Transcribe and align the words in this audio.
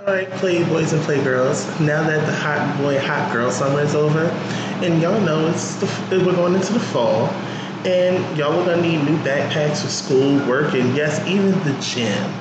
All 0.00 0.14
right, 0.14 0.30
playboys 0.30 0.94
and 0.94 1.02
playgirls. 1.02 1.78
Now 1.78 2.02
that 2.02 2.24
the 2.24 2.32
hot 2.32 2.78
boy, 2.78 2.98
hot 2.98 3.30
girl 3.34 3.50
summer 3.50 3.82
is 3.82 3.94
over, 3.94 4.28
and 4.82 4.98
y'all 5.02 5.20
know 5.20 5.46
it's 5.48 5.74
the, 5.74 6.24
we're 6.24 6.32
going 6.32 6.54
into 6.54 6.72
the 6.72 6.80
fall, 6.80 7.26
and 7.84 8.16
y'all 8.34 8.58
are 8.60 8.64
gonna 8.64 8.80
need 8.80 9.04
new 9.04 9.18
backpacks 9.18 9.82
for 9.82 9.88
school, 9.88 10.38
work, 10.48 10.72
and 10.72 10.96
yes, 10.96 11.20
even 11.28 11.50
the 11.64 11.78
gym. 11.82 12.32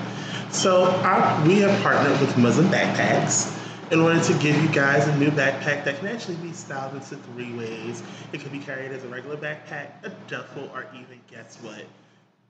So 0.54 0.86
our, 1.04 1.46
we 1.46 1.60
have 1.60 1.84
partnered 1.84 2.18
with 2.22 2.38
Muslim 2.38 2.70
Backpacks 2.70 3.54
in 3.92 4.00
order 4.00 4.22
to 4.22 4.34
give 4.36 4.56
you 4.64 4.70
guys 4.70 5.06
a 5.10 5.18
new 5.18 5.30
backpack 5.30 5.84
that 5.84 6.00
can 6.00 6.08
actually 6.08 6.38
be 6.38 6.54
styled 6.54 6.94
into 6.94 7.18
three 7.18 7.52
ways. 7.52 8.02
It 8.32 8.40
can 8.40 8.54
be 8.54 8.60
carried 8.60 8.94
as 8.94 9.04
a 9.04 9.10
regular 9.10 9.36
backpack, 9.36 10.06
a 10.06 10.10
duffel, 10.30 10.72
or 10.74 10.88
even 10.94 11.20
guess 11.30 11.58
what? 11.62 11.84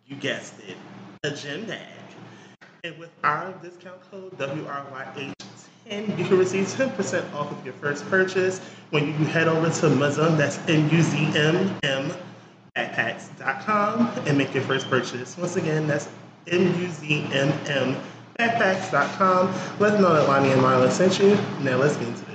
You 0.05 0.17
guessed 0.17 0.53
it, 0.67 0.77
a 1.23 1.31
gym 1.31 1.65
bag. 1.65 1.87
And 2.81 2.97
with 2.97 3.09
our 3.25 3.51
discount 3.61 3.99
code 4.09 4.37
WRYH10, 4.37 6.17
you 6.17 6.25
can 6.25 6.37
receive 6.37 6.65
10% 6.65 7.33
off 7.33 7.51
of 7.51 7.65
your 7.65 7.73
first 7.73 8.09
purchase 8.09 8.59
when 8.91 9.07
you 9.07 9.13
head 9.25 9.49
over 9.49 9.67
to 9.67 9.87
Muzum, 9.87 10.37
that's 10.37 10.57
M-U-Z-M-M, 10.69 12.13
backpacks.com, 12.77 14.07
and 14.25 14.37
make 14.37 14.53
your 14.53 14.63
first 14.63 14.89
purchase. 14.89 15.37
Once 15.37 15.57
again, 15.57 15.87
that's 15.87 16.07
M-U-Z-M-M, 16.47 17.97
backpacks.com. 18.39 19.53
Let 19.79 19.93
them 19.93 20.01
know 20.01 20.13
that 20.13 20.29
Lonnie 20.29 20.51
and 20.51 20.61
Marla 20.61 20.89
sent 20.89 21.19
you. 21.19 21.37
Now 21.61 21.75
let's 21.75 21.97
get 21.97 22.07
into 22.07 22.23
the 22.23 22.28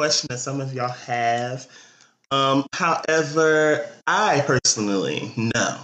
question 0.00 0.28
that 0.30 0.38
some 0.38 0.62
of 0.62 0.72
y'all 0.72 0.88
have. 0.88 1.68
Um, 2.30 2.64
however, 2.72 3.86
I 4.06 4.42
personally 4.46 5.30
know 5.36 5.76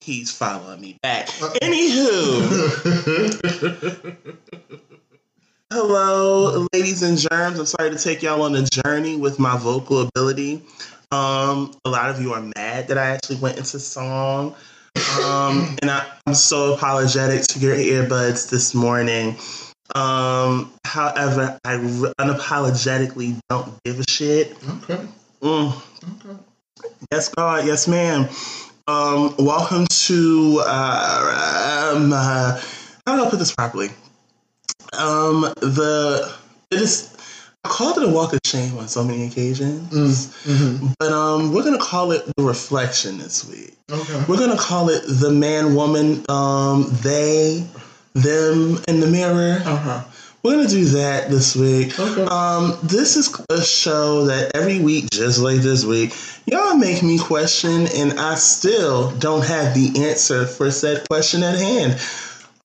he's 0.00 0.36
following 0.36 0.80
me 0.80 0.98
back. 1.00 1.28
Anywho, 1.62 2.16
hello, 5.72 6.66
ladies 6.72 7.04
and 7.04 7.16
germs. 7.16 7.60
I'm 7.60 7.66
sorry 7.66 7.90
to 7.90 7.96
take 7.96 8.24
y'all 8.24 8.42
on 8.42 8.56
a 8.56 8.64
journey 8.64 9.14
with 9.18 9.38
my 9.38 9.56
vocal 9.56 10.08
ability. 10.08 10.60
Um, 11.12 11.76
a 11.84 11.90
lot 11.90 12.10
of 12.10 12.20
you 12.20 12.32
are 12.32 12.42
mad 12.56 12.88
that 12.88 12.98
I 12.98 13.06
actually 13.10 13.36
went 13.36 13.56
into 13.56 13.78
song. 13.78 14.56
Um, 15.22 15.76
and 15.80 15.92
I, 15.92 16.10
I'm 16.26 16.34
so 16.34 16.74
apologetic 16.74 17.42
to 17.50 17.60
your 17.60 17.76
earbuds 17.76 18.50
this 18.50 18.74
morning. 18.74 19.36
Um, 19.94 20.72
however, 20.84 21.58
I 21.64 21.76
unapologetically 21.76 23.38
don't 23.50 23.72
give 23.84 24.00
a 24.00 24.04
shit. 24.10 24.56
Okay. 24.82 25.00
Mm. 25.42 25.72
Okay. 26.24 26.38
Yes, 27.12 27.28
God. 27.28 27.66
Yes, 27.66 27.86
ma'am. 27.86 28.28
Um, 28.86 29.34
welcome 29.38 29.86
to 29.88 30.62
uh, 30.66 31.92
um, 31.96 32.12
uh, 32.12 32.60
how 33.06 33.16
do 33.16 33.24
I 33.24 33.30
put 33.30 33.38
this 33.38 33.54
properly? 33.54 33.88
Um, 34.98 35.42
the 35.60 36.34
it 36.70 36.80
is. 36.80 37.10
I 37.64 37.68
called 37.70 37.96
it 37.96 38.04
a 38.04 38.10
walk 38.10 38.34
of 38.34 38.40
shame 38.44 38.76
on 38.76 38.88
so 38.88 39.02
many 39.02 39.26
occasions, 39.26 39.88
Mm-hmm. 40.44 40.88
but 40.98 41.12
um, 41.12 41.54
we're 41.54 41.64
gonna 41.64 41.78
call 41.78 42.12
it 42.12 42.22
the 42.36 42.42
reflection 42.42 43.16
this 43.16 43.48
week. 43.48 43.74
Okay. 43.90 44.24
We're 44.28 44.36
gonna 44.38 44.58
call 44.58 44.90
it 44.90 45.02
the 45.06 45.30
man, 45.30 45.74
woman, 45.74 46.26
um, 46.28 46.90
they, 47.02 47.66
them 48.14 48.78
in 48.88 49.00
the 49.00 49.06
mirror. 49.06 49.60
Uh 49.64 49.76
huh. 49.76 50.04
We're 50.42 50.56
gonna 50.56 50.68
do 50.68 50.84
that 50.84 51.30
this 51.30 51.56
week. 51.56 51.98
Okay. 51.98 52.22
Um, 52.24 52.76
this 52.82 53.16
is 53.16 53.34
a 53.48 53.64
show 53.64 54.26
that 54.26 54.54
every 54.54 54.78
week, 54.78 55.08
just 55.10 55.38
like 55.38 55.60
this 55.60 55.84
week, 55.84 56.14
y'all 56.46 56.76
make 56.76 57.02
me 57.02 57.18
question, 57.18 57.86
and 57.94 58.20
I 58.20 58.34
still 58.34 59.10
don't 59.12 59.44
have 59.44 59.74
the 59.74 60.04
answer 60.06 60.46
for 60.46 60.70
said 60.70 61.08
question 61.08 61.42
at 61.42 61.58
hand. 61.58 61.98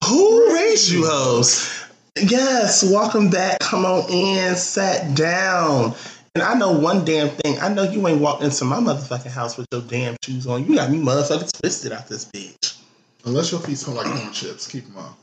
Who 0.05 0.53
raised 0.53 0.89
you 0.89 1.05
hoes? 1.05 1.85
Yes, 2.17 2.83
welcome 2.83 3.29
back. 3.29 3.59
Come 3.61 3.85
on 3.85 4.11
in, 4.11 4.55
sat 4.55 5.15
down. 5.15 5.95
And 6.35 6.43
I 6.43 6.55
know 6.55 6.71
one 6.71 7.05
damn 7.05 7.29
thing. 7.29 7.59
I 7.59 7.69
know 7.69 7.83
you 7.83 8.05
ain't 8.07 8.19
walked 8.21 8.43
into 8.43 8.65
my 8.65 8.79
motherfucking 8.79 9.31
house 9.31 9.57
with 9.57 9.67
your 9.71 9.81
damn 9.81 10.17
shoes 10.21 10.45
on. 10.47 10.65
You 10.65 10.75
got 10.75 10.91
me 10.91 10.99
motherfucking 10.99 11.59
twisted 11.61 11.93
out 11.93 12.07
this 12.07 12.25
bitch. 12.25 12.77
Unless 13.23 13.51
your 13.51 13.61
feet 13.61 13.77
smell 13.77 13.95
like 13.97 14.05
corn 14.05 14.33
chips, 14.33 14.67
keep 14.67 14.85
them 14.85 14.97
on. 14.97 15.15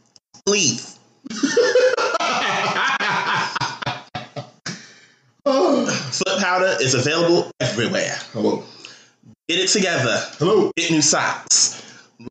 Please. 0.47 0.99
Oh. 5.45 5.87
Foot 6.13 6.41
powder 6.41 6.77
is 6.81 6.95
available 6.95 7.51
everywhere. 7.61 8.17
Hello. 8.33 8.65
Get 9.49 9.59
it 9.59 9.69
together. 9.69 10.23
Hello. 10.39 10.71
Get 10.77 10.91
new 10.91 11.03
socks. 11.03 11.83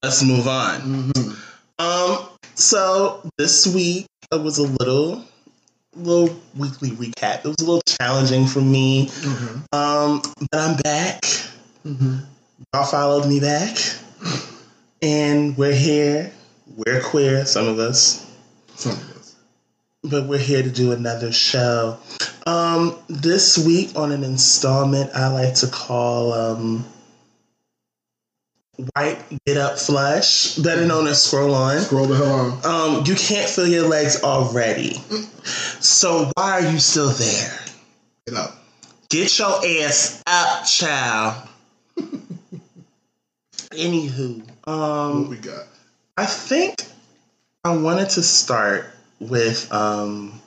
Let's 0.01 0.23
move 0.23 0.47
on. 0.47 0.81
Mm-hmm. 0.81 1.31
Um, 1.77 2.29
so 2.55 3.29
this 3.37 3.67
week 3.67 4.07
it 4.31 4.41
was 4.41 4.57
a 4.59 4.63
little 4.63 5.23
little 5.93 6.39
weekly 6.57 6.91
recap. 6.91 7.39
It 7.39 7.45
was 7.45 7.57
a 7.59 7.65
little 7.65 7.83
challenging 7.85 8.47
for 8.47 8.61
me. 8.61 9.07
Mm-hmm. 9.07 9.75
Um, 9.77 10.21
but 10.51 10.59
I'm 10.59 10.77
back. 10.77 11.21
Mm-hmm. 11.85 12.17
Y'all 12.73 12.85
followed 12.85 13.27
me 13.27 13.39
back. 13.39 13.77
And 15.01 15.57
we're 15.57 15.75
here. 15.75 16.31
We're 16.75 17.01
queer, 17.01 17.45
some 17.45 17.67
of 17.67 17.79
us. 17.79 18.29
Some 18.75 18.91
of 18.93 19.11
us. 19.17 19.35
But 20.03 20.27
we're 20.27 20.37
here 20.39 20.61
to 20.61 20.69
do 20.69 20.91
another 20.91 21.31
show. 21.31 21.97
Um, 22.45 22.97
this 23.07 23.57
week 23.57 23.91
on 23.95 24.11
an 24.11 24.23
installment 24.23 25.11
I 25.15 25.29
like 25.29 25.55
to 25.55 25.67
call 25.67 26.33
um 26.33 26.85
White 28.93 29.17
Get 29.45 29.57
Up 29.57 29.79
Flush, 29.79 30.57
better 30.57 30.85
known 30.85 31.07
as 31.07 31.23
Scroll 31.23 31.55
On. 31.55 31.79
Scroll 31.79 32.07
the 32.07 32.17
hell 32.17 32.61
on. 32.65 32.97
Um, 32.97 33.03
you 33.05 33.15
can't 33.15 33.49
feel 33.49 33.67
your 33.67 33.87
legs 33.87 34.21
already. 34.21 34.95
So 35.79 36.29
why 36.35 36.51
are 36.51 36.61
you 36.71 36.79
still 36.79 37.09
there? 37.09 37.57
Get 38.27 38.35
up. 38.35 38.57
Get 39.09 39.39
your 39.39 39.61
ass 39.65 40.21
up, 40.27 40.65
child. 40.65 41.47
Anywho, 43.71 44.43
What 44.65 44.73
um, 44.73 45.29
we 45.29 45.37
got? 45.37 45.67
I 46.17 46.25
think 46.25 46.83
I 47.63 47.75
wanted 47.75 48.09
to 48.11 48.23
start 48.23 48.85
with 49.19 49.71
um 49.71 50.41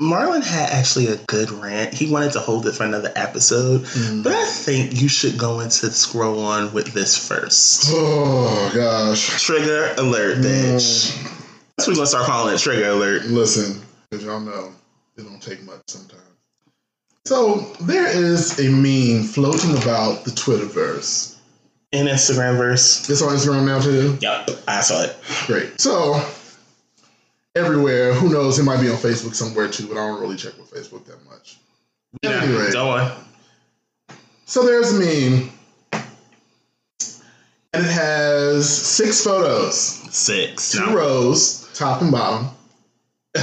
Marlon 0.00 0.44
had 0.44 0.70
actually 0.70 1.06
a 1.06 1.16
good 1.16 1.50
rant. 1.50 1.94
He 1.94 2.10
wanted 2.10 2.32
to 2.32 2.40
hold 2.40 2.66
it 2.66 2.72
for 2.72 2.84
another 2.84 3.10
episode, 3.16 3.80
Mm. 3.82 4.22
but 4.22 4.32
I 4.34 4.44
think 4.44 5.00
you 5.00 5.08
should 5.08 5.38
go 5.38 5.60
into 5.60 5.90
scroll 5.90 6.40
on 6.44 6.72
with 6.74 6.92
this 6.92 7.16
first. 7.16 7.86
Oh 7.92 8.70
gosh. 8.74 9.42
Trigger 9.42 9.94
alert, 9.96 10.38
bitch. 10.38 11.10
Mm. 11.12 11.32
That's 11.76 11.88
what 11.88 11.88
we're 11.88 11.94
gonna 11.96 12.06
start 12.06 12.26
calling 12.26 12.54
it. 12.54 12.58
Trigger 12.58 12.90
alert. 12.90 13.24
Listen, 13.24 13.82
because 14.10 14.24
y'all 14.24 14.40
know 14.40 14.72
it 15.16 15.22
don't 15.22 15.40
take 15.42 15.62
much 15.64 15.80
sometimes. 15.88 16.22
So 17.24 17.60
there 17.80 18.06
is 18.06 18.58
a 18.60 18.68
meme 18.70 19.24
floating 19.24 19.72
about 19.76 20.24
the 20.24 20.30
Twitterverse. 20.30 21.35
In 21.96 22.06
Instagram 22.06 22.56
verse. 22.58 23.08
It's 23.08 23.22
on 23.22 23.34
Instagram 23.34 23.64
now 23.66 23.80
too. 23.80 24.18
Yep, 24.20 24.50
I 24.68 24.80
saw 24.82 25.02
it. 25.04 25.16
Great. 25.46 25.80
So 25.80 26.20
everywhere. 27.54 28.12
Who 28.12 28.28
knows? 28.30 28.58
It 28.58 28.64
might 28.64 28.80
be 28.80 28.88
on 28.90 28.96
Facebook 28.96 29.34
somewhere 29.34 29.68
too, 29.68 29.86
but 29.86 29.92
I 29.96 30.06
don't 30.06 30.20
really 30.20 30.36
check 30.36 30.56
with 30.58 30.70
Facebook 30.70 31.04
that 31.06 31.24
much. 31.24 31.56
Yeah, 32.22 32.42
Anyway. 32.42 32.70
So 34.44 34.64
there's 34.64 34.92
a 34.92 34.98
meme, 35.00 35.50
and 37.72 37.84
it 37.84 37.90
has 37.90 38.68
six 38.68 39.24
photos, 39.24 39.76
Six. 40.14 40.70
two 40.72 40.86
No, 40.86 40.94
rows, 40.94 41.68
top 41.74 42.00
and 42.02 42.12
bottom. 42.12 42.48
no 43.36 43.42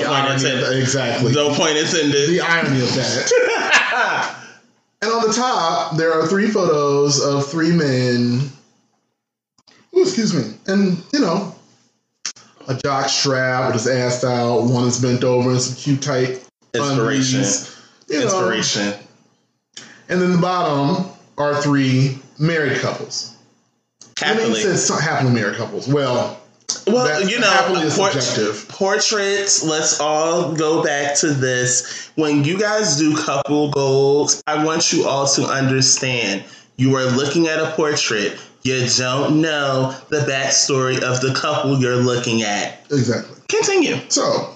The 0.00 0.04
point 0.06 0.32
intended. 0.32 0.64
that- 0.64 0.78
exactly. 0.80 1.32
No 1.32 1.52
point 1.54 1.76
intended. 1.76 2.28
The 2.30 2.40
irony 2.42 2.80
of 2.80 2.94
that. 2.94 4.32
And 5.02 5.12
on 5.12 5.26
the 5.26 5.32
top, 5.32 5.96
there 5.96 6.12
are 6.12 6.26
three 6.26 6.48
photos 6.48 7.22
of 7.24 7.46
three 7.46 7.70
men. 7.70 8.40
Ooh, 9.96 10.02
excuse 10.02 10.34
me. 10.34 10.54
And, 10.66 11.02
you 11.12 11.20
know, 11.20 11.54
a 12.68 12.74
jock 12.74 13.08
strap 13.08 13.72
with 13.72 13.82
his 13.84 13.86
ass 13.88 14.24
out. 14.24 14.62
One 14.62 14.88
is 14.88 15.00
bent 15.00 15.22
over 15.24 15.52
in 15.52 15.60
some 15.60 15.76
cute, 15.76 16.02
tight 16.02 16.42
Inspiration. 16.74 17.38
undies, 17.40 17.76
you 18.08 18.18
know. 18.18 18.24
Inspiration. 18.24 18.94
And 20.08 20.20
then 20.20 20.32
the 20.32 20.38
bottom 20.38 21.10
are 21.38 21.60
three 21.60 22.18
married 22.38 22.78
couples. 22.78 23.36
I 24.22 24.30
mean, 24.32 24.40
Happily. 24.40 24.60
says 24.62 24.88
happily 24.88 25.32
married 25.32 25.56
couples. 25.56 25.86
Well, 25.88 26.40
Well, 26.86 27.28
you 27.28 27.40
know, 27.40 27.90
port- 27.96 28.68
portraits. 28.68 29.64
Let's 29.64 30.00
all 30.00 30.54
go 30.54 30.82
back 30.82 31.16
to 31.16 31.28
this. 31.28 32.10
When 32.14 32.44
you 32.44 32.58
guys 32.58 32.96
do 32.96 33.16
couple 33.16 33.70
goals, 33.70 34.42
I 34.46 34.64
want 34.64 34.92
you 34.92 35.06
all 35.06 35.26
to 35.28 35.44
understand 35.44 36.44
you 36.76 36.94
are 36.96 37.04
looking 37.06 37.48
at 37.48 37.58
a 37.58 37.72
portrait. 37.72 38.38
You 38.62 38.86
don't 38.96 39.40
know 39.40 39.96
the 40.10 40.18
backstory 40.20 41.00
of 41.00 41.20
the 41.20 41.34
couple 41.34 41.78
you're 41.80 41.96
looking 41.96 42.42
at. 42.42 42.80
exactly. 42.90 43.36
Continue. 43.48 43.96
So, 44.08 44.54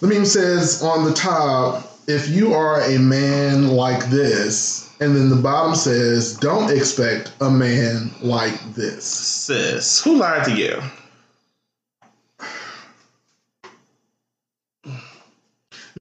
the 0.00 0.06
meme 0.06 0.24
says 0.24 0.82
on 0.82 1.04
the 1.04 1.12
top, 1.12 1.98
if 2.06 2.28
you 2.28 2.54
are 2.54 2.80
a 2.82 2.98
man 2.98 3.68
like 3.68 4.06
this, 4.06 4.90
and 5.00 5.14
then 5.14 5.28
the 5.28 5.36
bottom 5.36 5.74
says, 5.74 6.36
don't 6.38 6.70
expect 6.74 7.32
a 7.40 7.50
man 7.50 8.10
like 8.20 8.58
this. 8.74 9.04
Sis, 9.04 10.02
who 10.02 10.16
lied 10.16 10.44
to 10.46 10.54
you? 10.56 10.80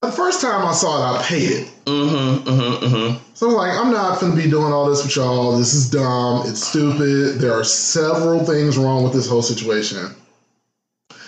The 0.08 0.14
first 0.14 0.40
time 0.40 0.66
I 0.66 0.72
saw 0.72 1.18
it, 1.18 1.20
I 1.20 1.24
paid 1.24 1.52
it. 1.52 1.68
Mm-hmm, 1.84 2.50
mm-hmm, 2.50 2.86
mm-hmm. 2.86 3.24
So 3.34 3.50
I'm 3.50 3.56
like, 3.56 3.78
I'm 3.78 3.92
not 3.92 4.22
going 4.22 4.34
to 4.34 4.42
be 4.42 4.50
doing 4.50 4.72
all 4.72 4.90
this 4.90 5.04
with 5.04 5.14
y'all. 5.14 5.58
This 5.58 5.74
is 5.74 5.90
dumb. 5.90 6.44
It's 6.48 6.66
stupid. 6.66 7.42
There 7.42 7.52
are 7.52 7.66
several 7.66 8.46
things 8.46 8.78
wrong 8.78 9.04
with 9.04 9.12
this 9.12 9.28
whole 9.28 9.42
situation. 9.42 10.16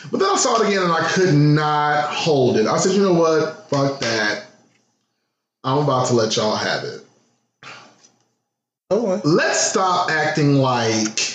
But 0.10 0.20
then 0.20 0.30
I 0.32 0.38
saw 0.38 0.62
it 0.62 0.70
again 0.70 0.84
and 0.84 0.94
I 0.94 1.06
could 1.10 1.34
not 1.34 2.10
hold 2.10 2.56
it. 2.56 2.68
I 2.68 2.78
said, 2.78 2.94
you 2.94 3.02
know 3.02 3.12
what? 3.16 3.70
Fuck 3.70 4.00
that. 4.00 4.46
I'm 5.66 5.80
about 5.80 6.08
to 6.08 6.14
let 6.14 6.38
y'all 6.38 6.56
have 6.56 6.86
it. 6.86 7.02
Oh, 8.92 9.20
let's 9.26 9.60
stop 9.60 10.10
acting 10.10 10.54
like 10.54 11.34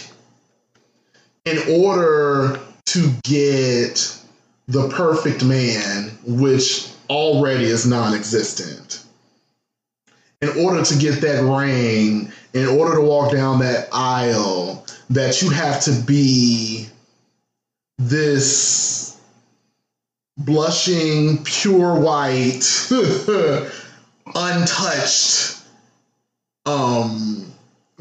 in 1.44 1.58
order 1.82 2.58
to 2.86 3.12
get 3.22 4.18
the 4.66 4.88
perfect 4.88 5.44
man, 5.44 6.16
which 6.24 6.93
already 7.08 7.64
is 7.64 7.86
non 7.86 8.14
existent, 8.14 9.04
in 10.40 10.48
order 10.64 10.82
to 10.84 10.98
get 10.98 11.20
that 11.20 11.42
ring, 11.42 12.30
in 12.52 12.66
order 12.66 12.94
to 12.96 13.00
walk 13.00 13.32
down 13.32 13.60
that 13.60 13.88
aisle, 13.92 14.84
that 15.10 15.42
you 15.42 15.50
have 15.50 15.82
to 15.82 15.92
be 16.06 16.88
this 17.98 19.16
blushing, 20.36 21.42
pure 21.44 21.98
white, 22.00 22.88
untouched 24.34 25.60
um 26.66 27.52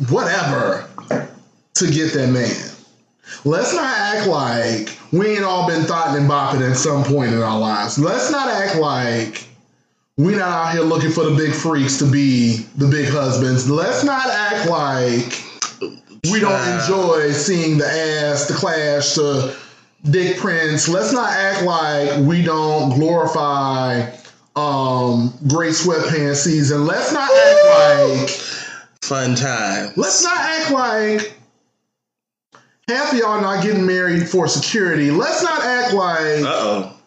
whatever 0.09 0.87
to 1.75 1.91
get 1.91 2.13
that 2.13 2.29
man. 2.29 2.72
Let's 3.45 3.73
not 3.73 3.97
act 3.97 4.27
like 4.27 4.97
we 5.11 5.35
ain't 5.35 5.43
all 5.43 5.67
been 5.67 5.83
thought 5.83 6.17
and 6.17 6.29
bopping 6.29 6.69
at 6.69 6.77
some 6.77 7.03
point 7.03 7.33
in 7.33 7.41
our 7.41 7.59
lives. 7.59 7.97
Let's 7.97 8.31
not 8.31 8.49
act 8.49 8.77
like 8.77 9.47
we 10.17 10.33
not 10.35 10.41
out 10.41 10.73
here 10.73 10.81
looking 10.81 11.11
for 11.11 11.23
the 11.23 11.35
big 11.35 11.53
freaks 11.53 11.97
to 11.99 12.05
be 12.05 12.65
the 12.77 12.87
big 12.87 13.09
husbands. 13.09 13.69
Let's 13.69 14.03
not 14.03 14.25
act 14.27 14.69
like 14.69 15.43
we 16.31 16.39
don't 16.39 16.79
enjoy 16.79 17.31
seeing 17.31 17.77
the 17.77 17.87
ass, 17.87 18.47
the 18.47 18.53
clash, 18.53 19.15
the 19.15 19.57
dick 20.09 20.37
prints. 20.37 20.87
Let's 20.87 21.11
not 21.11 21.31
act 21.31 21.63
like 21.63 22.19
we 22.25 22.43
don't 22.43 22.97
glorify 22.97 24.09
um 24.55 25.33
great 25.47 25.73
sweatpants 25.73 26.37
season. 26.37 26.85
Let's 26.85 27.11
not 27.11 27.29
act 27.31 28.19
like 28.19 28.29
fun 29.01 29.35
time. 29.35 29.93
Let's 29.97 30.23
not 30.23 30.37
act 30.37 30.71
like 30.71 31.33
half 32.87 33.13
of 33.13 33.17
y'all 33.19 33.41
not 33.41 33.63
getting 33.63 33.85
married 33.85 34.27
for 34.29 34.47
security. 34.47 35.11
Let's 35.11 35.41
not 35.43 35.63
act 35.63 35.93
like 35.93 36.43
Uh 36.43 36.47
oh. 36.47 36.97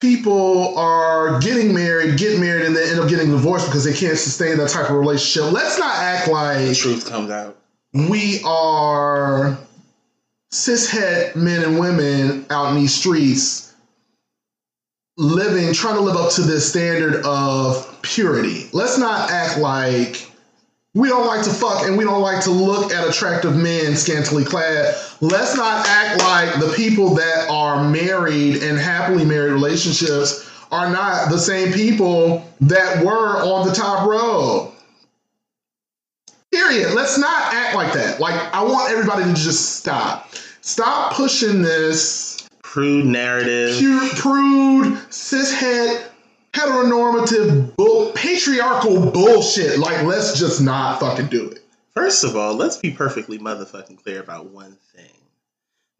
people 0.00 0.76
are 0.78 1.40
getting 1.40 1.74
married, 1.74 2.18
get 2.18 2.38
married, 2.40 2.66
and 2.66 2.76
then 2.76 2.88
end 2.90 3.00
up 3.00 3.08
getting 3.08 3.30
divorced 3.30 3.66
because 3.66 3.84
they 3.84 3.92
can't 3.94 4.18
sustain 4.18 4.58
that 4.58 4.70
type 4.70 4.90
of 4.90 4.96
relationship. 4.96 5.52
Let's 5.52 5.78
not 5.78 5.94
act 5.96 6.26
The 6.26 6.32
like 6.32 6.76
truth 6.76 7.08
comes 7.08 7.30
out. 7.30 7.56
we 7.92 8.40
are 8.44 9.58
cishet 10.52 11.34
men 11.36 11.62
and 11.64 11.78
women 11.78 12.46
out 12.50 12.70
in 12.70 12.76
these 12.76 12.94
streets 12.94 13.72
living, 15.16 15.72
trying 15.72 15.94
to 15.94 16.00
live 16.00 16.16
up 16.16 16.32
to 16.32 16.42
this 16.42 16.68
standard 16.68 17.24
of 17.24 17.98
purity. 18.02 18.68
Let's 18.72 18.98
not 18.98 19.30
act 19.30 19.58
like 19.58 20.28
we 20.94 21.08
don't 21.08 21.26
like 21.26 21.42
to 21.44 21.50
fuck 21.50 21.84
and 21.84 21.98
we 21.98 22.04
don't 22.04 22.22
like 22.22 22.42
to 22.44 22.50
look 22.50 22.92
at 22.92 23.06
attractive 23.06 23.56
men 23.56 23.96
scantily 23.96 24.44
clad. 24.44 24.94
Let's 25.20 25.56
not 25.56 25.86
act 25.88 26.20
like 26.20 26.60
the 26.60 26.72
people 26.76 27.14
that 27.16 27.48
are 27.50 27.88
married 27.88 28.62
and 28.62 28.78
happily 28.78 29.24
married 29.24 29.52
relationships 29.52 30.48
are 30.70 30.90
not 30.90 31.30
the 31.30 31.38
same 31.38 31.72
people 31.72 32.48
that 32.60 33.04
were 33.04 33.42
on 33.42 33.66
the 33.66 33.74
top 33.74 34.06
row. 34.06 34.72
Period. 36.52 36.94
Let's 36.94 37.18
not 37.18 37.52
act 37.52 37.74
like 37.74 37.92
that. 37.94 38.20
Like, 38.20 38.34
I 38.54 38.62
want 38.62 38.92
everybody 38.92 39.24
to 39.24 39.34
just 39.34 39.76
stop. 39.76 40.32
Stop 40.60 41.14
pushing 41.14 41.62
this 41.62 42.48
Prude 42.62 43.06
narrative. 43.06 43.76
pure, 43.78 44.08
prude, 44.10 44.94
cishet, 45.10 46.04
heteronormative, 46.54 47.74
bull, 47.76 48.12
patriarchal 48.12 49.10
bullshit. 49.10 49.78
Like, 49.78 50.02
let's 50.04 50.38
just 50.38 50.60
not 50.60 51.00
fucking 51.00 51.26
do 51.26 51.50
it. 51.50 51.60
First 51.94 52.24
of 52.24 52.36
all, 52.36 52.54
let's 52.54 52.76
be 52.76 52.90
perfectly 52.90 53.38
motherfucking 53.38 54.02
clear 54.02 54.20
about 54.20 54.46
one 54.46 54.76
thing. 54.94 55.10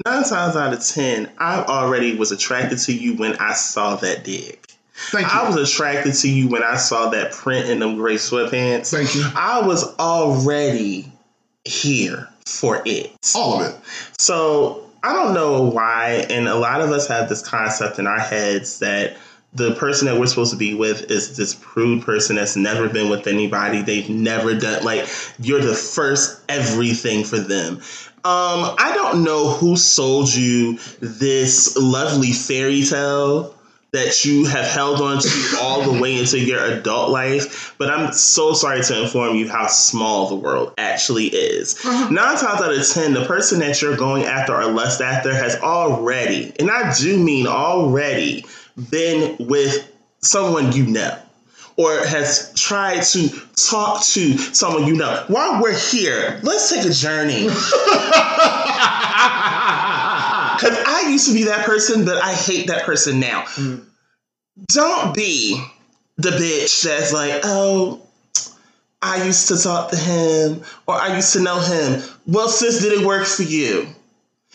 Nine 0.06 0.24
times 0.24 0.56
out 0.56 0.72
of 0.72 0.84
ten, 0.84 1.30
I 1.38 1.62
already 1.62 2.16
was 2.16 2.32
attracted 2.32 2.78
to 2.80 2.92
you 2.92 3.16
when 3.16 3.36
I 3.36 3.52
saw 3.52 3.96
that 3.96 4.24
dick. 4.24 4.72
Thank 4.94 5.26
you. 5.26 5.32
I 5.32 5.48
was 5.48 5.56
attracted 5.56 6.14
to 6.14 6.28
you 6.28 6.48
when 6.48 6.62
I 6.62 6.76
saw 6.76 7.10
that 7.10 7.32
print 7.32 7.68
in 7.68 7.80
them 7.80 7.96
gray 7.96 8.14
sweatpants. 8.14 8.90
Thank 8.90 9.14
you. 9.14 9.24
I 9.34 9.66
was 9.66 9.96
already 9.98 11.12
here 11.64 12.28
for 12.46 12.82
it. 12.84 13.12
All 13.34 13.60
of 13.60 13.70
it. 13.70 13.80
So 14.18 14.88
I 15.02 15.12
don't 15.12 15.34
know 15.34 15.62
why, 15.62 16.26
and 16.30 16.48
a 16.48 16.54
lot 16.54 16.80
of 16.80 16.90
us 16.90 17.08
have 17.08 17.28
this 17.28 17.46
concept 17.46 17.98
in 17.98 18.06
our 18.06 18.20
heads 18.20 18.78
that 18.80 19.16
the 19.54 19.74
person 19.74 20.06
that 20.06 20.18
we're 20.18 20.26
supposed 20.26 20.52
to 20.52 20.58
be 20.58 20.74
with 20.74 21.10
is 21.10 21.36
this 21.36 21.54
prude 21.54 22.02
person 22.02 22.36
that's 22.36 22.56
never 22.56 22.88
been 22.88 23.08
with 23.08 23.26
anybody. 23.26 23.82
They've 23.82 24.08
never 24.08 24.54
done 24.54 24.84
like 24.84 25.08
you're 25.38 25.60
the 25.60 25.74
first 25.74 26.42
everything 26.48 27.24
for 27.24 27.38
them. 27.38 27.80
Um, 28.26 28.74
I 28.78 28.92
don't 28.94 29.22
know 29.22 29.50
who 29.50 29.76
sold 29.76 30.32
you 30.34 30.78
this 31.00 31.76
lovely 31.76 32.32
fairy 32.32 32.82
tale 32.82 33.54
that 33.92 34.24
you 34.24 34.44
have 34.44 34.66
held 34.66 35.00
on 35.00 35.20
to 35.20 35.58
all 35.60 35.82
the 35.82 36.00
way 36.00 36.18
into 36.18 36.40
your 36.40 36.64
adult 36.64 37.10
life, 37.10 37.76
but 37.78 37.90
I'm 37.90 38.12
so 38.12 38.52
sorry 38.52 38.82
to 38.82 39.02
inform 39.02 39.36
you 39.36 39.48
how 39.48 39.68
small 39.68 40.28
the 40.28 40.34
world 40.34 40.74
actually 40.78 41.26
is. 41.26 41.76
Uh-huh. 41.84 42.10
Nine 42.10 42.36
times 42.36 42.60
out 42.60 42.74
of 42.74 42.88
ten, 42.88 43.14
the 43.14 43.24
person 43.24 43.60
that 43.60 43.80
you're 43.80 43.96
going 43.96 44.24
after 44.24 44.52
or 44.52 44.66
lust 44.66 45.00
after 45.00 45.32
has 45.32 45.54
already, 45.56 46.52
and 46.58 46.72
I 46.72 46.92
do 46.94 47.16
mean 47.22 47.46
already, 47.46 48.44
been 48.90 49.36
with 49.38 49.90
someone 50.20 50.72
you 50.72 50.86
know. 50.86 51.18
Or 51.76 52.06
has 52.06 52.52
tried 52.54 53.02
to 53.02 53.28
talk 53.56 54.04
to 54.04 54.38
someone 54.38 54.86
you 54.86 54.94
know. 54.94 55.24
While 55.26 55.60
we're 55.60 55.76
here, 55.76 56.38
let's 56.44 56.70
take 56.70 56.84
a 56.86 56.90
journey. 56.90 57.48
Because 60.54 60.78
I 60.86 61.08
used 61.10 61.26
to 61.28 61.34
be 61.34 61.44
that 61.44 61.66
person, 61.66 62.04
but 62.04 62.22
I 62.22 62.32
hate 62.32 62.68
that 62.68 62.84
person 62.84 63.18
now. 63.18 63.42
Mm. 63.42 63.84
Don't 64.68 65.14
be 65.14 65.62
the 66.16 66.30
bitch 66.30 66.84
that's 66.84 67.12
like, 67.12 67.40
oh, 67.44 68.00
I 69.02 69.24
used 69.24 69.48
to 69.48 69.58
talk 69.58 69.90
to 69.90 69.96
him 69.96 70.62
or 70.86 70.94
I 70.94 71.16
used 71.16 71.32
to 71.34 71.40
know 71.40 71.58
him. 71.58 72.02
Well, 72.26 72.48
sis, 72.48 72.80
did 72.80 72.92
it 72.92 73.04
work 73.04 73.26
for 73.26 73.42
you? 73.42 73.88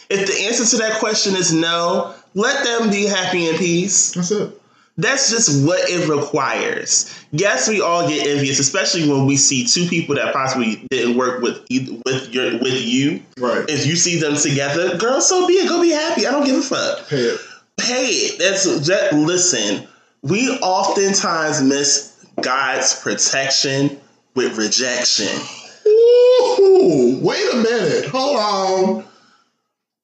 If 0.10 0.28
the 0.28 0.46
answer 0.46 0.66
to 0.66 0.78
that 0.78 1.00
question 1.00 1.36
is 1.36 1.54
no, 1.54 2.16
Let 2.36 2.64
them 2.64 2.90
be 2.90 3.06
happy 3.06 3.48
in 3.48 3.56
peace. 3.58 4.12
That's 4.12 4.32
it. 4.32 4.60
That's 4.98 5.32
just 5.32 5.66
what 5.66 5.80
it 5.90 6.10
requires. 6.10 7.14
Yes, 7.32 7.70
we 7.70 7.80
all 7.80 8.06
get 8.08 8.28
envious, 8.28 8.60
especially 8.60 9.10
when 9.10 9.26
we 9.26 9.38
see 9.38 9.66
two 9.66 9.88
people 9.88 10.16
that 10.16 10.34
possibly 10.34 10.86
didn't 10.92 11.16
work 11.16 11.42
with 11.42 11.66
either, 11.70 11.94
with 12.06 12.34
your 12.34 12.60
with 12.60 12.82
you. 12.82 13.24
Right. 13.38 13.64
If 13.70 13.86
you 13.86 13.96
see 13.96 14.20
them 14.20 14.36
together, 14.36 14.98
girl, 14.98 15.22
so 15.22 15.48
be 15.48 15.54
it. 15.54 15.70
Go 15.70 15.82
be 15.82 15.92
happy. 15.92 16.28
I 16.28 16.32
don't 16.32 16.46
give 16.46 16.58
a 16.58 16.62
fuck. 16.62 17.08
Pay 17.08 17.22
it. 17.22 17.40
Pay 17.78 18.08
it. 18.08 18.40
That's 18.40 18.66
just 18.86 19.14
listen. 19.14 19.88
We 20.22 20.50
oftentimes 20.50 21.62
miss 21.62 22.26
God's 22.42 23.00
protection 23.00 24.02
with 24.36 24.58
rejection. 24.58 25.40
Ooh, 25.88 27.20
wait 27.22 27.54
a 27.54 27.58
minute. 27.58 28.06
Hold 28.08 28.38
on. 28.38 29.06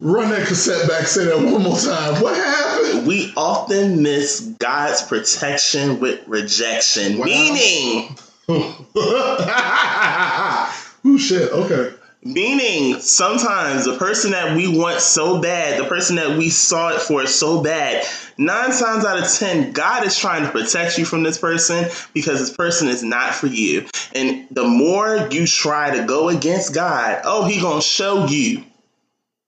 Run 0.02 0.30
that 0.30 0.48
cassette 0.48 0.90
back. 0.90 1.08
Say 1.08 1.26
that 1.26 1.38
one 1.38 1.64
more 1.64 1.78
time. 1.78 2.22
What 2.22 2.36
happened? 2.36 3.08
We 3.08 3.32
often 3.38 4.04
miss 4.04 4.42
God's 4.60 5.02
protection 5.04 6.00
with 6.02 6.28
rejection, 6.28 7.20
Wow. 7.20 7.26
meaning 7.26 8.16
Ooh, 11.06 11.18
shit. 11.18 11.52
Okay. 11.52 11.94
Meaning, 12.24 13.00
sometimes 13.02 13.86
the 13.86 13.98
person 13.98 14.32
that 14.32 14.56
we 14.58 14.68
want 14.68 15.00
so 15.00 15.40
bad, 15.40 15.80
the 15.80 15.88
person 15.88 16.16
that 16.16 16.38
we 16.38 16.50
saw 16.50 16.90
it 16.96 17.02
for 17.02 17.28
so 17.28 17.62
bad, 17.62 18.04
nine 18.40 18.72
times 18.72 19.06
out 19.06 19.22
of 19.22 19.32
ten, 19.32 19.72
God 19.74 20.04
is 20.06 20.18
trying 20.18 20.44
to 20.44 20.50
protect 20.50 20.98
you 20.98 21.06
from 21.06 21.22
this 21.22 21.38
person 21.38 21.86
because 22.14 22.40
this 22.40 22.52
person 22.52 22.88
is 22.88 23.04
not 23.04 23.36
for 23.36 23.46
you. 23.46 23.86
And 24.16 24.48
the 24.50 24.64
more 24.64 25.28
you 25.32 25.46
try 25.46 25.96
to 25.98 26.04
go 26.06 26.30
against 26.30 26.74
God, 26.74 27.22
oh, 27.26 27.46
he 27.48 27.62
gonna 27.62 27.82
show 27.82 28.26
you 28.26 28.64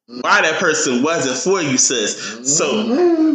why 0.08 0.42
that 0.42 0.60
person 0.60 1.04
wasn't 1.04 1.38
for 1.38 1.62
you, 1.62 1.78
sis. 1.78 2.58
So 2.58 2.84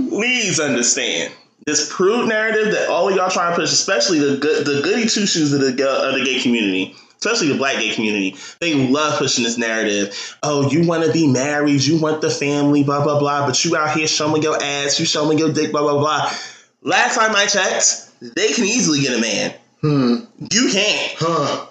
please 0.09 0.59
understand. 0.59 1.33
This 1.65 1.93
prude 1.95 2.29
narrative 2.29 2.73
that 2.73 2.89
all 2.89 3.09
of 3.09 3.15
y'all 3.15 3.31
trying 3.31 3.53
to 3.55 3.61
push, 3.61 3.73
especially 3.73 4.19
the 4.19 4.37
good, 4.39 4.67
the 4.67 4.81
goody 4.83 5.03
two 5.09 5.27
shoes 5.27 5.53
of 5.53 5.61
the, 5.61 5.69
of 5.69 6.15
the 6.19 6.25
gay 6.25 6.41
community, 6.41 6.97
especially 7.19 7.49
the 7.53 7.57
black 7.57 7.77
gay 7.77 7.95
community, 7.95 8.35
they 8.61 8.75
love 8.89 9.17
pushing 9.19 9.45
this 9.45 9.59
narrative. 9.59 10.37
Oh, 10.43 10.69
you 10.71 10.85
want 10.89 11.05
to 11.05 11.13
be 11.13 11.29
married, 11.31 11.85
you 11.85 12.01
want 12.01 12.21
the 12.21 12.31
family, 12.31 12.83
blah 12.83 13.05
blah 13.05 13.21
blah, 13.21 13.47
but 13.47 13.65
you 13.65 13.77
out 13.77 13.97
here 13.97 14.09
showing 14.09 14.43
your 14.43 14.61
ass, 14.61 14.99
you 14.99 15.07
showing 15.07 15.39
your 15.39 15.53
dick, 15.53 15.71
blah 15.71 15.83
blah 15.83 15.99
blah. 15.99 16.33
Last 16.83 17.15
time 17.17 17.37
I 17.37 17.47
checked, 17.47 18.11
they 18.21 18.49
can 18.49 18.65
easily 18.65 19.01
get 19.03 19.17
a 19.17 19.21
man. 19.21 19.55
Hmm. 19.83 20.15
You 20.51 20.71
can't, 20.73 21.15
Huh. 21.19 21.67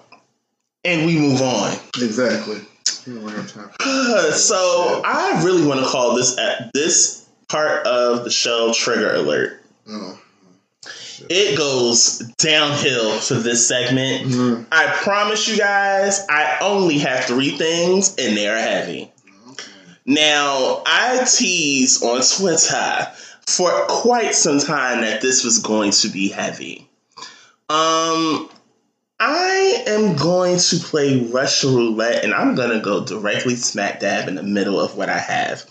and 0.86 1.05
we 1.05 1.17
move 1.20 1.41
on. 1.41 1.74
Exactly. 1.98 2.62
You 3.05 3.20
don't 3.20 3.29
have 3.29 3.51
time. 3.51 4.31
so 4.34 5.01
I 5.03 5.41
really 5.43 5.65
want 5.65 5.79
to 5.79 5.86
call 5.86 6.15
this 6.15 6.38
at 6.38 6.72
this 6.74 7.27
part 7.48 7.86
of 7.86 8.24
the 8.24 8.31
show 8.31 8.74
trigger 8.74 9.13
alert. 9.13 9.62
Oh. 9.88 10.20
It 11.29 11.58
goes 11.58 12.20
downhill 12.38 13.20
for 13.20 13.36
this 13.36 13.67
segment. 13.67 14.31
Mm. 14.31 14.65
I 14.72 14.88
promise 14.88 15.48
you 15.48 15.58
guys, 15.58 16.25
I 16.29 16.58
only 16.62 16.98
have 17.00 17.25
three 17.25 17.51
things 17.51 18.15
and 18.17 18.36
they're 18.36 18.60
heavy. 18.60 19.12
Okay. 19.51 19.72
Now, 20.05 20.81
I 20.86 21.25
teased 21.25 22.03
on 22.03 22.22
Twitter 22.22 23.12
for 23.46 23.70
quite 23.88 24.34
some 24.34 24.60
time 24.60 25.01
that 25.01 25.22
this 25.22 25.43
was 25.43 25.60
going 25.60 25.91
to 25.91 26.10
be 26.10 26.29
heavy. 26.29 26.88
Um, 27.70 28.50
I 29.23 29.83
am 29.85 30.15
going 30.15 30.57
to 30.57 30.77
play 30.77 31.21
Russian 31.21 31.75
roulette 31.75 32.23
and 32.23 32.33
I'm 32.33 32.55
going 32.55 32.71
to 32.71 32.79
go 32.79 33.05
directly 33.05 33.55
smack 33.55 33.99
dab 33.99 34.27
in 34.27 34.33
the 34.33 34.41
middle 34.41 34.79
of 34.79 34.97
what 34.97 35.09
I 35.09 35.19
have. 35.19 35.63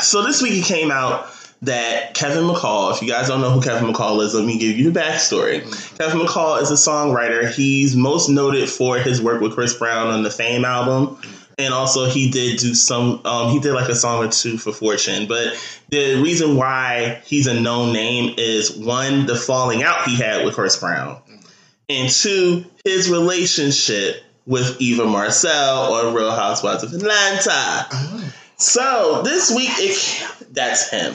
So 0.00 0.22
this 0.22 0.40
week 0.40 0.54
it 0.54 0.64
came 0.64 0.90
out 0.90 1.28
that 1.60 2.14
Kevin 2.14 2.44
McCall, 2.44 2.94
if 2.94 3.02
you 3.02 3.08
guys 3.08 3.28
don't 3.28 3.42
know 3.42 3.50
who 3.50 3.60
Kevin 3.60 3.92
McCall 3.92 4.22
is, 4.22 4.34
let 4.34 4.46
me 4.46 4.56
give 4.58 4.78
you 4.78 4.90
the 4.90 4.98
backstory. 4.98 5.60
Kevin 5.98 6.20
McCall 6.20 6.62
is 6.62 6.70
a 6.70 6.74
songwriter. 6.74 7.50
He's 7.52 7.94
most 7.94 8.30
noted 8.30 8.70
for 8.70 8.96
his 8.96 9.20
work 9.20 9.42
with 9.42 9.52
Chris 9.52 9.74
Brown 9.74 10.06
on 10.06 10.22
the 10.22 10.30
Fame 10.30 10.64
album. 10.64 11.20
And 11.58 11.74
also 11.74 12.08
he 12.08 12.30
did 12.30 12.60
do 12.60 12.74
some 12.74 13.20
um, 13.26 13.50
he 13.50 13.60
did 13.60 13.74
like 13.74 13.90
a 13.90 13.94
song 13.94 14.24
or 14.24 14.30
two 14.30 14.56
for 14.56 14.72
Fortune. 14.72 15.28
But 15.28 15.60
the 15.90 16.22
reason 16.22 16.56
why 16.56 17.20
he's 17.26 17.46
a 17.46 17.60
known 17.60 17.92
name 17.92 18.36
is 18.38 18.74
one, 18.74 19.26
the 19.26 19.36
falling 19.36 19.82
out 19.82 20.04
he 20.04 20.16
had 20.16 20.46
with 20.46 20.54
Chris 20.54 20.78
Brown. 20.78 21.20
And 21.88 22.10
two, 22.10 22.64
his 22.84 23.10
relationship 23.10 24.22
with 24.46 24.80
Eva 24.80 25.04
Marcel 25.04 25.94
on 25.94 26.14
Real 26.14 26.32
Housewives 26.32 26.82
of 26.82 26.92
Atlanta. 26.92 27.86
Oh. 27.90 28.32
So 28.56 29.22
this 29.22 29.54
week, 29.54 29.70
it, 29.74 30.26
that's 30.52 30.90
him. 30.90 31.14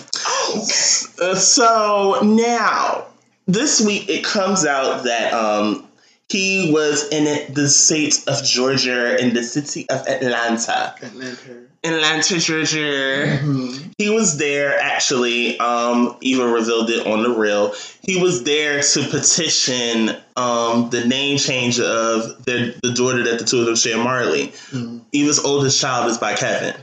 Uh, 1.22 1.36
so 1.36 2.20
now, 2.24 3.06
this 3.48 3.82
week 3.82 4.08
it 4.08 4.24
comes 4.24 4.65
out 4.65 5.03
that 5.03 5.34
um, 5.34 5.88
he 6.30 6.72
was 6.72 7.10
in 7.10 7.53
the 7.53 7.68
state 7.68 8.24
of 8.27 8.44
Georgia, 8.44 9.20
in 9.22 9.34
the 9.34 9.44
city 9.44 9.88
of 9.89 10.08
Atlanta. 10.08 10.96
Atlanta. 11.01 11.68
Atlanta, 11.84 12.40
Georgia. 12.40 13.40
Mhm. 13.42 13.94
He 13.98 14.10
was 14.10 14.38
there 14.38 14.80
actually. 14.80 15.60
Um, 15.60 16.16
Eva 16.22 16.48
revealed 16.48 16.90
it 16.90 17.06
on 17.06 17.24
the 17.24 17.30
real. 17.30 17.75
He 18.02 18.22
was 18.22 18.44
there 18.44 18.82
to 18.82 19.04
petition 19.08 20.16
um, 20.36 20.90
the 20.90 21.06
name 21.06 21.38
change 21.38 21.80
of 21.80 22.44
their, 22.46 22.74
the 22.82 22.94
daughter 22.94 23.24
that 23.25 23.40
the 23.40 23.46
two 23.46 23.60
of 23.60 23.66
them 23.66 23.75
share, 23.75 23.98
Marley. 23.98 24.54
Mhm. 24.72 25.02
Eva's 25.12 25.40
oldest 25.40 25.80
child 25.80 26.10
is 26.10 26.18
by 26.18 26.34
Kevin. 26.36 26.74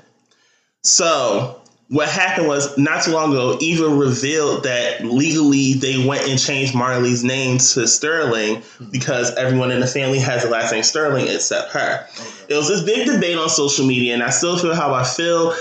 So 0.82 1.59
what 1.90 2.08
happened 2.08 2.46
was 2.46 2.78
not 2.78 3.02
too 3.02 3.10
long 3.10 3.32
ago, 3.32 3.58
Eva 3.60 3.88
revealed 3.88 4.62
that 4.62 5.04
legally 5.04 5.74
they 5.74 6.06
went 6.06 6.28
and 6.28 6.38
changed 6.38 6.72
Marley's 6.72 7.24
name 7.24 7.58
to 7.58 7.88
Sterling 7.88 8.62
because 8.92 9.34
everyone 9.34 9.72
in 9.72 9.80
the 9.80 9.88
family 9.88 10.20
has 10.20 10.44
the 10.44 10.50
last 10.50 10.70
name 10.70 10.84
Sterling 10.84 11.26
except 11.26 11.72
her. 11.72 12.06
It 12.48 12.54
was 12.54 12.68
this 12.68 12.84
big 12.84 13.06
debate 13.08 13.36
on 13.36 13.48
social 13.48 13.84
media, 13.84 14.14
and 14.14 14.22
I 14.22 14.30
still 14.30 14.56
feel 14.56 14.72
how 14.74 14.94
I 14.94 15.02
feel. 15.02 15.52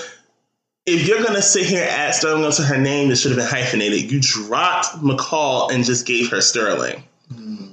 If 0.86 1.08
you're 1.08 1.24
gonna 1.24 1.42
sit 1.42 1.66
here 1.66 1.82
and 1.82 1.90
add 1.90 2.14
Sterling 2.14 2.46
onto 2.46 2.62
her 2.62 2.78
name, 2.78 3.10
that 3.10 3.16
should 3.16 3.32
have 3.32 3.40
been 3.40 3.48
hyphenated. 3.50 4.12
You 4.12 4.20
dropped 4.22 5.02
McCall 5.02 5.72
and 5.72 5.84
just 5.84 6.06
gave 6.06 6.30
her 6.30 6.42
Sterling 6.42 7.04
Mhm. 7.34 7.70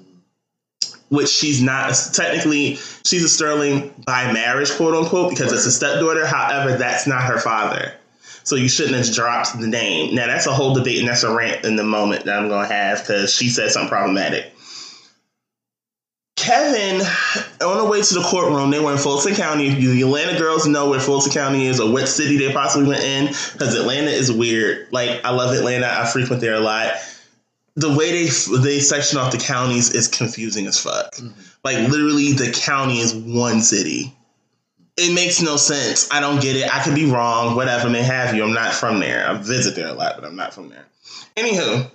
which 1.10 1.28
she's 1.28 1.62
not 1.62 1.94
technically 2.14 2.78
she's 3.04 3.22
a 3.22 3.28
sterling 3.28 3.94
by 4.06 4.32
marriage 4.32 4.70
quote 4.72 4.94
unquote 4.94 5.30
because 5.30 5.52
it's 5.52 5.64
a 5.64 5.70
stepdaughter 5.70 6.26
however 6.26 6.76
that's 6.76 7.06
not 7.06 7.22
her 7.22 7.38
father 7.38 7.94
so 8.46 8.56
you 8.56 8.68
shouldn't 8.68 8.96
have 8.96 9.14
dropped 9.14 9.58
the 9.58 9.66
name 9.66 10.14
now 10.14 10.26
that's 10.26 10.46
a 10.46 10.52
whole 10.52 10.74
debate 10.74 10.98
and 10.98 11.08
that's 11.08 11.22
a 11.22 11.34
rant 11.34 11.64
in 11.64 11.76
the 11.76 11.84
moment 11.84 12.24
that 12.24 12.38
i'm 12.38 12.48
going 12.48 12.66
to 12.66 12.74
have 12.74 13.00
because 13.00 13.34
she 13.34 13.48
said 13.48 13.70
something 13.70 13.88
problematic 13.88 14.52
Kevin, 16.38 17.00
on 17.66 17.78
the 17.78 17.86
way 17.90 18.02
to 18.02 18.14
the 18.14 18.20
courtroom, 18.20 18.70
they 18.70 18.78
were 18.78 18.92
in 18.92 18.98
Fulton 18.98 19.34
County. 19.34 19.66
If 19.66 19.80
you 19.80 19.94
the 19.94 20.02
Atlanta 20.02 20.38
girls 20.38 20.64
know 20.64 20.90
where 20.90 21.00
Fulton 21.00 21.32
County 21.32 21.66
is 21.66 21.80
or 21.80 21.90
what 21.90 22.06
city 22.06 22.36
they 22.36 22.52
possibly 22.52 22.86
went 22.86 23.02
in, 23.02 23.26
because 23.26 23.74
Atlanta 23.74 24.10
is 24.10 24.30
weird. 24.30 24.86
Like, 24.92 25.24
I 25.24 25.30
love 25.30 25.56
Atlanta. 25.56 25.88
I 25.88 26.06
frequent 26.06 26.42
there 26.42 26.54
a 26.54 26.60
lot 26.60 26.92
the 27.76 27.94
way 27.94 28.10
they 28.10 28.30
they 28.58 28.80
section 28.80 29.18
off 29.18 29.32
the 29.32 29.38
counties 29.38 29.90
is 29.90 30.08
confusing 30.08 30.66
as 30.66 30.80
fuck. 30.80 31.14
Mm-hmm. 31.14 31.40
Like 31.62 31.88
literally, 31.88 32.32
the 32.32 32.50
county 32.50 32.98
is 32.98 33.14
one 33.14 33.60
city. 33.60 34.16
It 34.96 35.14
makes 35.14 35.42
no 35.42 35.56
sense. 35.56 36.08
I 36.10 36.20
don't 36.20 36.40
get 36.40 36.56
it. 36.56 36.74
I 36.74 36.82
could 36.82 36.94
be 36.94 37.10
wrong. 37.10 37.54
Whatever 37.54 37.90
may 37.90 38.02
have 38.02 38.34
you. 38.34 38.42
I'm 38.42 38.54
not 38.54 38.72
from 38.72 39.00
there. 39.00 39.28
I 39.28 39.34
visit 39.34 39.76
there 39.76 39.88
a 39.88 39.92
lot, 39.92 40.14
but 40.16 40.24
I'm 40.24 40.36
not 40.36 40.54
from 40.54 40.70
there. 40.70 40.86
Anywho, 41.36 41.90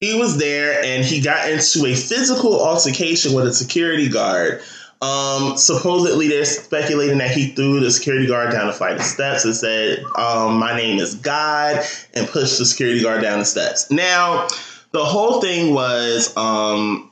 he 0.00 0.18
was 0.18 0.36
there 0.36 0.82
and 0.82 1.04
he 1.04 1.20
got 1.20 1.48
into 1.48 1.86
a 1.86 1.94
physical 1.94 2.60
altercation 2.60 3.34
with 3.34 3.46
a 3.46 3.54
security 3.54 4.08
guard. 4.08 4.60
Um, 5.00 5.56
supposedly, 5.56 6.28
they're 6.28 6.44
speculating 6.44 7.18
that 7.18 7.30
he 7.30 7.48
threw 7.48 7.80
the 7.80 7.90
security 7.90 8.26
guard 8.26 8.50
down 8.50 8.68
a 8.68 8.72
flight 8.72 8.96
of 8.96 9.02
steps 9.02 9.44
and 9.44 9.54
said, 9.56 10.04
um, 10.16 10.58
"My 10.58 10.76
name 10.76 10.98
is 10.98 11.14
God," 11.14 11.84
and 12.14 12.28
pushed 12.28 12.58
the 12.58 12.66
security 12.66 13.00
guard 13.00 13.22
down 13.22 13.38
the 13.38 13.44
steps. 13.44 13.90
Now, 13.90 14.48
the 14.92 15.04
whole 15.04 15.40
thing 15.40 15.72
was 15.74 16.36
um, 16.36 17.10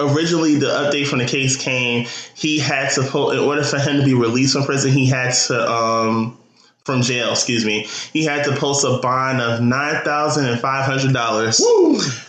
originally 0.00 0.56
the 0.56 0.66
update 0.66 1.06
from 1.06 1.18
the 1.18 1.26
case 1.26 1.56
came. 1.56 2.06
He 2.34 2.58
had 2.58 2.90
to 2.92 3.00
in 3.30 3.38
order 3.38 3.64
for 3.64 3.78
him 3.78 3.98
to 3.98 4.04
be 4.04 4.14
released 4.14 4.54
from 4.54 4.64
prison, 4.64 4.92
he 4.92 5.06
had 5.06 5.32
to 5.46 5.70
um, 5.72 6.38
from 6.84 7.02
jail. 7.02 7.30
Excuse 7.32 7.64
me. 7.64 7.86
He 8.12 8.24
had 8.24 8.44
to 8.44 8.56
post 8.56 8.84
a 8.84 8.98
bond 8.98 9.40
of 9.40 9.60
nine 9.60 10.02
thousand 10.04 10.46
and 10.46 10.60
five 10.60 10.84
hundred 10.84 11.12
dollars. 11.12 11.60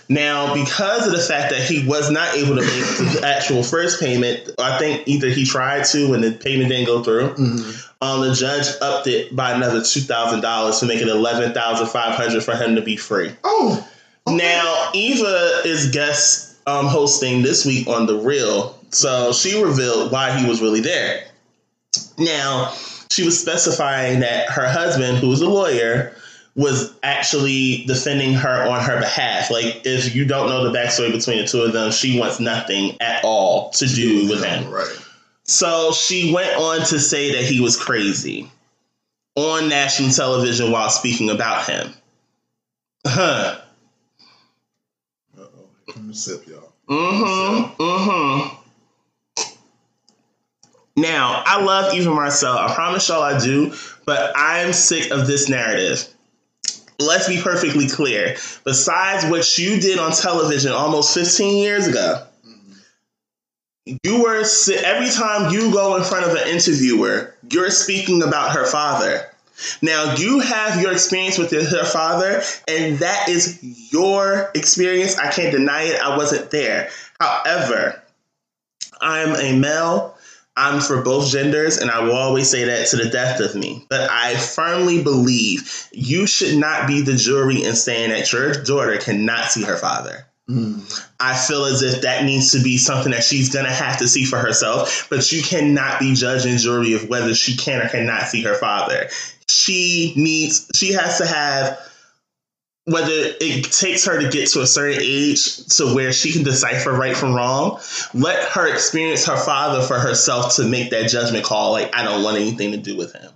Now, 0.09 0.53
because 0.53 1.05
of 1.05 1.11
the 1.13 1.19
fact 1.21 1.51
that 1.51 1.61
he 1.61 1.85
was 1.85 2.09
not 2.09 2.33
able 2.35 2.55
to 2.55 2.61
make 2.61 3.11
the 3.13 3.21
actual 3.25 3.61
first 3.61 3.99
payment, 3.99 4.49
I 4.57 4.77
think 4.79 5.05
either 5.07 5.29
he 5.29 5.45
tried 5.45 5.83
to 5.85 6.13
and 6.13 6.23
the 6.23 6.31
payment 6.31 6.69
didn't 6.69 6.85
go 6.85 7.03
through. 7.03 7.33
Mhm. 7.35 7.83
Um, 7.99 8.21
the 8.21 8.33
judge 8.33 8.67
upped 8.81 9.07
it 9.07 9.35
by 9.35 9.51
another 9.51 9.83
two 9.83 9.99
thousand 10.01 10.41
dollars 10.41 10.79
to 10.79 10.85
make 10.85 11.01
it 11.01 11.09
11500 11.09 12.43
for 12.43 12.55
him 12.55 12.75
to 12.75 12.81
be 12.81 12.95
free. 12.95 13.31
Oh. 13.43 13.85
okay. 14.27 14.37
Now, 14.37 14.89
Eva 14.93 15.61
is 15.65 15.91
guest 15.91 16.46
um, 16.67 16.85
hosting 16.85 17.41
this 17.41 17.65
week 17.65 17.87
on 17.87 18.05
The 18.05 18.17
Real. 18.17 18.77
So 18.91 19.31
she 19.33 19.61
revealed 19.63 20.11
why 20.11 20.37
he 20.37 20.47
was 20.47 20.61
really 20.61 20.81
there. 20.81 21.25
Now, 22.17 22.73
she 23.11 23.23
was 23.23 23.39
specifying 23.39 24.19
that 24.19 24.49
her 24.49 24.67
husband, 24.67 25.17
who 25.17 25.29
was 25.29 25.41
a 25.41 25.49
lawyer, 25.49 26.15
was 26.55 26.93
actually 27.03 27.85
defending 27.85 28.33
her 28.33 28.67
on 28.69 28.83
her 28.83 28.99
behalf. 28.99 29.49
Like, 29.49 29.85
if 29.85 30.13
you 30.13 30.25
don't 30.25 30.49
know 30.49 30.69
the 30.69 30.77
backstory 30.77 31.11
between 31.11 31.37
the 31.37 31.47
two 31.47 31.61
of 31.61 31.71
them, 31.71 31.91
she 31.91 32.19
wants 32.19 32.39
nothing 32.39 32.97
at 32.99 33.23
all 33.23 33.69
to 33.71 33.85
do 33.85 34.27
with 34.27 34.43
him. 34.43 34.69
Right. 34.69 34.99
So 35.43 35.93
she 35.93 36.33
went 36.33 36.53
on 36.59 36.79
to 36.87 36.99
say 36.99 37.33
that 37.33 37.43
he 37.43 37.61
was 37.61 37.77
crazy 37.77 38.51
on 39.35 39.69
national 39.69 40.09
television 40.09 40.71
while 40.71 40.89
speaking 40.89 41.29
about 41.29 41.69
him. 41.69 41.93
Huh. 43.05 43.61
Sip, 46.13 46.47
y'all. 46.47 46.71
Mm-hmm. 46.89 47.81
Mm-hmm. 47.81 48.55
Now, 50.97 51.43
I 51.45 51.63
love 51.63 51.93
Eva 51.93 52.09
Marcille. 52.09 52.57
I 52.57 52.73
promise 52.73 53.07
y'all 53.07 53.21
I 53.21 53.39
do, 53.39 53.73
but 54.05 54.33
I'm 54.35 54.73
sick 54.73 55.11
of 55.11 55.27
this 55.27 55.47
narrative. 55.47 56.07
Let's 56.99 57.27
be 57.27 57.39
perfectly 57.39 57.87
clear. 57.87 58.35
Besides 58.63 59.25
what 59.29 59.57
you 59.59 59.79
did 59.79 59.99
on 59.99 60.11
television 60.11 60.71
almost 60.71 61.13
15 61.13 61.57
years 61.61 61.87
ago, 61.87 62.23
you 64.03 64.23
were 64.23 64.43
every 64.83 65.09
time 65.09 65.53
you 65.53 65.71
go 65.71 65.95
in 65.95 66.03
front 66.03 66.25
of 66.25 66.31
an 66.33 66.47
interviewer, 66.47 67.35
you're 67.51 67.69
speaking 67.69 68.23
about 68.23 68.51
her 68.53 68.65
father. 68.65 69.29
Now 69.81 70.15
you 70.15 70.39
have 70.39 70.81
your 70.81 70.91
experience 70.91 71.37
with 71.37 71.51
her 71.51 71.85
father, 71.85 72.41
and 72.67 72.99
that 72.99 73.29
is 73.29 73.59
your 73.91 74.51
experience. 74.53 75.17
I 75.17 75.31
can't 75.31 75.51
deny 75.51 75.83
it. 75.83 76.01
I 76.01 76.17
wasn't 76.17 76.51
there. 76.51 76.89
However, 77.19 78.01
I'm 79.01 79.35
a 79.35 79.57
male. 79.57 80.15
I'm 80.55 80.81
for 80.81 81.03
both 81.03 81.29
genders, 81.29 81.77
and 81.77 81.91
I 81.91 82.01
will 82.01 82.15
always 82.15 82.49
say 82.49 82.63
that 82.63 82.87
to 82.87 82.95
the 82.95 83.09
death 83.09 83.39
of 83.39 83.53
me. 83.53 83.85
But 83.89 84.09
I 84.09 84.35
firmly 84.35 85.03
believe 85.03 85.87
you 85.91 86.25
should 86.25 86.57
not 86.57 86.87
be 86.87 87.01
the 87.01 87.15
jury 87.15 87.63
in 87.63 87.75
saying 87.75 88.09
that 88.09 88.33
your 88.33 88.63
daughter 88.63 88.97
cannot 88.97 89.51
see 89.51 89.63
her 89.63 89.77
father. 89.77 90.25
Mm. 90.49 91.05
I 91.19 91.35
feel 91.35 91.65
as 91.65 91.83
if 91.83 92.01
that 92.01 92.23
needs 92.23 92.53
to 92.53 92.63
be 92.63 92.77
something 92.77 93.11
that 93.11 93.23
she's 93.23 93.53
gonna 93.53 93.71
have 93.71 93.99
to 93.99 94.07
see 94.07 94.25
for 94.25 94.39
herself, 94.39 95.07
but 95.09 95.31
you 95.31 95.43
cannot 95.43 95.99
be 95.99 96.15
judge 96.15 96.45
and 96.45 96.57
jury 96.57 96.93
of 96.93 97.07
whether 97.07 97.35
she 97.35 97.55
can 97.55 97.81
or 97.81 97.89
cannot 97.89 98.23
see 98.23 98.41
her 98.43 98.55
father. 98.55 99.09
She 99.49 100.13
needs, 100.15 100.69
she 100.75 100.93
has 100.93 101.17
to 101.19 101.25
have 101.25 101.79
whether 102.87 103.11
it 103.11 103.65
takes 103.65 104.05
her 104.05 104.21
to 104.21 104.29
get 104.29 104.47
to 104.49 104.61
a 104.61 104.67
certain 104.67 105.01
age 105.01 105.57
to 105.75 105.93
where 105.93 106.13
she 106.13 106.31
can 106.31 106.43
decipher 106.43 106.93
right 106.93 107.17
from 107.17 107.33
wrong, 107.33 107.81
let 108.13 108.41
her 108.51 108.73
experience 108.73 109.25
her 109.25 109.35
father 109.35 109.85
for 109.85 109.99
herself 109.99 110.55
to 110.55 110.63
make 110.63 110.89
that 110.91 111.09
judgment 111.09 111.43
call. 111.43 111.73
Like, 111.73 111.93
I 111.93 112.03
don't 112.03 112.23
want 112.23 112.37
anything 112.37 112.71
to 112.71 112.77
do 112.77 112.95
with 112.95 113.11
him. 113.11 113.29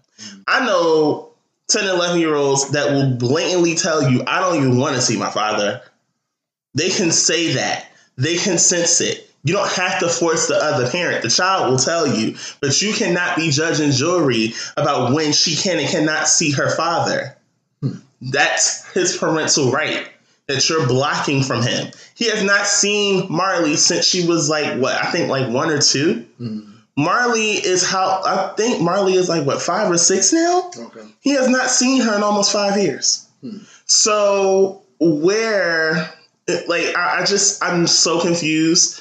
I 0.48 0.66
know 0.66 1.32
10 1.68 1.82
and 1.82 1.98
11 1.98 2.22
year 2.22 2.34
olds 2.34 2.72
that 2.72 2.94
will 2.94 3.14
blatantly 3.16 3.76
tell 3.76 4.10
you, 4.10 4.24
I 4.26 4.40
don't 4.40 4.56
even 4.56 4.78
want 4.78 4.96
to 4.96 5.02
see 5.02 5.18
my 5.18 5.30
father. 5.30 5.82
They 6.74 6.90
can 6.90 7.12
say 7.12 7.56
that. 7.56 7.88
They 8.16 8.38
can 8.38 8.58
sense 8.58 9.02
it. 9.02 9.21
You 9.44 9.54
don't 9.54 9.72
have 9.72 10.00
to 10.00 10.10
force 10.10 10.48
the 10.48 10.56
other 10.56 10.90
parent. 10.90 11.24
The 11.24 11.30
child 11.30 11.72
will 11.72 11.80
tell 11.80 12.08
you, 12.08 12.36
but 12.60 12.80
you 12.82 12.94
cannot 12.94 13.36
be 13.36 13.50
judging 13.50 13.92
jury 13.92 14.54
about 14.78 15.14
when 15.14 15.34
she 15.34 15.56
can 15.56 15.80
and 15.80 15.90
cannot 15.90 16.28
see 16.28 16.52
her 16.52 16.70
father. 16.76 17.36
Hmm. 17.82 17.94
That's 18.22 18.86
his 18.94 19.18
parental 19.18 19.72
right 19.72 20.08
that 20.48 20.70
you're 20.70 20.88
blocking 20.88 21.44
from 21.44 21.64
him. 21.64 21.92
He 22.14 22.30
has 22.30 22.44
not 22.44 22.68
seen 22.68 23.26
Marley 23.32 23.78
since 23.78 24.06
she 24.06 24.28
was 24.28 24.50
like 24.50 24.80
what 24.80 24.96
I 24.96 25.12
think 25.12 25.30
like 25.30 25.50
one 25.50 25.70
or 25.70 25.82
two. 25.82 26.26
Hmm. 26.38 26.72
Marley 26.98 27.54
is 27.54 27.88
how 27.88 28.22
I 28.24 28.54
think 28.56 28.82
Marley 28.82 29.14
is 29.14 29.30
like 29.30 29.46
what 29.46 29.62
five 29.62 29.90
or 29.90 29.98
six 29.98 30.34
now. 30.34 30.70
Okay. 30.78 31.08
He 31.22 31.32
has 31.32 31.48
not 31.48 31.70
seen 31.70 32.02
her 32.02 32.16
in 32.16 32.22
almost 32.22 32.52
five 32.52 32.78
years. 32.78 33.28
Hmm. 33.42 33.60
So 33.86 34.84
where 35.00 36.14
like 36.68 36.96
I, 36.96 37.22
I 37.22 37.26
just 37.26 37.64
I'm 37.64 37.88
so 37.88 38.20
confused. 38.22 39.01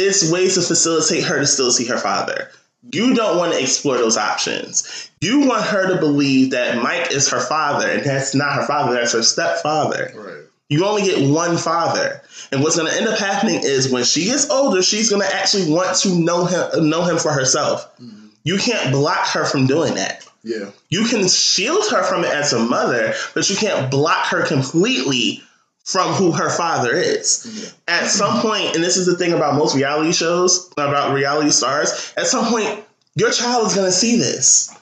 It's 0.00 0.30
ways 0.30 0.54
to 0.54 0.62
facilitate 0.62 1.24
her 1.24 1.38
to 1.38 1.46
still 1.46 1.70
see 1.70 1.86
her 1.86 1.98
father. 1.98 2.50
You 2.92 3.14
don't 3.14 3.36
want 3.36 3.52
to 3.52 3.60
explore 3.60 3.98
those 3.98 4.16
options. 4.16 5.10
You 5.20 5.46
want 5.46 5.64
her 5.64 5.94
to 5.94 6.00
believe 6.00 6.52
that 6.52 6.82
Mike 6.82 7.12
is 7.12 7.28
her 7.30 7.40
father, 7.40 7.88
and 7.88 8.04
that's 8.04 8.34
not 8.34 8.54
her 8.54 8.66
father, 8.66 8.94
that's 8.94 9.12
her 9.12 9.22
stepfather. 9.22 10.12
Right. 10.14 10.44
You 10.70 10.86
only 10.86 11.02
get 11.02 11.28
one 11.28 11.58
father. 11.58 12.22
And 12.52 12.62
what's 12.62 12.76
gonna 12.76 12.92
end 12.92 13.08
up 13.08 13.18
happening 13.18 13.60
is 13.62 13.90
when 13.90 14.04
she 14.04 14.24
gets 14.24 14.48
older, 14.48 14.82
she's 14.82 15.10
gonna 15.10 15.28
actually 15.30 15.70
want 15.70 15.96
to 15.98 16.18
know 16.18 16.46
him 16.46 16.88
know 16.88 17.02
him 17.02 17.18
for 17.18 17.32
herself. 17.32 17.92
Mm-hmm. 18.00 18.26
You 18.44 18.56
can't 18.56 18.92
block 18.92 19.26
her 19.28 19.44
from 19.44 19.66
doing 19.66 19.94
that. 19.96 20.26
Yeah. 20.42 20.70
You 20.88 21.04
can 21.04 21.28
shield 21.28 21.84
her 21.90 22.02
from 22.02 22.24
it 22.24 22.30
as 22.30 22.52
a 22.52 22.58
mother, 22.58 23.12
but 23.34 23.50
you 23.50 23.56
can't 23.56 23.90
block 23.90 24.26
her 24.26 24.46
completely 24.46 25.42
from 25.84 26.12
who 26.14 26.32
her 26.32 26.50
father 26.50 26.94
is. 26.94 27.46
Mm-hmm. 27.46 27.76
At 27.88 28.06
some 28.08 28.40
point, 28.40 28.74
and 28.74 28.84
this 28.84 28.96
is 28.96 29.06
the 29.06 29.16
thing 29.16 29.32
about 29.32 29.56
most 29.56 29.74
reality 29.74 30.12
shows, 30.12 30.70
about 30.72 31.14
reality 31.14 31.50
stars, 31.50 32.12
at 32.16 32.26
some 32.26 32.46
point, 32.46 32.84
your 33.14 33.30
child 33.30 33.66
is 33.66 33.74
going 33.74 33.86
to 33.86 33.92
see 33.92 34.16
this. 34.16 34.74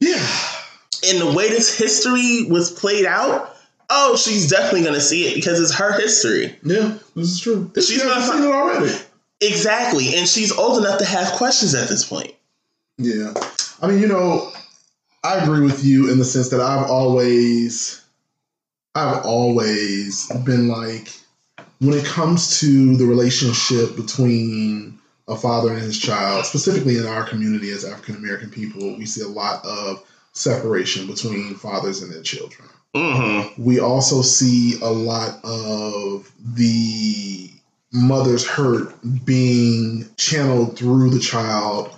Yeah. 0.00 0.24
And 1.08 1.20
the 1.20 1.32
way 1.36 1.48
this 1.48 1.76
history 1.76 2.46
was 2.48 2.70
played 2.70 3.06
out, 3.06 3.54
oh, 3.90 4.16
she's 4.16 4.48
definitely 4.48 4.82
going 4.82 4.94
to 4.94 5.00
see 5.00 5.28
it 5.28 5.34
because 5.34 5.60
it's 5.60 5.74
her 5.74 5.98
history. 5.98 6.56
Yeah, 6.62 6.98
this 7.14 7.32
is 7.32 7.40
true. 7.40 7.70
She's 7.74 8.02
to 8.02 8.22
seen 8.22 8.42
it 8.42 8.46
already. 8.46 8.92
Exactly. 9.40 10.16
And 10.16 10.26
she's 10.26 10.52
old 10.52 10.78
enough 10.78 10.98
to 10.98 11.04
have 11.04 11.32
questions 11.32 11.74
at 11.74 11.88
this 11.88 12.04
point. 12.04 12.34
Yeah. 12.98 13.34
I 13.82 13.88
mean, 13.88 14.00
you 14.00 14.08
know, 14.08 14.50
I 15.22 15.36
agree 15.36 15.60
with 15.60 15.84
you 15.84 16.10
in 16.10 16.18
the 16.18 16.24
sense 16.24 16.48
that 16.48 16.60
I've 16.60 16.88
always 16.88 18.02
I've 18.96 19.26
always 19.26 20.28
been 20.44 20.68
like, 20.68 21.12
when 21.80 21.92
it 21.92 22.06
comes 22.06 22.60
to 22.60 22.96
the 22.96 23.04
relationship 23.04 23.94
between 23.94 24.98
a 25.28 25.36
father 25.36 25.72
and 25.72 25.82
his 25.82 25.98
child, 25.98 26.46
specifically 26.46 26.96
in 26.96 27.06
our 27.06 27.24
community 27.24 27.70
as 27.70 27.84
African 27.84 28.16
American 28.16 28.50
people, 28.50 28.96
we 28.96 29.04
see 29.04 29.22
a 29.22 29.28
lot 29.28 29.64
of 29.66 30.02
separation 30.32 31.06
between 31.06 31.56
fathers 31.56 32.02
and 32.02 32.10
their 32.10 32.22
children. 32.22 32.68
Mm-hmm. 32.94 33.62
We 33.62 33.80
also 33.80 34.22
see 34.22 34.80
a 34.80 34.90
lot 34.90 35.44
of 35.44 36.32
the 36.54 37.50
mother's 37.92 38.46
hurt 38.46 38.94
being 39.26 40.08
channeled 40.16 40.78
through 40.78 41.10
the 41.10 41.20
child 41.20 41.94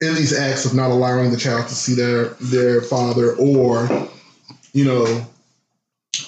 in 0.00 0.14
these 0.14 0.36
acts 0.36 0.64
of 0.64 0.74
not 0.74 0.90
allowing 0.90 1.30
the 1.30 1.36
child 1.36 1.68
to 1.68 1.74
see 1.74 1.94
their 1.94 2.28
their 2.40 2.80
father 2.80 3.34
or 3.36 4.08
you 4.72 4.84
know 4.84 5.26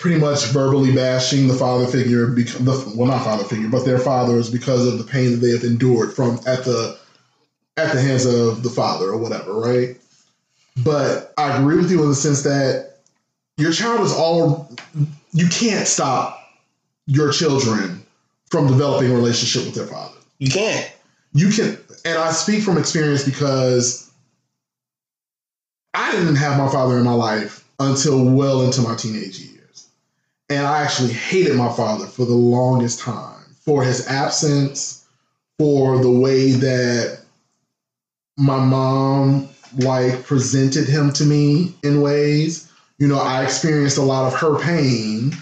pretty 0.06 0.20
much 0.20 0.46
verbally 0.46 0.94
bashing 0.94 1.48
the 1.48 1.54
father 1.54 1.84
figure, 1.84 2.26
the, 2.26 2.92
well, 2.96 3.08
not 3.08 3.24
father 3.24 3.42
figure, 3.42 3.68
but 3.68 3.84
their 3.84 3.98
fathers 3.98 4.48
because 4.48 4.86
of 4.86 4.98
the 4.98 5.04
pain 5.04 5.32
that 5.32 5.38
they 5.38 5.50
have 5.50 5.64
endured 5.64 6.14
from 6.14 6.36
at 6.46 6.64
the 6.64 6.96
at 7.76 7.92
the 7.92 8.00
hands 8.00 8.24
of 8.24 8.62
the 8.62 8.70
father 8.70 9.06
or 9.06 9.18
whatever, 9.18 9.54
right? 9.58 9.96
But 10.84 11.34
I 11.36 11.58
agree 11.58 11.76
with 11.76 11.90
you 11.90 12.04
in 12.04 12.08
the 12.08 12.14
sense 12.14 12.42
that 12.44 12.98
your 13.56 13.72
child 13.72 14.02
is 14.02 14.12
all 14.12 14.70
you 15.32 15.48
can't 15.48 15.88
stop 15.88 16.40
your 17.06 17.32
children 17.32 18.06
from 18.48 18.68
developing 18.68 19.10
a 19.10 19.14
relationship 19.14 19.66
with 19.66 19.74
their 19.74 19.88
father. 19.88 20.18
You 20.38 20.50
can't. 20.50 20.92
You 21.32 21.48
can, 21.50 21.78
and 22.04 22.16
I 22.16 22.30
speak 22.30 22.62
from 22.62 22.78
experience 22.78 23.24
because 23.24 24.08
I 25.94 26.12
didn't 26.12 26.36
have 26.36 26.58
my 26.58 26.70
father 26.70 26.96
in 26.96 27.02
my 27.04 27.12
life 27.12 27.68
until 27.80 28.24
well 28.24 28.62
into 28.62 28.82
my 28.82 28.94
teenage 28.94 29.40
years. 29.40 29.55
And 30.48 30.66
I 30.66 30.82
actually 30.82 31.12
hated 31.12 31.56
my 31.56 31.72
father 31.72 32.06
for 32.06 32.24
the 32.24 32.34
longest 32.34 33.00
time 33.00 33.44
for 33.60 33.82
his 33.82 34.06
absence, 34.06 35.04
for 35.58 35.98
the 36.00 36.10
way 36.10 36.52
that 36.52 37.20
my 38.36 38.58
mom 38.58 39.48
like 39.78 40.24
presented 40.24 40.88
him 40.88 41.12
to 41.14 41.24
me 41.24 41.74
in 41.82 42.00
ways. 42.00 42.70
You 42.98 43.08
know, 43.08 43.18
I 43.18 43.42
experienced 43.42 43.98
a 43.98 44.02
lot 44.02 44.32
of 44.32 44.38
her 44.38 44.58
pain 44.58 45.32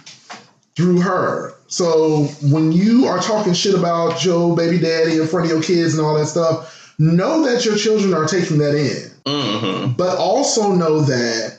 through 0.74 1.00
her. 1.02 1.54
So 1.68 2.24
when 2.42 2.72
you 2.72 3.06
are 3.06 3.18
talking 3.18 3.52
shit 3.52 3.74
about 3.74 4.18
Joe, 4.18 4.56
baby 4.56 4.78
daddy, 4.78 5.18
in 5.18 5.26
front 5.26 5.46
of 5.46 5.52
your 5.52 5.62
kids 5.62 5.96
and 5.96 6.04
all 6.04 6.16
that 6.18 6.26
stuff, 6.26 6.94
know 6.98 7.44
that 7.44 7.64
your 7.64 7.76
children 7.76 8.14
are 8.14 8.26
taking 8.26 8.58
that 8.58 8.74
in. 8.74 9.10
Mm-hmm. 9.24 9.92
But 9.92 10.18
also 10.18 10.72
know 10.72 11.00
that 11.02 11.53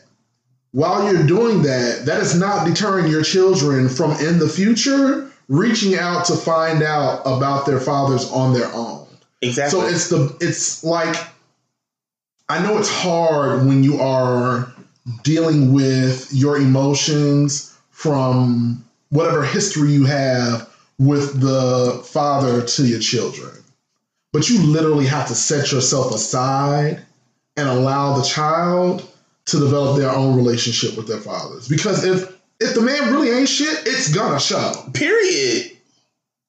while 0.76 1.10
you're 1.10 1.26
doing 1.26 1.62
that, 1.62 2.06
that 2.06 2.22
is 2.22 2.38
not 2.38 2.68
deterring 2.68 3.10
your 3.10 3.24
children 3.24 3.88
from 3.88 4.12
in 4.20 4.40
the 4.40 4.50
future 4.50 5.32
reaching 5.48 5.96
out 5.96 6.26
to 6.26 6.36
find 6.36 6.84
out 6.84 7.22
about 7.22 7.66
their 7.66 7.80
fathers 7.80 8.30
on 8.30 8.54
their 8.54 8.70
own. 8.74 9.08
Exactly. 9.42 9.80
So 9.80 9.88
it's 9.88 10.10
the 10.10 10.38
it's 10.42 10.84
like 10.84 11.16
I 12.50 12.62
know 12.62 12.78
it's 12.78 12.94
hard 12.94 13.66
when 13.66 13.86
you 13.86 14.02
are 14.02 14.70
dealing 15.24 15.72
with 15.72 16.28
your 16.34 16.58
emotions 16.58 17.74
from 17.92 18.84
whatever 19.12 19.46
history 19.46 19.94
you 19.94 20.04
have 20.04 20.70
with 21.00 21.40
the 21.40 22.02
father 22.04 22.66
to 22.66 22.86
your 22.86 23.00
children. 23.00 23.64
But 24.34 24.50
you 24.50 24.62
literally 24.62 25.06
have 25.06 25.30
to 25.30 25.36
set 25.36 25.72
yourself 25.72 26.14
aside 26.14 27.02
and 27.56 27.70
allow 27.70 28.18
the 28.18 28.24
child 28.24 29.10
to 29.48 29.60
develop 29.60 29.98
their 29.98 30.10
own 30.12 30.36
relationship 30.36 30.98
with 30.98 31.08
their 31.08 31.20
fathers. 31.20 31.68
Because 31.68 32.04
if 32.04 32.34
if 32.60 32.74
the 32.74 32.82
man 32.82 33.12
really 33.14 33.32
ain't 33.32 33.50
shit, 33.50 33.86
it's 33.86 34.14
gonna 34.14 34.40
show. 34.40 34.72
Period. 34.94 35.72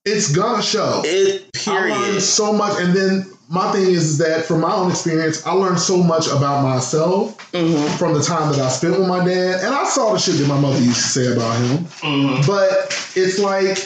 It's 0.05 0.35
gonna 0.35 0.63
show. 0.63 1.03
It 1.05 1.51
I 1.67 1.71
learned 1.73 1.95
period. 2.03 2.21
so 2.23 2.53
much, 2.53 2.81
and 2.81 2.95
then 2.95 3.27
my 3.49 3.71
thing 3.73 3.83
is, 3.87 4.05
is 4.11 4.19
that 4.19 4.45
from 4.45 4.61
my 4.61 4.73
own 4.73 4.91
experience, 4.91 5.45
I 5.47 5.53
learned 5.53 5.81
so 5.81 6.03
much 6.03 6.27
about 6.29 6.63
myself 6.63 7.41
hmm 7.53 7.87
from 7.97 8.15
the 8.15 8.23
time 8.23 8.51
that 8.53 8.61
I 8.61 8.69
spent 8.69 8.99
with 8.99 9.09
my 9.09 9.25
dad, 9.25 9.65
and 9.65 9.75
I 9.75 9.85
saw 9.85 10.13
the 10.13 10.19
shit 10.19 10.37
that 10.37 10.47
my 10.49 10.59
mother 10.59 10.79
used 10.79 11.03
to 11.03 11.09
say 11.09 11.33
about 11.33 11.57
him. 11.59 11.85
hmm 12.01 12.41
But 12.47 12.71
it's 13.17 13.39
like 13.39 13.79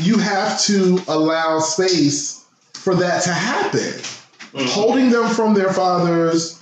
you 0.00 0.18
have 0.18 0.60
to 0.62 0.98
allow 1.08 1.60
space 1.60 2.44
for 2.74 2.94
that 2.96 3.22
to 3.24 3.32
happen. 3.32 4.00
Holding 4.68 5.10
them 5.10 5.28
from 5.34 5.54
their 5.54 5.72
fathers, 5.72 6.53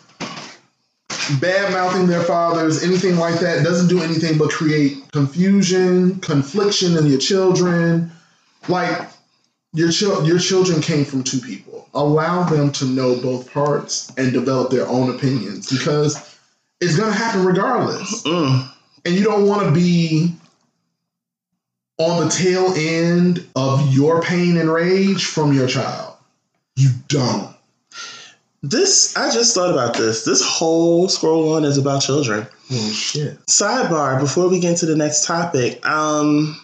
bad 1.40 1.72
mouthing 1.72 2.06
their 2.06 2.22
fathers, 2.22 2.82
anything 2.82 3.16
like 3.16 3.40
that 3.40 3.64
doesn't 3.64 3.88
do 3.88 4.02
anything 4.02 4.38
but 4.38 4.50
create 4.50 4.98
confusion, 5.12 6.18
confliction 6.20 6.96
in 6.96 7.06
your 7.06 7.18
children. 7.18 8.10
Like 8.68 9.08
your 9.72 9.90
chil- 9.90 10.26
your 10.26 10.38
children 10.38 10.80
came 10.82 11.04
from 11.04 11.22
two 11.24 11.40
people. 11.40 11.88
Allow 11.94 12.44
them 12.44 12.72
to 12.72 12.84
know 12.84 13.16
both 13.20 13.52
parts 13.52 14.10
and 14.16 14.32
develop 14.32 14.70
their 14.70 14.86
own 14.88 15.10
opinions 15.10 15.70
because 15.70 16.16
it's 16.80 16.96
gonna 16.96 17.12
happen 17.12 17.44
regardless 17.44 18.22
Mm. 18.22 18.68
and 19.04 19.14
you 19.14 19.22
don't 19.24 19.46
want 19.46 19.62
to 19.66 19.72
be 19.72 20.34
on 21.98 22.24
the 22.24 22.30
tail 22.30 22.72
end 22.76 23.46
of 23.54 23.92
your 23.94 24.22
pain 24.22 24.56
and 24.56 24.72
rage 24.72 25.24
from 25.26 25.52
your 25.52 25.66
child. 25.68 26.14
You 26.76 26.90
don't. 27.08 27.51
This 28.62 29.16
I 29.16 29.32
just 29.32 29.54
thought 29.54 29.72
about 29.72 29.94
this. 29.94 30.24
This 30.24 30.40
whole 30.40 31.08
scroll 31.08 31.54
on 31.54 31.64
is 31.64 31.78
about 31.78 32.02
children. 32.02 32.46
Oh 32.70 32.90
shit. 32.92 33.44
Sidebar 33.46 34.20
before 34.20 34.48
we 34.48 34.60
get 34.60 34.70
into 34.70 34.86
the 34.86 34.96
next 34.96 35.26
topic. 35.26 35.84
Um, 35.84 36.60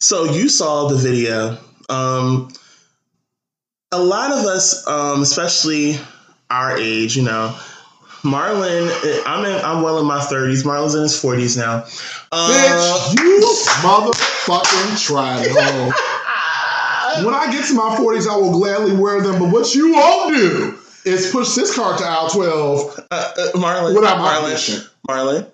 so 0.00 0.24
you 0.24 0.48
saw 0.48 0.88
the 0.88 0.96
video. 0.96 1.58
Um, 1.88 2.48
a 3.92 4.02
lot 4.02 4.32
of 4.32 4.44
us, 4.44 4.86
um, 4.88 5.22
especially 5.22 5.98
our 6.50 6.76
age, 6.76 7.16
you 7.16 7.22
know, 7.22 7.56
Marlon. 8.22 8.90
I'm 9.24 9.44
in, 9.44 9.64
I'm 9.64 9.82
well 9.82 10.00
in 10.00 10.06
my 10.06 10.18
30s. 10.18 10.64
Marlon's 10.64 10.96
in 10.96 11.02
his 11.02 11.14
40s 11.14 11.56
now. 11.56 11.84
Uh, 12.32 12.50
Bitch, 12.50 13.22
you 13.22 13.40
motherfucking. 13.82 15.10
Oh. 15.56 16.12
When 17.24 17.34
I 17.34 17.50
get 17.52 17.64
to 17.66 17.74
my 17.74 17.96
40s, 17.96 18.26
I 18.28 18.36
will 18.36 18.52
gladly 18.52 18.96
wear 18.96 19.20
them, 19.20 19.38
but 19.40 19.50
what 19.52 19.74
you 19.74 19.92
won't 19.92 20.34
do 20.36 20.78
is 21.04 21.30
push 21.30 21.54
this 21.54 21.74
cart 21.74 21.98
to 21.98 22.04
aisle 22.04 22.28
12 22.30 22.98
uh, 23.10 23.14
uh, 23.14 23.52
Marlon. 23.58 23.94
without 23.94 24.18
my 24.18 24.34
Marlon. 24.34 24.42
permission. 24.44 24.82
Marlon. 25.08 25.50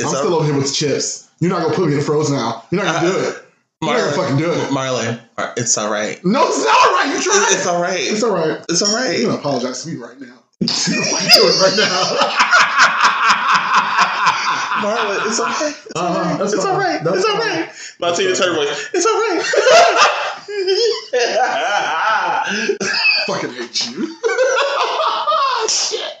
I'm 0.00 0.06
all- 0.06 0.14
still 0.14 0.34
over 0.34 0.44
here 0.44 0.56
with 0.56 0.72
chips. 0.74 1.28
You're 1.40 1.50
not 1.50 1.62
gonna 1.62 1.74
put 1.74 1.88
me 1.88 1.94
in 1.96 2.00
frozen 2.02 2.36
aisle. 2.36 2.64
You're 2.70 2.84
not 2.84 3.00
gonna 3.02 3.12
do 3.12 3.18
it. 3.18 3.44
You're 3.82 3.92
not 3.94 4.00
gonna 4.00 4.12
fucking 4.12 4.36
do 4.36 4.52
it. 4.52 4.68
Marlon. 4.70 5.20
It's 5.56 5.76
all 5.76 5.90
right. 5.90 6.22
No, 6.24 6.46
it's 6.46 6.64
not 6.64 6.74
all 6.74 6.92
right. 6.92 7.14
You 7.14 7.20
tried. 7.22 7.48
It's 7.50 7.66
all 7.66 7.80
right. 7.82 7.98
It's 8.00 8.22
all 8.22 8.32
right. 8.34 8.64
It's 8.68 8.82
all 8.82 8.94
right. 8.94 9.18
You 9.18 9.26
gonna 9.26 9.38
apologize 9.38 9.82
to 9.84 9.88
me 9.90 9.96
right 9.96 10.20
now. 10.20 10.26
You're 10.60 10.68
doing 10.68 11.54
it 11.54 11.60
right 11.60 11.76
now. 11.76 12.38
Marlon, 14.82 15.26
it's 15.26 15.40
okay. 15.40 15.68
It's 15.86 15.96
all 15.96 16.14
right. 16.14 16.40
It's 16.40 16.54
all 16.64 16.76
right. 16.78 16.84
fine. 16.86 16.94
right. 16.94 17.04
That's 17.04 17.16
It's 17.18 17.26
all 17.26 17.38
right. 17.38 17.68
My 18.00 18.12
Tina 18.12 18.34
Turner 18.34 18.54
voice. 18.54 18.90
It's 18.94 19.06
all 19.06 19.12
right. 19.12 19.42
fucking 23.26 23.52
hate 23.52 23.90
you. 23.90 24.06
Shit. 25.68 26.12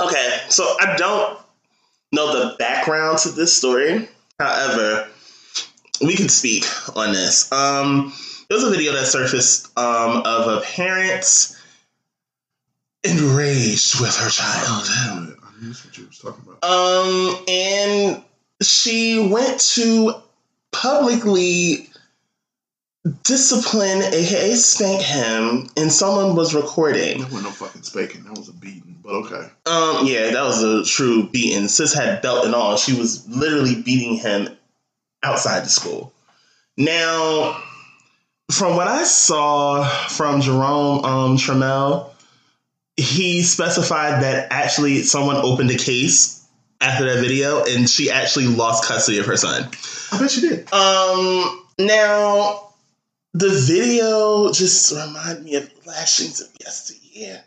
okay, 0.00 0.40
so 0.48 0.64
I 0.80 0.94
don't 0.96 1.38
know 2.12 2.32
the 2.32 2.56
background 2.56 3.18
to 3.18 3.28
this 3.30 3.56
story. 3.56 4.08
However, 4.38 5.08
we 6.00 6.16
can 6.16 6.28
speak 6.28 6.64
on 6.96 7.12
this. 7.12 7.50
Um, 7.52 8.12
there 8.48 8.56
was 8.56 8.64
a 8.64 8.70
video 8.70 8.92
that 8.92 9.06
surfaced 9.06 9.76
um, 9.78 10.22
of 10.24 10.48
a 10.48 10.60
parent 10.62 11.56
enraged 13.04 14.00
with 14.00 14.16
her 14.16 14.30
child. 14.30 14.86
I 14.88 15.36
knew 15.60 15.70
what 15.70 15.98
you 15.98 16.06
was 16.06 16.18
talking 16.18 16.44
about. 16.46 16.64
Um, 16.64 17.44
and 17.48 18.22
she 18.62 19.28
went 19.30 19.60
to 19.60 20.14
publicly 20.72 21.89
discipline, 23.22 24.02
aka 24.02 24.54
spank 24.54 25.02
him, 25.02 25.68
and 25.76 25.90
someone 25.90 26.36
was 26.36 26.54
recording. 26.54 27.20
That 27.20 27.32
wasn't 27.32 27.44
no 27.44 27.50
fucking 27.50 27.82
spanking. 27.82 28.24
That 28.24 28.36
was 28.36 28.48
a 28.48 28.52
beating. 28.52 28.98
But 29.02 29.12
okay. 29.12 29.48
Um, 29.66 30.06
yeah, 30.06 30.30
that 30.30 30.42
was 30.42 30.62
a 30.62 30.84
true 30.84 31.28
beating. 31.28 31.68
Sis 31.68 31.94
had 31.94 32.20
belt 32.22 32.44
and 32.44 32.54
all. 32.54 32.76
She 32.76 32.92
was 32.92 33.26
literally 33.28 33.80
beating 33.80 34.16
him 34.16 34.48
outside 35.22 35.64
the 35.64 35.70
school. 35.70 36.12
Now, 36.76 37.62
from 38.50 38.76
what 38.76 38.88
I 38.88 39.04
saw 39.04 39.84
from 40.08 40.40
Jerome 40.40 41.04
um, 41.04 41.36
Trammell, 41.36 42.10
he 42.96 43.42
specified 43.42 44.22
that 44.22 44.48
actually 44.50 45.02
someone 45.02 45.36
opened 45.36 45.70
a 45.70 45.76
case 45.76 46.46
after 46.82 47.04
that 47.12 47.20
video, 47.20 47.64
and 47.64 47.88
she 47.88 48.10
actually 48.10 48.46
lost 48.46 48.84
custody 48.84 49.18
of 49.18 49.26
her 49.26 49.36
son. 49.36 49.70
I 50.12 50.18
bet 50.18 50.30
she 50.30 50.40
did. 50.42 50.72
Um, 50.72 51.64
now 51.78 52.69
the 53.34 53.48
video 53.50 54.52
just 54.52 54.92
reminded 54.92 55.44
me 55.44 55.54
of 55.56 55.70
lashings 55.86 56.40
of 56.40 56.48
yesteryear. 56.60 57.42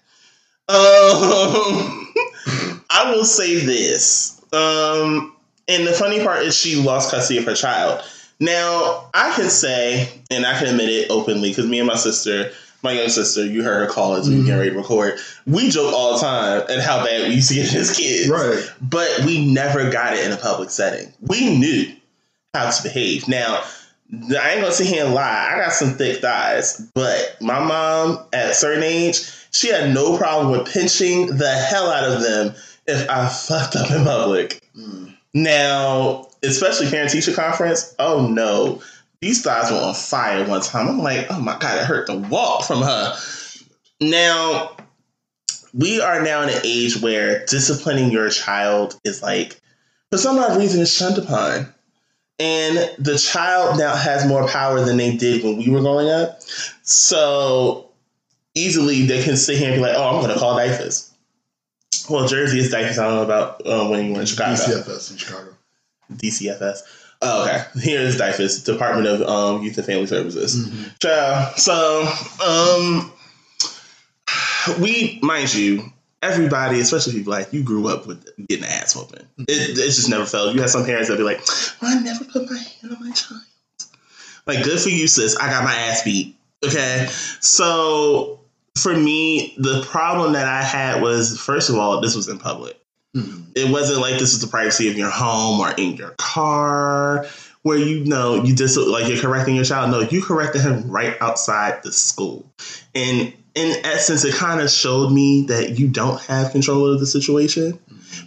Um, 0.70 2.14
I 2.90 3.12
will 3.14 3.26
say 3.26 3.66
this. 3.66 4.42
Um, 4.54 5.36
and 5.68 5.86
the 5.88 5.94
funny 5.94 6.24
part 6.24 6.44
is 6.44 6.56
she 6.56 6.76
lost 6.82 7.12
custody 7.12 7.40
of 7.40 7.46
her 7.46 7.56
child. 7.56 8.02
Now 8.40 9.10
I 9.14 9.34
can 9.36 9.50
say, 9.50 10.10
and 10.32 10.46
I 10.46 10.58
can 10.58 10.68
admit 10.68 10.90
it 10.90 11.10
openly, 11.10 11.50
because 11.50 11.66
me 11.68 11.80
and 11.80 11.88
my 11.88 11.96
sister, 11.96 12.52
my 12.82 12.92
young 12.92 13.10
sister, 13.10 13.46
you 13.46 13.64
heard 13.64 13.88
her 13.88 13.94
call 13.94 14.16
as 14.16 14.30
we 14.30 14.36
Mhm. 14.36 14.46
get 14.46 14.56
ready 14.56 14.70
to 14.72 14.76
record. 14.78 15.20
We 15.46 15.70
joke 15.70 15.94
all 15.94 16.14
the 16.16 16.20
time 16.20 16.64
and 16.70 16.82
how 16.82 17.04
bad 17.06 17.28
we 17.30 17.36
used 17.36 17.50
to 17.50 17.56
get 17.56 17.74
as 17.74 17.96
kids 17.96 18.30
Right. 18.30 18.62
but 18.82 19.22
we 19.26 19.46
never 19.54 19.90
got 19.90 20.14
it 20.14 20.26
in 20.26 20.32
a 20.32 20.38
public 20.38 20.70
setting. 20.70 21.14
We 21.22 21.56
knew 21.58 21.92
how 22.54 22.70
to 22.70 22.84
behave. 22.84 23.28
Now, 23.28 23.64
I 24.14 24.52
ain't 24.52 24.62
gonna 24.62 24.72
sit 24.72 24.88
here 24.88 25.06
and 25.06 25.14
lie. 25.14 25.52
I 25.54 25.58
got 25.58 25.74
some 25.74 25.96
thick 25.96 26.22
thighs, 26.22 26.80
but 26.94 27.38
my 27.42 27.60
mom 27.60 28.20
at 28.32 28.52
a 28.52 28.54
certain 28.54 28.84
age, 28.84 29.22
she 29.52 29.70
had 29.70 29.94
no 29.94 30.18
problem 30.18 30.52
with 30.52 30.72
pinching 30.72 31.38
the 31.38 31.50
hell 31.50 31.90
out 31.90 32.04
of 32.04 32.22
them 32.22 32.54
if 32.86 33.10
I 33.10 33.28
fucked 33.48 33.76
up 33.76 33.90
in 33.92 34.04
public. 34.04 34.62
Mm. 34.78 35.16
Now, 35.34 36.28
especially 36.44 36.90
parent 36.90 37.12
teacher 37.12 37.34
conference, 37.34 37.96
oh 37.98 38.28
no. 38.28 38.82
These 39.22 39.42
thighs 39.42 39.72
were 39.72 39.78
on 39.78 39.96
fire 39.96 40.46
one 40.46 40.62
time. 40.62 40.90
I'm 40.90 41.00
like, 41.00 41.28
oh 41.30 41.40
my 41.40 41.58
god, 41.58 41.80
it 41.80 41.86
hurt 41.86 42.08
to 42.08 42.16
walk 42.16 42.66
from 42.66 42.82
her. 42.82 43.18
Now, 44.02 44.76
we 45.74 46.02
are 46.02 46.22
now 46.22 46.44
in 46.44 46.50
an 46.50 46.62
age 46.64 47.02
where 47.02 47.46
disciplining 47.46 48.12
your 48.12 48.30
child 48.30 49.00
is 49.06 49.24
like, 49.24 49.60
for 50.12 50.18
some 50.18 50.38
odd 50.38 50.58
reason, 50.58 50.82
is 50.82 50.94
shunned 50.94 51.18
upon. 51.18 51.74
And 52.40 52.78
the 52.98 53.18
child 53.18 53.78
now 53.78 53.96
has 53.96 54.26
more 54.28 54.48
power 54.48 54.84
than 54.84 54.98
they 54.98 55.16
did 55.16 55.44
when 55.44 55.58
we 55.58 55.70
were 55.70 55.82
growing 55.82 56.10
up. 56.10 56.42
So 56.82 57.90
easily 58.56 59.06
they 59.06 59.24
can 59.24 59.38
sit 59.38 59.58
here 59.58 59.68
and 59.72 59.76
be 59.78 59.82
like, 59.82 59.96
oh, 59.96 60.04
I'm 60.16 60.22
going 60.22 60.34
to 60.34 60.40
call 60.40 60.58
DYFS. 60.58 61.12
Well, 62.10 62.28
Jersey 62.28 62.60
is 62.60 62.74
DYFS. 62.74 62.98
I 62.98 63.04
don't 63.04 63.16
know 63.16 63.24
about 63.24 63.66
uh, 63.66 63.88
when 63.88 64.06
you 64.08 64.14
were 64.14 64.20
in 64.22 64.26
Chicago. 64.26 64.56
DCFS 64.56 65.12
in 65.12 65.18
Chicago. 65.18 65.56
DCFS. 66.14 66.80
Oh, 67.22 67.44
okay. 67.44 67.64
Here 67.82 68.02
is 68.02 68.20
DYFS, 68.20 68.66
Department 68.66 69.08
of 69.08 69.22
um, 69.22 69.64
Youth 69.64 69.78
and 69.78 69.86
Family 69.86 70.08
Services. 70.08 70.68
Mhm. 70.68 71.00
Child. 71.00 71.58
So, 71.58 72.06
um, 72.46 73.12
we, 74.82 75.20
mind 75.22 75.54
you, 75.54 75.92
everybody, 76.24 76.80
especially 76.80 77.14
people 77.14 77.32
like 77.32 77.52
you, 77.54 77.64
grew 77.64 77.88
up 77.88 78.08
with 78.08 78.26
getting 78.48 78.66
ass 78.66 78.96
whooping. 78.96 79.28
It, 79.40 79.72
it 79.72 79.76
just 79.76 80.10
never 80.10 80.26
felt. 80.26 80.56
You 80.56 80.62
had 80.62 80.70
some 80.70 80.86
parents 80.86 81.10
that 81.10 81.18
be 81.18 81.24
like, 81.24 81.42
"I 81.82 82.00
never 82.00 82.24
put 82.26 82.50
my 82.50 82.58
hand 82.58 82.96
on 82.96 83.06
my 83.06 83.12
child." 83.12 83.42
Like, 84.46 84.64
good 84.64 84.80
for 84.80 84.90
you, 84.90 85.08
sis. 85.08 85.36
I 85.38 85.50
got 85.50 85.64
my 85.64 85.74
ass 85.74 86.04
beat. 86.04 86.36
Okay, 86.66 87.08
so 87.40 88.40
for 88.78 88.96
me, 88.96 89.54
the 89.58 89.84
problem 89.84 90.34
that 90.34 90.48
I 90.48 90.64
had 90.64 91.02
was, 91.02 91.40
first 91.40 91.70
of 91.70 91.78
all, 91.78 92.02
this 92.02 92.16
was 92.16 92.28
in 92.28 92.40
public. 92.40 92.80
Mhm. 93.16 93.46
It 93.56 93.70
wasn't 93.70 94.00
like 94.00 94.18
this 94.18 94.34
is 94.34 94.40
the 94.40 94.48
privacy 94.48 94.90
of 94.90 94.98
your 94.98 95.10
home 95.10 95.60
or 95.60 95.72
in 95.72 95.96
your 95.96 96.12
car 96.18 97.28
where 97.62 97.78
you 97.78 98.04
know 98.06 98.44
you 98.44 98.56
just 98.56 98.78
like 98.78 99.08
you're 99.08 99.22
correcting 99.22 99.56
your 99.56 99.66
child. 99.66 99.92
No, 99.92 100.02
you 100.02 100.22
corrected 100.22 100.62
him 100.62 100.90
right 100.90 101.16
outside 101.22 101.84
the 101.84 101.92
school. 101.92 102.46
And 102.96 103.34
in 103.56 103.86
essence, 103.86 104.26
it 104.26 104.34
kind 104.36 104.62
of 104.62 104.70
showed 104.70 105.12
me 105.12 105.46
that 105.48 105.78
you 105.80 105.88
don't 105.88 106.20
have 106.22 106.52
control 106.52 106.92
of 106.92 107.00
the 107.00 107.06
situation. 107.06 107.80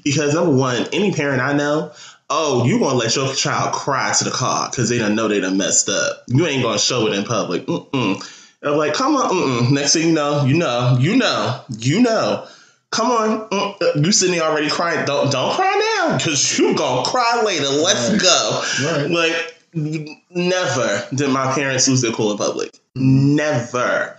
Because 0.04 0.34
number 0.34 0.54
one, 0.54 0.86
any 0.92 1.12
parent 1.12 1.40
I 1.42 1.52
know, 1.52 1.92
oh, 2.30 2.64
you 2.64 2.78
gonna 2.78 2.94
let 2.98 3.14
your 3.16 3.32
child 3.34 3.72
cry 3.72 4.12
to 4.18 4.24
the 4.24 4.30
car 4.30 4.68
because 4.70 4.88
they 4.88 4.98
don't 4.98 5.14
know 5.14 5.28
they 5.28 5.40
done 5.40 5.56
messed 5.56 5.88
up. 5.88 6.24
You 6.28 6.46
ain't 6.46 6.62
gonna 6.62 6.78
show 6.78 7.06
it 7.06 7.14
in 7.14 7.24
public. 7.24 7.66
Mm-mm. 7.66 8.32
I'm 8.62 8.76
like, 8.76 8.94
come 8.94 9.14
on. 9.16 9.30
Mm-mm. 9.30 9.72
Next 9.72 9.92
thing 9.92 10.08
you 10.08 10.14
know, 10.14 10.44
you 10.44 10.56
know, 10.56 10.96
you 11.00 11.16
know, 11.16 11.60
you 11.78 12.00
know. 12.02 12.46
Come 12.90 13.10
on, 13.10 13.48
Mm, 13.50 13.82
uh, 13.82 14.00
you 14.00 14.12
sitting 14.12 14.36
there 14.36 14.48
already 14.48 14.70
crying. 14.70 15.04
Don't 15.06 15.30
don't 15.30 15.54
cry 15.54 16.04
now, 16.08 16.18
cause 16.18 16.56
you 16.58 16.74
gonna 16.76 17.04
cry 17.04 17.42
later. 17.44 17.68
Let's 17.68 18.10
Right. 18.10 18.20
go. 18.22 18.64
Right. 18.84 19.10
Like 19.10 19.54
never 20.30 21.06
did 21.14 21.30
my 21.30 21.52
parents 21.52 21.88
lose 21.88 22.00
their 22.00 22.12
cool 22.12 22.32
in 22.32 22.38
public. 22.38 22.72
Never. 22.94 24.16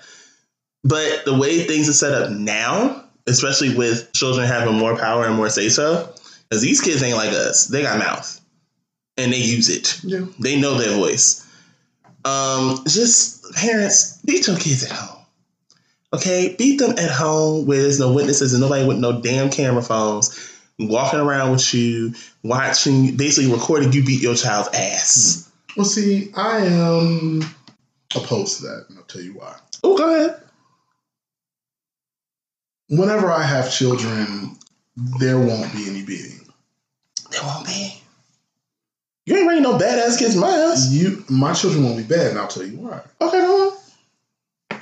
But 0.88 1.26
the 1.26 1.38
way 1.38 1.64
things 1.64 1.90
are 1.90 1.94
set 1.94 2.14
up 2.14 2.32
now, 2.32 3.04
especially 3.28 3.76
with 3.76 4.14
children 4.14 4.48
having 4.48 4.76
more 4.76 4.96
power 4.96 5.26
and 5.26 5.36
more 5.36 5.50
say 5.50 5.68
so, 5.70 6.14
because 6.48 6.62
these 6.62 6.80
kids 6.80 7.04
ain't 7.04 7.18
like 7.18 7.34
us. 7.34 7.68
They 7.68 7.82
got 7.82 8.00
mouth, 8.00 8.40
and 9.18 9.34
they 9.34 9.38
use 9.38 9.70
it. 9.70 10.00
Yeah. 10.04 10.26
They 10.40 10.60
know 10.60 10.76
their 10.76 10.96
voice. 10.96 11.46
Um, 12.24 12.84
just 12.88 13.54
parents, 13.56 14.22
beat 14.26 14.48
your 14.48 14.58
kids 14.58 14.86
at 14.86 14.92
home. 14.92 15.26
Okay, 16.14 16.56
beat 16.58 16.78
them 16.78 16.92
at 16.92 17.12
home 17.12 17.66
where 17.66 17.82
there's 17.82 18.00
no 18.00 18.14
witnesses 18.14 18.54
and 18.54 18.62
nobody 18.62 18.86
with 18.86 18.98
no 18.98 19.22
damn 19.22 19.50
camera 19.50 19.84
phones 19.84 20.54
walking 20.80 21.20
around 21.20 21.52
with 21.52 21.74
you, 21.74 22.14
watching, 22.44 23.18
basically 23.18 23.52
recording 23.52 23.92
you 23.92 24.06
beat 24.06 24.22
your 24.22 24.36
child's 24.36 24.70
ass. 24.74 25.52
Well, 25.76 25.86
see, 25.86 26.32
I 26.36 26.60
am 26.60 27.42
opposed 28.16 28.58
to 28.58 28.64
that, 28.68 28.86
and 28.88 28.98
I'll 28.98 29.04
tell 29.04 29.22
you 29.22 29.34
why. 29.34 29.56
Oh, 29.84 29.98
go 29.98 30.16
ahead. 30.16 30.42
Whenever 32.90 33.30
I 33.30 33.44
have 33.44 33.72
children, 33.72 34.58
there 35.20 35.38
won't 35.40 35.74
be 35.74 35.90
any 35.90 36.04
beating. 36.04 36.40
There 37.32 37.42
won't 37.44 37.66
be. 37.66 38.02
You 39.26 39.36
ain't 39.36 39.48
raising 39.48 39.64
no 39.64 39.78
badass 39.78 40.18
kids 40.18 40.36
in 40.36 40.42
my 40.42 40.50
ass. 40.50 40.90
You, 40.90 41.26
my 41.30 41.54
children 41.54 41.84
won't 41.84 41.98
be 41.98 42.04
bad, 42.04 42.28
and 42.32 42.40
I'll 42.40 42.48
tell 42.48 42.66
you 42.66 42.78
why. 42.78 43.02
Okay, 43.20 43.40
go 43.40 43.72
on. 44.72 44.82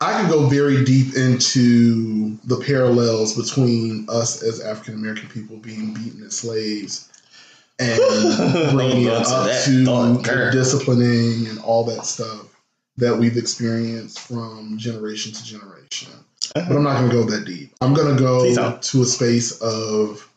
I 0.00 0.20
could 0.20 0.30
go 0.30 0.46
very 0.48 0.84
deep 0.84 1.14
into 1.14 2.36
the 2.44 2.56
parallels 2.56 3.34
between 3.36 4.06
us 4.08 4.42
as 4.42 4.60
African 4.60 4.94
American 4.94 5.28
people 5.28 5.56
being 5.56 5.94
beaten 5.94 6.22
as 6.24 6.34
slaves 6.34 7.08
and 7.78 7.98
bringing 8.72 9.02
it 9.02 9.06
Go 9.06 9.22
to 9.22 9.34
up 9.34 9.64
to 9.64 9.84
thought, 9.84 10.52
disciplining 10.52 11.46
and 11.48 11.58
all 11.60 11.84
that 11.84 12.04
stuff 12.04 12.53
that 12.96 13.16
we've 13.16 13.36
experienced 13.36 14.20
from 14.20 14.78
generation 14.78 15.32
to 15.32 15.44
generation. 15.44 16.12
Ah. 16.56 16.64
But 16.68 16.76
I'm 16.76 16.84
not 16.84 16.98
going 16.98 17.10
to 17.10 17.16
go 17.16 17.24
that 17.24 17.44
deep. 17.44 17.74
I'm 17.80 17.94
going 17.94 18.16
to 18.16 18.22
go 18.22 18.78
to 18.78 19.02
a 19.02 19.06
space 19.06 19.60
of 19.60 20.28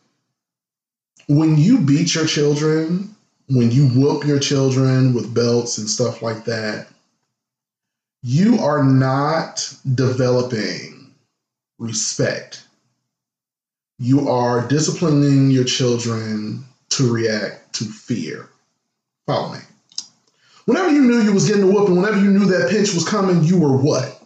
when 1.28 1.58
you 1.58 1.78
beat 1.80 2.14
your 2.14 2.26
children, 2.26 3.14
when 3.48 3.70
you 3.70 3.88
whoop 3.88 4.24
your 4.24 4.38
children 4.38 5.14
with 5.14 5.34
belts 5.34 5.78
and 5.78 5.88
stuff 5.88 6.22
like 6.22 6.44
that, 6.46 6.88
you 8.22 8.58
are 8.58 8.82
not 8.82 9.72
developing 9.94 11.14
respect. 11.78 12.64
You 13.98 14.28
are 14.28 14.66
disciplining 14.66 15.50
your 15.50 15.64
children 15.64 16.64
to 16.90 17.12
react 17.12 17.74
to 17.74 17.84
fear. 17.84 18.48
Follow 19.26 19.52
me. 19.52 19.60
Whenever 20.68 20.90
you 20.90 21.00
knew 21.00 21.22
you 21.22 21.32
was 21.32 21.48
getting 21.48 21.62
a 21.62 21.66
whooping, 21.66 21.96
whenever 21.96 22.20
you 22.20 22.30
knew 22.30 22.44
that 22.44 22.68
pinch 22.68 22.92
was 22.92 23.08
coming, 23.08 23.42
you 23.42 23.58
were 23.58 23.74
what? 23.74 24.22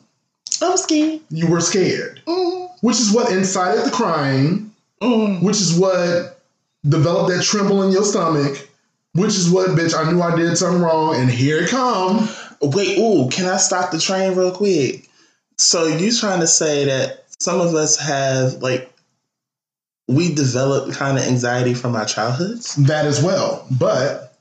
I'm 0.60 0.76
scared. 0.76 1.20
You 1.30 1.46
were 1.46 1.60
scared. 1.60 2.20
Mm, 2.26 2.68
Which 2.80 2.98
is 2.98 3.12
what 3.12 3.30
incited 3.30 3.84
the 3.84 3.92
crying, 3.92 4.72
mm. 5.00 5.40
which 5.40 5.58
is 5.60 5.78
what 5.78 6.40
developed 6.84 7.30
that 7.30 7.44
tremble 7.44 7.84
in 7.84 7.92
your 7.92 8.02
stomach, 8.02 8.68
which 9.14 9.36
is 9.36 9.48
what, 9.48 9.68
bitch, 9.68 9.94
I 9.94 10.10
knew 10.10 10.20
I 10.20 10.34
did 10.34 10.58
something 10.58 10.82
wrong, 10.82 11.14
and 11.14 11.30
here 11.30 11.62
it 11.62 11.70
come. 11.70 12.28
Wait, 12.60 12.98
ooh, 12.98 13.28
can 13.28 13.46
I 13.46 13.58
stop 13.58 13.92
the 13.92 14.00
train 14.00 14.34
real 14.34 14.50
quick? 14.50 15.08
So 15.58 15.86
you 15.86 16.10
trying 16.10 16.40
to 16.40 16.48
say 16.48 16.86
that 16.86 17.24
some 17.38 17.60
of 17.60 17.76
us 17.76 17.96
have 17.98 18.54
like 18.54 18.92
we 20.08 20.34
develop 20.34 20.92
kind 20.92 21.18
of 21.18 21.22
anxiety 21.24 21.74
from 21.74 21.94
our 21.94 22.04
childhoods? 22.04 22.74
That 22.74 23.06
as 23.06 23.22
well. 23.22 23.64
But 23.70 24.34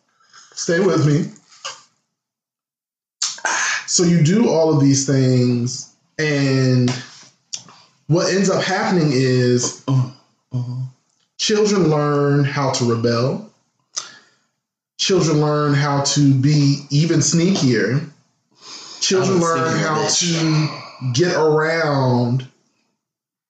stay 0.55 0.79
with 0.79 1.05
me. 1.05 1.31
So 4.01 4.07
you 4.07 4.23
do 4.23 4.49
all 4.49 4.73
of 4.73 4.81
these 4.81 5.05
things, 5.05 5.95
and 6.17 6.89
what 8.07 8.33
ends 8.33 8.49
up 8.49 8.63
happening 8.63 9.11
is 9.11 9.85
children 11.37 11.87
learn 11.87 12.43
how 12.43 12.71
to 12.71 12.95
rebel. 12.95 13.47
Children 14.97 15.41
learn 15.41 15.73
how 15.75 16.01
to 16.01 16.33
be 16.33 16.79
even 16.89 17.19
sneakier. 17.19 18.09
Children 19.01 19.39
learn 19.39 19.77
how 19.77 20.03
bitch. 20.05 20.39
to 21.03 21.11
get 21.13 21.35
around 21.35 22.47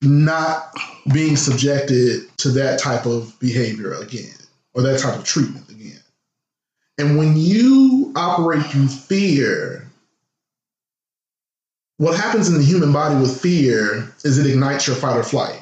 not 0.02 0.76
being 1.14 1.38
subjected 1.38 2.24
to 2.40 2.50
that 2.50 2.78
type 2.78 3.06
of 3.06 3.40
behavior 3.40 3.94
again 3.94 4.36
or 4.74 4.82
that 4.82 5.00
type 5.00 5.18
of 5.18 5.24
treatment 5.24 5.70
again. 5.70 6.02
And 6.98 7.18
when 7.18 7.38
you 7.38 8.12
operate 8.18 8.66
through 8.66 8.90
fear, 8.90 9.88
what 12.02 12.20
happens 12.20 12.50
in 12.50 12.58
the 12.58 12.64
human 12.64 12.92
body 12.92 13.14
with 13.14 13.40
fear 13.40 14.12
is 14.24 14.40
it 14.40 14.48
ignites 14.48 14.88
your 14.88 14.96
fight 14.96 15.18
or 15.18 15.24
flight. 15.24 15.62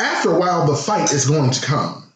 After 0.00 0.30
a 0.30 0.38
while, 0.38 0.66
the 0.66 0.74
fight 0.74 1.12
is 1.12 1.26
going 1.26 1.50
to 1.50 1.60
come. 1.60 2.10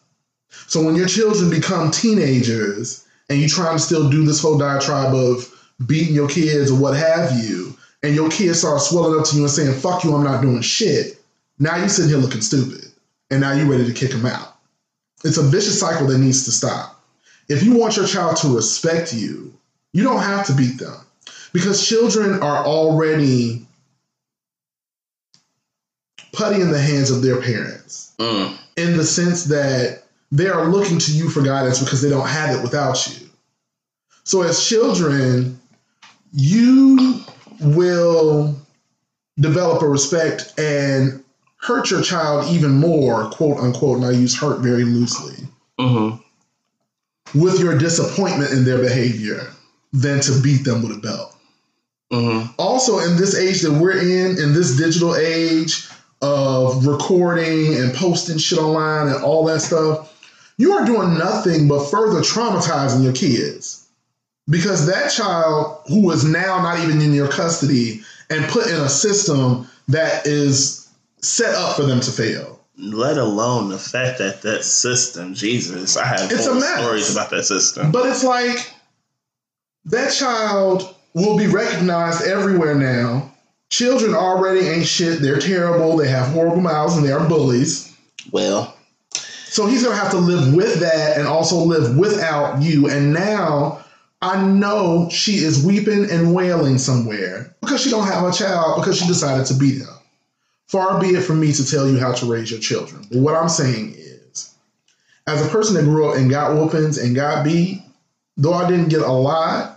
So 0.65 0.81
when 0.81 0.95
your 0.95 1.05
children 1.05 1.51
become 1.51 1.91
teenagers 1.91 3.05
and 3.29 3.39
you 3.39 3.47
try 3.47 3.73
to 3.73 3.77
still 3.77 4.09
do 4.09 4.25
this 4.25 4.41
whole 4.41 4.57
diatribe 4.57 5.13
of 5.13 5.47
beating 5.85 6.15
your 6.15 6.27
kids 6.27 6.71
or 6.71 6.79
what 6.79 6.97
have 6.97 7.31
you, 7.43 7.77
and 8.01 8.15
your 8.15 8.27
kids 8.31 8.57
start 8.57 8.81
swelling 8.81 9.19
up 9.19 9.27
to 9.27 9.35
you 9.35 9.43
and 9.43 9.51
saying, 9.51 9.79
fuck 9.79 10.03
you, 10.03 10.15
I'm 10.15 10.23
not 10.23 10.41
doing 10.41 10.61
shit, 10.61 11.21
now 11.59 11.75
you're 11.75 11.89
sitting 11.89 12.09
here 12.09 12.17
looking 12.17 12.41
stupid. 12.41 12.85
And 13.29 13.39
now 13.39 13.53
you're 13.53 13.69
ready 13.69 13.85
to 13.85 13.93
kick 13.93 14.09
them 14.09 14.25
out. 14.25 14.57
It's 15.23 15.37
a 15.37 15.43
vicious 15.43 15.79
cycle 15.79 16.07
that 16.07 16.17
needs 16.17 16.45
to 16.45 16.51
stop. 16.51 17.03
If 17.49 17.61
you 17.61 17.77
want 17.77 17.97
your 17.97 18.07
child 18.07 18.37
to 18.37 18.55
respect 18.55 19.13
you, 19.13 19.53
you 19.93 20.03
don't 20.03 20.23
have 20.23 20.47
to 20.47 20.53
beat 20.53 20.79
them 20.79 20.97
because 21.53 21.85
children 21.87 22.41
are 22.41 22.65
already 22.65 23.65
putty 26.33 26.61
in 26.61 26.71
the 26.71 26.81
hands 26.81 27.09
of 27.09 27.21
their 27.21 27.41
parents 27.41 28.11
Mm. 28.19 28.57
in 28.75 28.97
the 28.97 29.05
sense 29.05 29.45
that 29.45 30.03
they 30.31 30.47
are 30.47 30.67
looking 30.67 30.99
to 30.99 31.11
you 31.11 31.29
for 31.29 31.41
guidance 31.41 31.79
because 31.79 32.01
they 32.01 32.09
don't 32.09 32.27
have 32.27 32.55
it 32.55 32.61
without 32.61 33.07
you. 33.07 33.27
So 34.23 34.41
as 34.41 34.63
children, 34.63 35.59
you 36.33 37.21
will 37.61 38.55
develop 39.39 39.81
a 39.81 39.87
respect 39.87 40.53
and 40.59 41.23
hurt 41.61 41.89
your 41.89 42.01
child 42.01 42.49
even 42.49 42.71
more, 42.71 43.29
quote 43.29 43.57
unquote, 43.59 43.97
and 43.97 44.05
I 44.05 44.11
use 44.11 44.35
hurt 44.35 44.59
very 44.59 44.83
loosely, 44.83 45.47
Mhm. 45.79 46.19
with 47.33 47.59
your 47.59 47.77
disappointment 47.77 48.51
in 48.51 48.65
their 48.65 48.79
behavior 48.79 49.53
than 49.93 50.19
to 50.21 50.33
beat 50.41 50.65
them 50.65 50.81
with 50.81 50.97
a 50.97 50.99
belt. 50.99 51.35
Mhm. 52.11 52.53
also 52.57 52.99
in 52.99 53.17
this 53.17 53.35
age 53.35 53.61
that 53.61 53.71
we're 53.73 53.97
in, 53.99 54.37
in 54.37 54.53
this 54.53 54.77
digital 54.77 55.15
age 55.15 55.87
of 56.21 56.85
recording 56.87 57.75
and 57.75 57.93
posting 57.93 58.37
shit 58.37 58.57
online 58.59 59.07
and 59.13 59.23
all 59.23 59.43
that 59.45 59.59
stuff, 59.61 60.13
you 60.57 60.71
are 60.73 60.85
doing 60.85 61.17
nothing 61.17 61.67
but 61.67 61.89
further 61.91 62.21
traumatizing 62.21 63.03
your 63.03 63.13
kids. 63.13 63.83
Because 64.49 64.85
that 64.87 65.11
child 65.11 65.81
who 65.87 66.09
is 66.11 66.23
now 66.23 66.61
not 66.61 66.79
even 66.79 67.01
in 67.01 67.13
your 67.13 67.27
custody 67.27 68.01
and 68.29 68.45
put 68.47 68.67
in 68.67 68.75
a 68.79 68.87
system 68.89 69.67
that 69.89 70.25
is 70.25 70.87
set 71.21 71.53
up 71.55 71.75
for 71.75 71.83
them 71.83 71.99
to 71.99 72.11
fail. 72.11 72.57
Let 72.79 73.17
alone 73.17 73.69
the 73.69 73.77
fact 73.79 74.19
that 74.19 74.43
that 74.43 74.63
system, 74.63 75.33
Jesus, 75.33 75.97
I 75.97 76.05
have 76.05 76.31
It's 76.31 76.45
a 76.45 76.53
mess. 76.55 76.79
stories 76.79 77.11
about 77.11 77.29
that 77.31 77.43
system. 77.45 77.91
But 77.91 78.05
it's 78.05 78.23
like 78.23 78.71
that 79.85 80.13
child 80.13 80.95
will 81.13 81.37
be 81.37 81.47
recognized 81.47 82.23
everywhere 82.23 82.75
now. 82.75 83.31
Children 83.69 84.13
already 84.13 84.61
ain't 84.67 84.87
shit. 84.87 85.21
They're 85.21 85.39
terrible. 85.39 85.97
They 85.97 86.07
have 86.07 86.27
horrible 86.29 86.61
mouths 86.61 86.95
and 86.95 87.05
they 87.05 87.11
are 87.11 87.27
bullies. 87.27 87.93
Well, 88.31 88.73
So 89.49 89.65
he's 89.65 89.83
gonna 89.83 89.95
have 89.95 90.11
to 90.11 90.17
live 90.17 90.53
with 90.53 90.79
that 90.81 91.17
and 91.17 91.27
also 91.27 91.57
live 91.57 91.97
without 91.97 92.61
you. 92.61 92.89
And 92.89 93.13
now 93.13 93.83
I 94.21 94.45
know 94.45 95.09
she 95.09 95.35
is 95.37 95.65
weeping 95.65 96.09
and 96.09 96.33
wailing 96.33 96.77
somewhere 96.77 97.55
because 97.61 97.81
she 97.81 97.89
don't 97.89 98.07
have 98.07 98.23
a 98.23 98.31
child 98.31 98.77
because 98.77 98.97
she 98.99 99.07
decided 99.07 99.45
to 99.47 99.53
beat 99.53 99.81
him. 99.81 99.87
Far 100.67 100.99
be 100.99 101.07
it 101.07 101.21
from 101.21 101.39
me 101.39 101.53
to 101.53 101.65
tell 101.65 101.87
you 101.89 101.97
how 101.97 102.11
to 102.13 102.25
raise 102.25 102.51
your 102.51 102.59
children. 102.59 103.05
But 103.09 103.19
what 103.19 103.35
I'm 103.35 103.49
saying 103.49 103.93
is, 103.97 104.53
as 105.25 105.45
a 105.45 105.49
person 105.49 105.75
that 105.75 105.83
grew 105.83 106.09
up 106.09 106.17
and 106.17 106.29
got 106.29 106.53
whoopings 106.53 106.97
and 106.97 107.15
got 107.15 107.45
beat, 107.45 107.81
though 108.35 108.53
I 108.53 108.69
didn't 108.69 108.89
get 108.89 109.01
a 109.01 109.11
lot, 109.11 109.76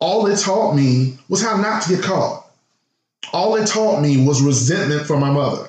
all 0.00 0.26
it 0.26 0.38
taught 0.38 0.74
me 0.74 1.18
was 1.28 1.42
how 1.42 1.56
not 1.56 1.82
to 1.82 1.96
get 1.96 2.04
caught. 2.04 2.46
All 3.32 3.56
it 3.56 3.66
taught 3.66 4.00
me 4.00 4.24
was 4.26 4.40
resentment 4.40 5.06
for 5.06 5.18
my 5.18 5.30
mother 5.30 5.68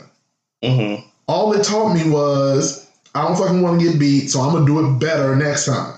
mhm. 0.63 1.03
all 1.27 1.51
it 1.53 1.63
taught 1.63 1.93
me 1.93 2.09
was 2.09 2.87
I 3.15 3.27
don't 3.27 3.37
fucking 3.37 3.61
want 3.61 3.79
to 3.81 3.85
get 3.89 3.99
beat, 3.99 4.29
so 4.29 4.39
I'm 4.41 4.53
gonna 4.53 4.65
do 4.65 4.85
it 4.87 4.99
better 4.99 5.35
next 5.35 5.65
time. 5.65 5.95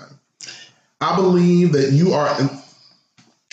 I 1.01 1.15
believe 1.15 1.73
that 1.73 1.91
you 1.91 2.13
are 2.13 2.49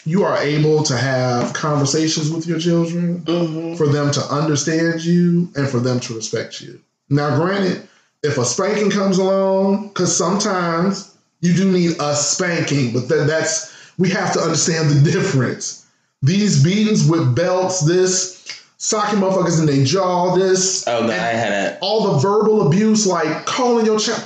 you 0.04 0.24
are 0.24 0.38
able 0.38 0.82
to 0.84 0.96
have 0.96 1.52
conversations 1.52 2.30
with 2.30 2.46
your 2.46 2.58
children 2.58 3.20
Mm-hmm. 3.22 3.74
for 3.74 3.88
them 3.88 4.10
to 4.12 4.20
understand 4.22 5.04
you 5.04 5.50
and 5.56 5.68
for 5.68 5.80
them 5.80 6.00
to 6.00 6.14
respect 6.14 6.60
you. 6.60 6.80
Now, 7.10 7.36
granted, 7.36 7.86
if 8.22 8.38
a 8.38 8.44
spanking 8.44 8.90
comes 8.90 9.18
along, 9.18 9.88
because 9.88 10.16
sometimes 10.16 11.14
you 11.40 11.52
do 11.54 11.70
need 11.70 11.96
a 12.00 12.14
spanking, 12.14 12.92
but 12.92 13.08
then 13.08 13.26
that's 13.26 13.74
we 13.98 14.08
have 14.10 14.32
to 14.34 14.40
understand 14.40 14.90
the 14.90 15.10
difference. 15.10 15.86
These 16.22 16.62
beatings 16.64 17.08
with 17.08 17.34
belts, 17.34 17.80
this 17.80 18.36
socking 18.78 19.18
motherfuckers 19.20 19.60
in 19.60 19.66
their 19.66 19.84
jaw, 19.84 20.34
this 20.34 20.86
Oh 20.86 21.02
no, 21.06 21.12
I 21.12 21.16
hadn't. 21.16 21.78
all 21.80 22.12
the 22.14 22.18
verbal 22.18 22.66
abuse, 22.66 23.06
like 23.06 23.44
calling 23.46 23.86
your 23.86 23.98
child. 23.98 24.22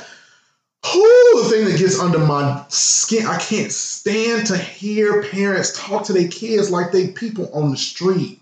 Who 0.86 1.42
the 1.42 1.48
thing 1.48 1.64
that 1.66 1.78
gets 1.78 2.00
under 2.00 2.18
my 2.18 2.64
skin? 2.68 3.26
I 3.26 3.38
can't 3.38 3.70
stand 3.70 4.48
to 4.48 4.56
hear 4.58 5.22
parents 5.22 5.78
talk 5.78 6.04
to 6.06 6.12
their 6.12 6.28
kids 6.28 6.70
like 6.70 6.90
they 6.90 7.08
people 7.08 7.50
on 7.54 7.70
the 7.70 7.76
street. 7.76 8.40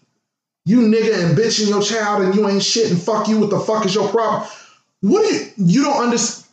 You 0.65 0.81
nigga 0.81 1.23
and 1.25 1.37
bitching 1.37 1.69
your 1.69 1.83
child 1.83 2.23
and 2.23 2.35
you 2.35 2.49
ain't 2.49 2.63
shit 2.63 2.91
and 2.91 3.01
fuck 3.01 3.29
you. 3.29 3.39
What 3.41 3.51
the 3.51 3.61
fuck 3.61 3.85
is 3.85 3.95
your 3.95 4.09
problem? 4.09 4.49
What 5.03 5.29
do 5.29 5.35
you 5.35 5.51
you 5.59 5.85
don't 5.85 6.03
understand? 6.03 6.47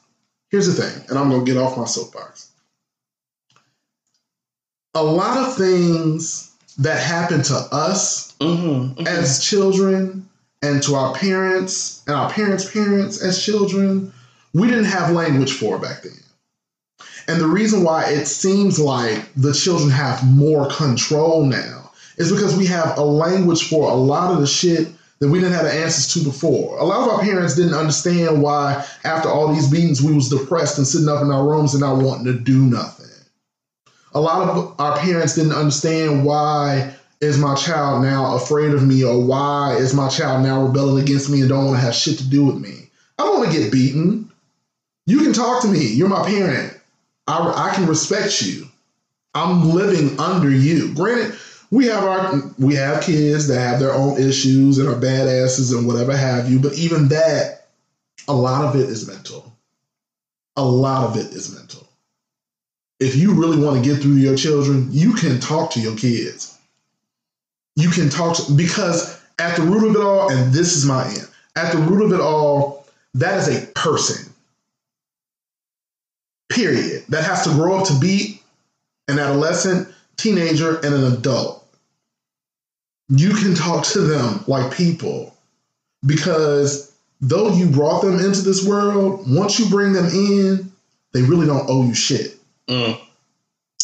Here's 0.49 0.67
the 0.67 0.81
thing, 0.81 1.05
and 1.09 1.17
I'm 1.19 1.29
gonna 1.29 1.43
get 1.43 1.57
off 1.57 1.77
my 1.77 1.85
soapbox. 1.85 2.51
A 4.97 5.03
lot 5.03 5.37
of 5.37 5.55
things 5.55 6.51
that 6.79 6.99
happen 6.99 7.43
to 7.43 7.55
us 7.71 8.33
Mm-hmm. 8.39 9.07
as 9.07 9.43
children 9.43 10.27
and 10.61 10.81
to 10.83 10.93
our 10.93 11.13
parents 11.15 12.03
and 12.05 12.15
our 12.15 12.29
parents' 12.31 12.71
parents 12.71 13.19
as 13.21 13.43
children, 13.43 14.13
we 14.53 14.67
didn't 14.67 14.85
have 14.85 15.11
language 15.11 15.53
for 15.53 15.79
back 15.79 16.03
then. 16.03 16.19
And 17.27 17.41
the 17.41 17.47
reason 17.47 17.83
why 17.83 18.05
it 18.09 18.27
seems 18.27 18.79
like 18.79 19.27
the 19.35 19.53
children 19.53 19.89
have 19.89 20.23
more 20.23 20.69
control 20.69 21.45
now 21.45 21.91
is 22.17 22.31
because 22.31 22.55
we 22.55 22.67
have 22.67 22.97
a 22.97 23.03
language 23.03 23.67
for 23.69 23.89
a 23.89 23.95
lot 23.95 24.31
of 24.33 24.39
the 24.39 24.47
shit 24.47 24.87
that 25.19 25.29
we 25.29 25.39
didn't 25.39 25.55
have 25.55 25.65
the 25.65 25.73
answers 25.73 26.13
to 26.13 26.23
before. 26.23 26.77
A 26.77 26.83
lot 26.83 27.07
of 27.07 27.13
our 27.13 27.21
parents 27.21 27.55
didn't 27.55 27.73
understand 27.73 28.41
why 28.41 28.85
after 29.03 29.29
all 29.29 29.51
these 29.53 29.69
beatings 29.69 30.01
we 30.01 30.13
was 30.13 30.29
depressed 30.29 30.77
and 30.77 30.85
sitting 30.87 31.09
up 31.09 31.23
in 31.23 31.31
our 31.31 31.47
rooms 31.47 31.73
and 31.73 31.81
not 31.81 31.97
wanting 31.97 32.25
to 32.25 32.39
do 32.39 32.61
nothing. 32.65 33.06
A 34.17 34.19
lot 34.19 34.49
of 34.49 34.73
our 34.79 34.97
parents 34.97 35.35
didn't 35.35 35.51
understand 35.51 36.25
why 36.25 36.91
is 37.21 37.37
my 37.37 37.53
child 37.53 38.01
now 38.01 38.35
afraid 38.35 38.73
of 38.73 38.81
me 38.81 39.03
or 39.03 39.23
why 39.23 39.75
is 39.75 39.93
my 39.93 40.09
child 40.09 40.41
now 40.41 40.63
rebelling 40.63 41.03
against 41.03 41.29
me 41.29 41.41
and 41.41 41.49
don't 41.49 41.65
want 41.65 41.77
to 41.77 41.85
have 41.85 41.93
shit 41.93 42.17
to 42.17 42.27
do 42.27 42.43
with 42.43 42.55
me. 42.55 42.89
I 43.19 43.23
don't 43.25 43.37
want 43.37 43.51
to 43.51 43.59
get 43.59 43.71
beaten. 43.71 44.31
You 45.05 45.19
can 45.19 45.33
talk 45.33 45.61
to 45.61 45.67
me. 45.67 45.85
You're 45.85 46.09
my 46.09 46.27
parent. 46.27 46.75
I, 47.27 47.69
I 47.69 47.75
can 47.75 47.85
respect 47.85 48.41
you. 48.41 48.67
I'm 49.35 49.69
living 49.69 50.19
under 50.19 50.49
you. 50.49 50.95
Granted 50.95 51.37
we 51.69 51.85
have 51.85 52.03
our 52.03 52.41
we 52.57 52.73
have 52.73 53.03
kids 53.03 53.47
that 53.49 53.59
have 53.59 53.79
their 53.79 53.93
own 53.93 54.19
issues 54.19 54.79
and 54.79 54.89
are 54.89 54.99
badasses 54.99 55.77
and 55.77 55.85
whatever 55.85 56.17
have 56.17 56.49
you 56.49 56.59
but 56.59 56.73
even 56.73 57.09
that 57.09 57.67
a 58.27 58.33
lot 58.33 58.65
of 58.65 58.81
it 58.81 58.89
is 58.89 59.07
mental. 59.07 59.55
A 60.55 60.65
lot 60.65 61.03
of 61.03 61.17
it 61.17 61.35
is 61.35 61.53
mental 61.53 61.86
if 62.99 63.15
you 63.15 63.33
really 63.33 63.63
want 63.63 63.81
to 63.81 63.89
get 63.89 64.01
through 64.01 64.13
your 64.13 64.35
children 64.35 64.87
you 64.91 65.13
can 65.13 65.39
talk 65.39 65.71
to 65.71 65.79
your 65.79 65.95
kids 65.95 66.57
you 67.77 67.89
can 67.89 68.09
talk 68.09 68.35
to, 68.35 68.51
because 68.53 69.21
at 69.37 69.55
the 69.55 69.61
root 69.61 69.87
of 69.87 69.95
it 69.95 70.01
all, 70.01 70.31
and 70.31 70.51
this 70.51 70.75
is 70.75 70.83
my 70.83 71.05
end, 71.05 71.27
at 71.55 71.71
the 71.71 71.77
root 71.77 72.03
of 72.03 72.11
it 72.11 72.19
all, 72.19 72.87
that 73.13 73.37
is 73.37 73.47
a 73.47 73.67
person. 73.67 74.33
Period. 76.49 77.05
That 77.09 77.23
has 77.23 77.43
to 77.43 77.51
grow 77.51 77.77
up 77.77 77.87
to 77.87 77.99
be 77.99 78.41
an 79.07 79.19
adolescent, 79.19 79.87
teenager, 80.17 80.77
and 80.77 80.93
an 80.93 81.13
adult. 81.13 81.63
You 83.09 83.29
can 83.29 83.53
talk 83.53 83.85
to 83.85 84.01
them 84.01 84.43
like 84.47 84.75
people 84.75 85.35
because 86.05 86.91
though 87.21 87.53
you 87.53 87.69
brought 87.69 88.01
them 88.01 88.19
into 88.19 88.41
this 88.41 88.65
world, 88.65 89.23
once 89.27 89.59
you 89.59 89.69
bring 89.69 89.93
them 89.93 90.07
in, 90.07 90.71
they 91.13 91.21
really 91.21 91.45
don't 91.45 91.69
owe 91.69 91.85
you 91.85 91.93
shit 91.93 92.36
Mm. 92.69 92.99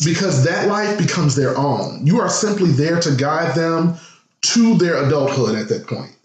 because 0.04 0.44
that 0.44 0.68
life 0.68 0.98
becomes 0.98 1.36
their 1.36 1.58
own. 1.58 2.06
You 2.06 2.20
are 2.20 2.30
simply 2.30 2.72
there 2.72 3.00
to 3.00 3.16
guide 3.16 3.56
them 3.56 3.96
to 4.42 4.76
their 4.76 5.06
adulthood 5.06 5.56
at 5.56 5.70
that 5.70 5.88
point. 5.88 6.16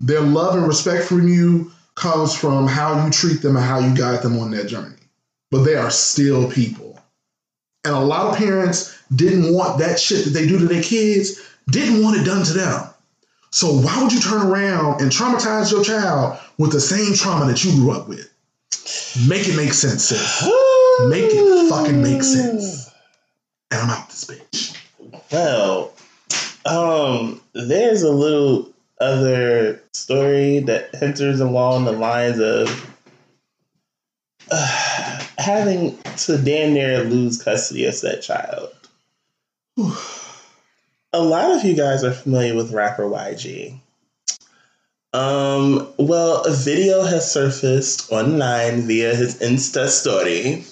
Their 0.00 0.20
love 0.20 0.54
and 0.54 0.66
respect 0.66 1.04
from 1.04 1.26
you 1.26 1.72
comes 1.96 2.36
from 2.36 2.68
how 2.68 3.04
you 3.04 3.10
treat 3.10 3.42
them 3.42 3.56
and 3.56 3.64
how 3.64 3.80
you 3.80 3.96
guide 3.96 4.22
them 4.22 4.38
on 4.38 4.50
that 4.52 4.68
journey. 4.68 4.96
But 5.50 5.64
they 5.64 5.74
are 5.74 5.90
still 5.90 6.50
people. 6.50 7.00
And 7.84 7.94
a 7.94 8.00
lot 8.00 8.26
of 8.26 8.36
parents 8.36 8.96
didn't 9.14 9.52
want 9.52 9.78
that 9.78 9.98
shit 9.98 10.24
that 10.24 10.30
they 10.30 10.46
do 10.46 10.58
to 10.58 10.66
their 10.66 10.82
kids, 10.82 11.40
didn't 11.70 12.02
want 12.02 12.20
it 12.20 12.24
done 12.24 12.44
to 12.44 12.52
them. 12.52 12.82
So 13.50 13.72
why 13.72 14.02
would 14.02 14.12
you 14.12 14.20
turn 14.20 14.42
around 14.46 15.00
and 15.00 15.10
traumatize 15.10 15.70
your 15.70 15.84
child 15.84 16.38
with 16.58 16.72
the 16.72 16.80
same 16.80 17.14
trauma 17.14 17.46
that 17.46 17.64
you 17.64 17.72
grew 17.72 17.92
up 17.92 18.08
with? 18.08 18.30
Make 19.28 19.48
it 19.48 19.56
make 19.56 19.72
sense, 19.72 20.06
sis. 20.06 20.48
Make 21.00 21.30
it 21.32 21.70
fucking 21.70 22.02
make 22.02 22.22
sense. 22.22 22.90
And 23.70 23.82
I'm 23.82 23.90
out 23.90 24.08
this 24.10 24.24
bitch. 24.24 24.78
Well, 25.32 25.92
um, 26.64 27.40
there's 27.52 28.02
a 28.02 28.12
little 28.12 28.68
other 29.00 29.82
story 29.92 30.60
that 30.60 31.02
enters 31.02 31.40
along 31.40 31.84
the 31.84 31.92
lines 31.92 32.38
of 32.38 32.96
uh, 34.50 35.24
having 35.38 35.98
to 36.16 36.38
damn 36.38 36.74
near 36.74 37.02
lose 37.02 37.42
custody 37.42 37.86
of 37.86 37.94
said 37.94 38.22
child. 38.22 38.70
a 41.12 41.20
lot 41.22 41.52
of 41.52 41.64
you 41.64 41.74
guys 41.74 42.04
are 42.04 42.12
familiar 42.12 42.54
with 42.54 42.72
rapper 42.72 43.04
YG. 43.04 43.78
Um, 45.14 45.88
well, 45.96 46.42
a 46.42 46.50
video 46.50 47.02
has 47.04 47.30
surfaced 47.30 48.10
online 48.10 48.82
via 48.82 49.14
his 49.14 49.38
Insta 49.38 49.88
story, 49.88 50.64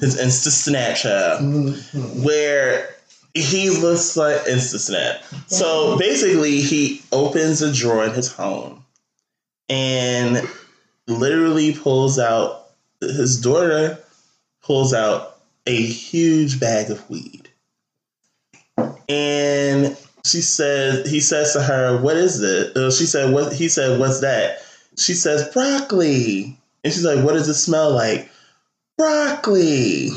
his 0.00 0.20
Insta 0.20 0.50
Snapchat, 0.50 2.22
where 2.22 2.90
he 3.32 3.70
looks 3.70 4.14
like 4.14 4.36
Insta 4.42 4.78
Snap. 4.78 5.22
So 5.46 5.96
basically, 5.98 6.60
he 6.60 7.00
opens 7.12 7.62
a 7.62 7.72
drawer 7.72 8.04
in 8.04 8.12
his 8.12 8.30
home 8.30 8.84
and 9.70 10.46
literally 11.06 11.74
pulls 11.74 12.18
out 12.18 12.66
his 13.00 13.40
daughter 13.40 13.98
pulls 14.62 14.94
out 14.94 15.38
a 15.66 15.76
huge 15.76 16.60
bag 16.60 16.90
of 16.90 17.08
weed. 17.10 17.48
And 19.08 19.96
she 20.24 20.40
says 20.40 21.10
he 21.10 21.20
says 21.20 21.52
to 21.54 21.62
her, 21.62 22.00
"What 22.00 22.16
is 22.16 22.40
it?" 22.40 22.76
Uh, 22.76 22.90
she 22.90 23.06
said, 23.06 23.32
"What?" 23.32 23.52
He 23.52 23.68
said, 23.68 23.98
"What's 23.98 24.20
that?" 24.20 24.58
She 24.98 25.14
says, 25.14 25.48
"Broccoli." 25.52 26.58
And 26.84 26.92
she's 26.92 27.04
like, 27.04 27.24
"What 27.24 27.34
does 27.34 27.48
it 27.48 27.54
smell 27.54 27.92
like?" 27.92 28.30
Broccoli. 28.98 30.10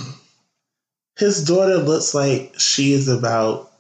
His 1.18 1.44
daughter 1.44 1.78
looks 1.78 2.14
like 2.14 2.54
she 2.58 2.92
is 2.94 3.08
about 3.08 3.72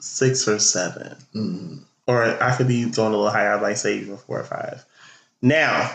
six 0.00 0.46
or 0.46 0.58
seven, 0.58 1.16
Mm. 1.34 1.80
or 2.06 2.42
I 2.42 2.54
could 2.56 2.68
be 2.68 2.84
going 2.90 3.12
a 3.12 3.16
little 3.16 3.30
higher. 3.30 3.54
I 3.56 3.60
might 3.60 3.78
say 3.78 3.96
even 3.98 4.18
four 4.18 4.40
or 4.40 4.44
five. 4.44 4.84
Now, 5.42 5.90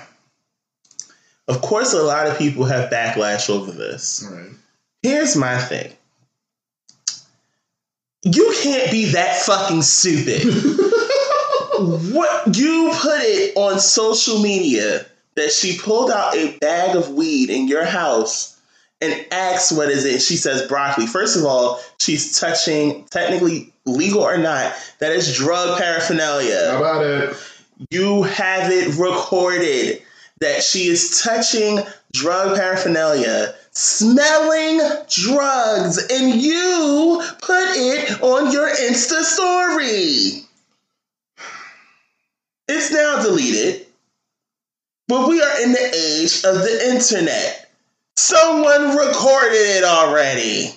of 1.48 1.62
course, 1.62 1.94
a 1.94 2.02
lot 2.02 2.28
of 2.28 2.38
people 2.38 2.65
have 2.65 2.89
backlash 2.89 3.50
over 3.50 3.72
this. 3.72 4.26
Right. 4.30 4.50
Here's 5.04 5.36
my 5.36 5.58
thing. 5.60 5.94
You 8.23 8.53
can't 8.62 8.91
be 8.91 9.12
that 9.12 9.38
fucking 9.38 9.81
stupid. 9.81 10.43
what 12.13 12.55
you 12.55 12.91
put 12.93 13.21
it 13.21 13.55
on 13.57 13.79
social 13.79 14.39
media 14.39 15.05
that 15.36 15.51
she 15.51 15.77
pulled 15.77 16.12
out 16.12 16.36
a 16.36 16.57
bag 16.60 16.95
of 16.95 17.10
weed 17.10 17.49
in 17.49 17.67
your 17.67 17.86
house 17.86 18.60
and 19.01 19.25
asks 19.31 19.71
what 19.71 19.89
is 19.89 20.05
it? 20.05 20.21
She 20.21 20.36
says 20.36 20.67
broccoli. 20.67 21.07
First 21.07 21.36
of 21.38 21.45
all, 21.45 21.82
she's 21.97 22.39
touching 22.39 23.05
technically 23.05 23.74
legal 23.86 24.22
or 24.22 24.38
not, 24.38 24.74
that 24.99 25.11
is 25.11 25.36
drug 25.36 25.80
paraphernalia 25.80 26.72
How 26.72 26.78
about 26.78 27.03
it? 27.03 27.36
you 27.89 28.24
have 28.24 28.72
it 28.72 28.95
recorded 28.99 30.03
that 30.39 30.61
she 30.61 30.88
is 30.88 31.22
touching 31.24 31.80
drug 32.13 32.55
paraphernalia, 32.57 33.55
smelling 33.72 34.80
drugs, 35.09 35.97
and 35.97 36.41
you 36.41 37.22
put 37.41 37.65
it 37.69 38.22
on 38.22 38.51
your 38.51 38.69
Insta 38.69 39.24
story. 39.24 40.45
It's 42.67 42.91
now 42.91 43.22
deleted, 43.22 43.86
but 45.07 45.28
we 45.28 45.41
are 45.41 45.61
in 45.61 45.72
the 45.72 45.91
age 45.95 46.43
of 46.45 46.55
the 46.61 46.89
internet. 46.93 47.69
Someone 48.15 48.95
recorded 48.95 49.55
it 49.55 49.84
already. 49.84 50.69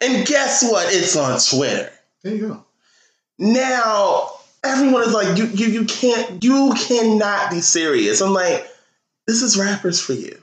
And 0.00 0.26
guess 0.26 0.62
what? 0.62 0.86
It's 0.92 1.16
on 1.16 1.38
Twitter. 1.40 1.90
There 2.22 2.34
you 2.34 2.48
go. 2.48 2.64
Now 3.38 4.30
everyone 4.64 5.02
is 5.02 5.12
like, 5.12 5.38
you 5.38 5.46
you 5.46 5.66
you 5.68 5.84
can't 5.84 6.42
you 6.42 6.74
cannot 6.76 7.50
be 7.50 7.60
serious. 7.60 8.20
I'm 8.20 8.32
like, 8.32 8.66
this 9.26 9.42
is 9.42 9.56
rappers 9.56 10.00
for 10.00 10.12
you. 10.12 10.37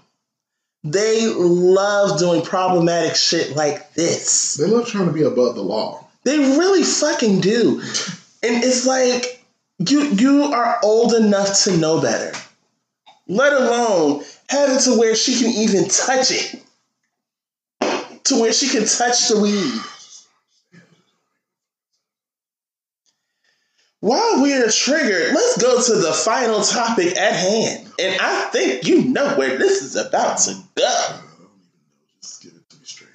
They 0.86 1.26
love 1.26 2.20
doing 2.20 2.44
problematic 2.44 3.16
shit 3.16 3.56
like 3.56 3.94
this. 3.94 4.54
They 4.54 4.68
love 4.68 4.88
trying 4.88 5.08
to 5.08 5.12
be 5.12 5.24
above 5.24 5.56
the 5.56 5.64
law. 5.64 6.06
They 6.24 6.38
really 6.38 6.84
fucking 6.84 7.42
do. 7.42 7.82
And 8.44 8.64
it's 8.64 8.86
like 8.86 9.44
you 9.80 10.04
you 10.10 10.44
are 10.44 10.80
old 10.84 11.14
enough 11.16 11.64
to 11.64 11.76
know 11.76 12.02
better. 12.02 12.38
Let 13.28 13.54
alone 13.54 14.24
have 14.50 14.78
it 14.78 14.82
to 14.82 15.00
where 15.00 15.16
she 15.16 15.40
can 15.40 15.52
even 15.54 15.88
touch 15.90 16.30
it. 16.30 16.64
To 18.26 18.40
where 18.40 18.54
she 18.54 18.68
can 18.70 18.86
touch 18.86 19.28
the 19.28 19.40
weed. 19.40 19.82
While 24.06 24.44
we're 24.44 24.70
triggered, 24.70 25.34
let's 25.34 25.58
go 25.58 25.82
to 25.82 25.96
the 25.96 26.14
final 26.14 26.62
topic 26.62 27.18
at 27.18 27.34
hand. 27.34 27.88
And 27.98 28.22
I 28.22 28.50
think 28.52 28.86
you 28.86 29.06
know 29.06 29.36
where 29.36 29.58
this 29.58 29.82
is 29.82 29.96
about 29.96 30.38
to 30.42 30.56
go. 30.76 31.20
Just 32.22 32.44
give 32.44 32.52
it 32.54 32.70
to 32.70 32.78
me 32.78 32.84
straight. 32.84 33.10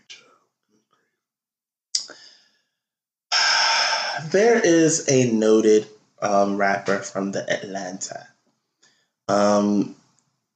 There 4.33 4.59
is 4.59 5.09
a 5.09 5.31
noted 5.31 5.87
um, 6.21 6.57
rapper 6.57 6.99
from 6.99 7.31
the 7.31 7.49
Atlanta. 7.49 8.27
Um, 9.29 9.95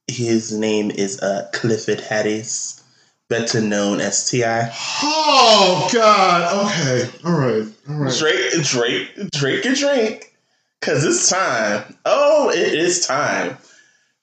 his 0.09 0.51
name 0.51 0.91
is 0.91 1.21
uh, 1.21 1.49
Clifford 1.53 2.01
Harris, 2.01 2.83
better 3.29 3.61
known 3.61 4.01
as 4.01 4.29
T.I. 4.29 4.71
Oh 5.03 5.89
God. 5.93 6.65
Okay. 6.67 7.09
All 7.25 7.31
right. 7.31 7.67
All 7.89 7.95
right. 7.95 8.17
Drake, 8.17 8.63
Drake, 8.63 9.31
Drake, 9.31 9.65
and 9.65 9.75
Drake. 9.75 10.35
Cause 10.81 11.03
it's 11.03 11.29
time. 11.29 11.95
Oh, 12.05 12.49
it 12.51 12.73
is 12.73 13.05
time. 13.07 13.57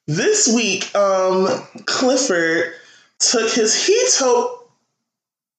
This 0.07 0.53
week, 0.53 0.93
um, 0.95 1.47
Clifford 1.85 2.73
took 3.19 3.51
his 3.51 3.73
Heto 3.73 4.59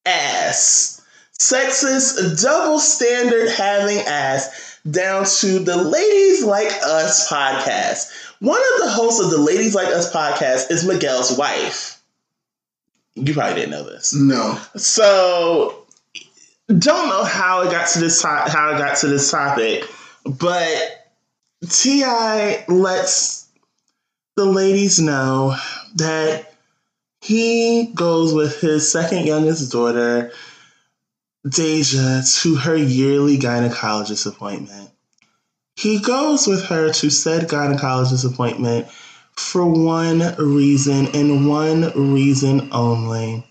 ass, 0.05 1.01
sexist, 1.37 2.41
double 2.41 2.79
standard 2.79 3.49
having 3.49 3.99
ass 3.99 4.79
down 4.89 5.25
to 5.25 5.59
the 5.59 5.77
Ladies 5.77 6.43
Like 6.43 6.71
Us 6.83 7.27
podcast. 7.29 8.11
One 8.39 8.61
of 8.75 8.81
the 8.81 8.91
hosts 8.91 9.23
of 9.23 9.31
the 9.31 9.39
Ladies 9.39 9.73
Like 9.73 9.87
Us 9.87 10.11
podcast 10.11 10.69
is 10.71 10.85
Miguel's 10.85 11.37
wife. 11.37 11.94
You 13.15 13.33
probably 13.33 13.55
didn't 13.55 13.71
know 13.71 13.83
this. 13.83 14.13
No. 14.13 14.59
So 14.75 15.85
don't 16.67 17.09
know 17.09 17.23
how 17.23 17.61
it 17.61 17.71
got 17.71 17.87
to 17.89 17.99
this 17.99 18.21
to- 18.21 18.27
how 18.27 18.75
it 18.75 18.77
got 18.77 18.97
to 18.97 19.07
this 19.07 19.31
topic, 19.31 19.85
but 20.25 21.07
T.I. 21.69 22.65
lets 22.67 23.47
the 24.35 24.45
ladies 24.45 24.99
know 24.99 25.55
that 25.95 26.53
he 27.21 27.91
goes 27.95 28.33
with 28.33 28.59
his 28.59 28.91
second 28.91 29.25
youngest 29.25 29.71
daughter, 29.71 30.31
Deyjah, 31.47 32.41
to 32.41 32.55
her 32.55 32.75
yearly 32.75 33.37
gynecologist 33.37 34.27
appointment. 34.27 34.89
He 35.75 35.99
goes 35.99 36.47
with 36.47 36.65
her 36.65 36.91
to 36.91 37.09
said 37.09 37.47
gynecologist 37.47 38.29
appointment 38.31 38.87
for 39.37 39.65
one 39.65 40.35
reason 40.37 41.07
and 41.13 41.47
one 41.47 42.13
reason 42.13 42.69
only. 42.71 43.45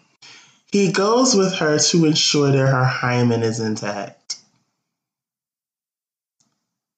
He 0.72 0.90
goes 0.90 1.34
with 1.34 1.54
her 1.54 1.78
to 1.78 2.04
ensure 2.04 2.50
that 2.50 2.58
her 2.58 2.84
hymen 2.84 3.42
is 3.42 3.60
intact. 3.60 4.38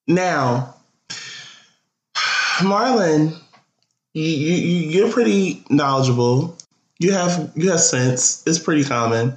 Now, 0.06 0.76
Marlon, 2.60 3.36
you, 4.14 4.22
you, 4.22 4.88
you're 4.88 5.12
pretty 5.12 5.62
knowledgeable. 5.68 6.56
You 6.98 7.12
have 7.12 7.52
you 7.54 7.70
have 7.70 7.80
sense. 7.80 8.42
It's 8.46 8.58
pretty 8.58 8.84
common. 8.84 9.34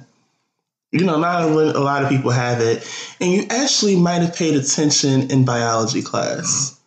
You 0.92 1.04
know, 1.04 1.18
not 1.18 1.42
a 1.42 1.80
lot 1.80 2.02
of 2.02 2.08
people 2.08 2.30
have 2.30 2.60
it, 2.60 2.88
and 3.20 3.30
you 3.30 3.46
actually 3.50 3.96
might 3.96 4.22
have 4.22 4.34
paid 4.34 4.54
attention 4.54 5.30
in 5.30 5.44
biology 5.44 6.02
class. 6.02 6.80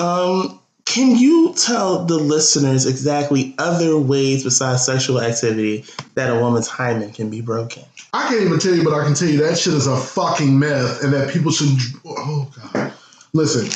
Um, 0.00 0.58
can 0.92 1.16
you 1.16 1.54
tell 1.56 2.04
the 2.04 2.16
listeners 2.18 2.84
exactly 2.84 3.54
other 3.58 3.96
ways 3.98 4.44
besides 4.44 4.84
sexual 4.84 5.20
activity 5.22 5.84
that 6.14 6.28
a 6.28 6.38
woman's 6.38 6.68
hymen 6.68 7.10
can 7.12 7.30
be 7.30 7.40
broken? 7.40 7.82
I 8.12 8.28
can't 8.28 8.42
even 8.42 8.58
tell 8.58 8.74
you, 8.74 8.84
but 8.84 8.92
I 8.92 9.02
can 9.04 9.14
tell 9.14 9.28
you 9.28 9.38
that 9.38 9.56
shit 9.58 9.72
is 9.72 9.86
a 9.86 9.96
fucking 9.96 10.58
myth, 10.58 11.02
and 11.02 11.12
that 11.14 11.30
people 11.32 11.50
should. 11.50 11.68
Oh 12.04 12.50
god. 12.74 12.92
Listen. 13.32 13.70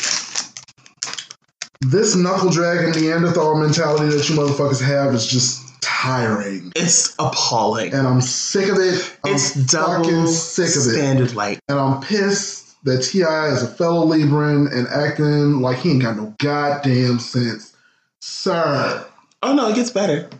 This 1.80 2.14
knuckle 2.16 2.50
dragging 2.50 3.00
Neanderthal 3.02 3.56
mentality 3.60 4.14
that 4.14 4.28
you 4.28 4.34
motherfuckers 4.36 4.82
have 4.82 5.14
is 5.14 5.26
just 5.26 5.62
tiring, 5.82 6.72
It's 6.76 7.14
appalling. 7.18 7.92
and 7.94 8.06
I'm 8.06 8.20
sick 8.20 8.68
of 8.68 8.78
it. 8.78 9.16
I'm 9.24 9.34
it's 9.34 9.54
double 9.54 10.04
fucking 10.04 10.26
sick 10.26 10.70
of 10.70 10.76
it. 10.86 10.94
standard 10.96 11.34
light. 11.34 11.60
And 11.68 11.78
I'm 11.78 12.00
pissed 12.02 12.65
that 12.86 13.02
T.I. 13.02 13.48
is 13.48 13.64
a 13.64 13.66
fellow 13.66 14.06
Libran 14.06 14.72
and 14.72 14.86
acting 14.88 15.60
like 15.60 15.78
he 15.78 15.90
ain't 15.90 16.02
got 16.02 16.16
no 16.16 16.34
goddamn 16.38 17.18
sense. 17.18 17.76
Sir. 18.20 19.04
Oh 19.42 19.54
no, 19.54 19.68
it 19.68 19.74
gets 19.74 19.90
better. 19.90 20.30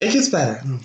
It 0.00 0.12
gets 0.12 0.28
better. 0.28 0.58
Hmm. 0.58 0.78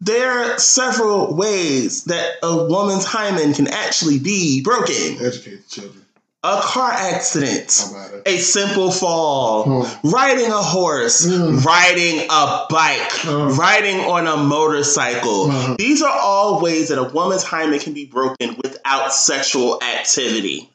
There 0.00 0.30
are 0.30 0.58
several 0.58 1.34
ways 1.34 2.04
that 2.04 2.34
a 2.42 2.66
woman's 2.66 3.04
hymen 3.04 3.54
can 3.54 3.68
actually 3.68 4.18
be 4.18 4.60
broken. 4.60 5.16
Educate 5.20 5.62
the 5.62 5.70
children. 5.70 6.03
A 6.46 6.60
car 6.60 6.92
accident, 6.92 7.74
How 7.80 7.90
about 7.90 8.14
it? 8.16 8.22
a 8.26 8.38
simple 8.38 8.90
fall, 8.92 9.64
Hmm. 9.86 10.10
riding 10.10 10.50
a 10.52 10.62
horse, 10.62 11.24
Mm. 11.24 11.64
riding 11.64 12.26
a 12.28 12.66
bike, 12.68 13.10
Hmm. 13.12 13.58
riding 13.58 14.00
on 14.00 14.26
a 14.26 14.36
motorcycle. 14.36 15.50
Hmm. 15.50 15.76
These 15.76 16.02
are 16.02 16.12
all 16.14 16.60
ways 16.60 16.90
that 16.90 16.98
a 16.98 17.02
woman's 17.04 17.44
hymen 17.44 17.78
can 17.80 17.94
be 17.94 18.04
broken 18.04 18.58
without 18.62 19.14
sexual 19.14 19.82
activity. 19.82 20.70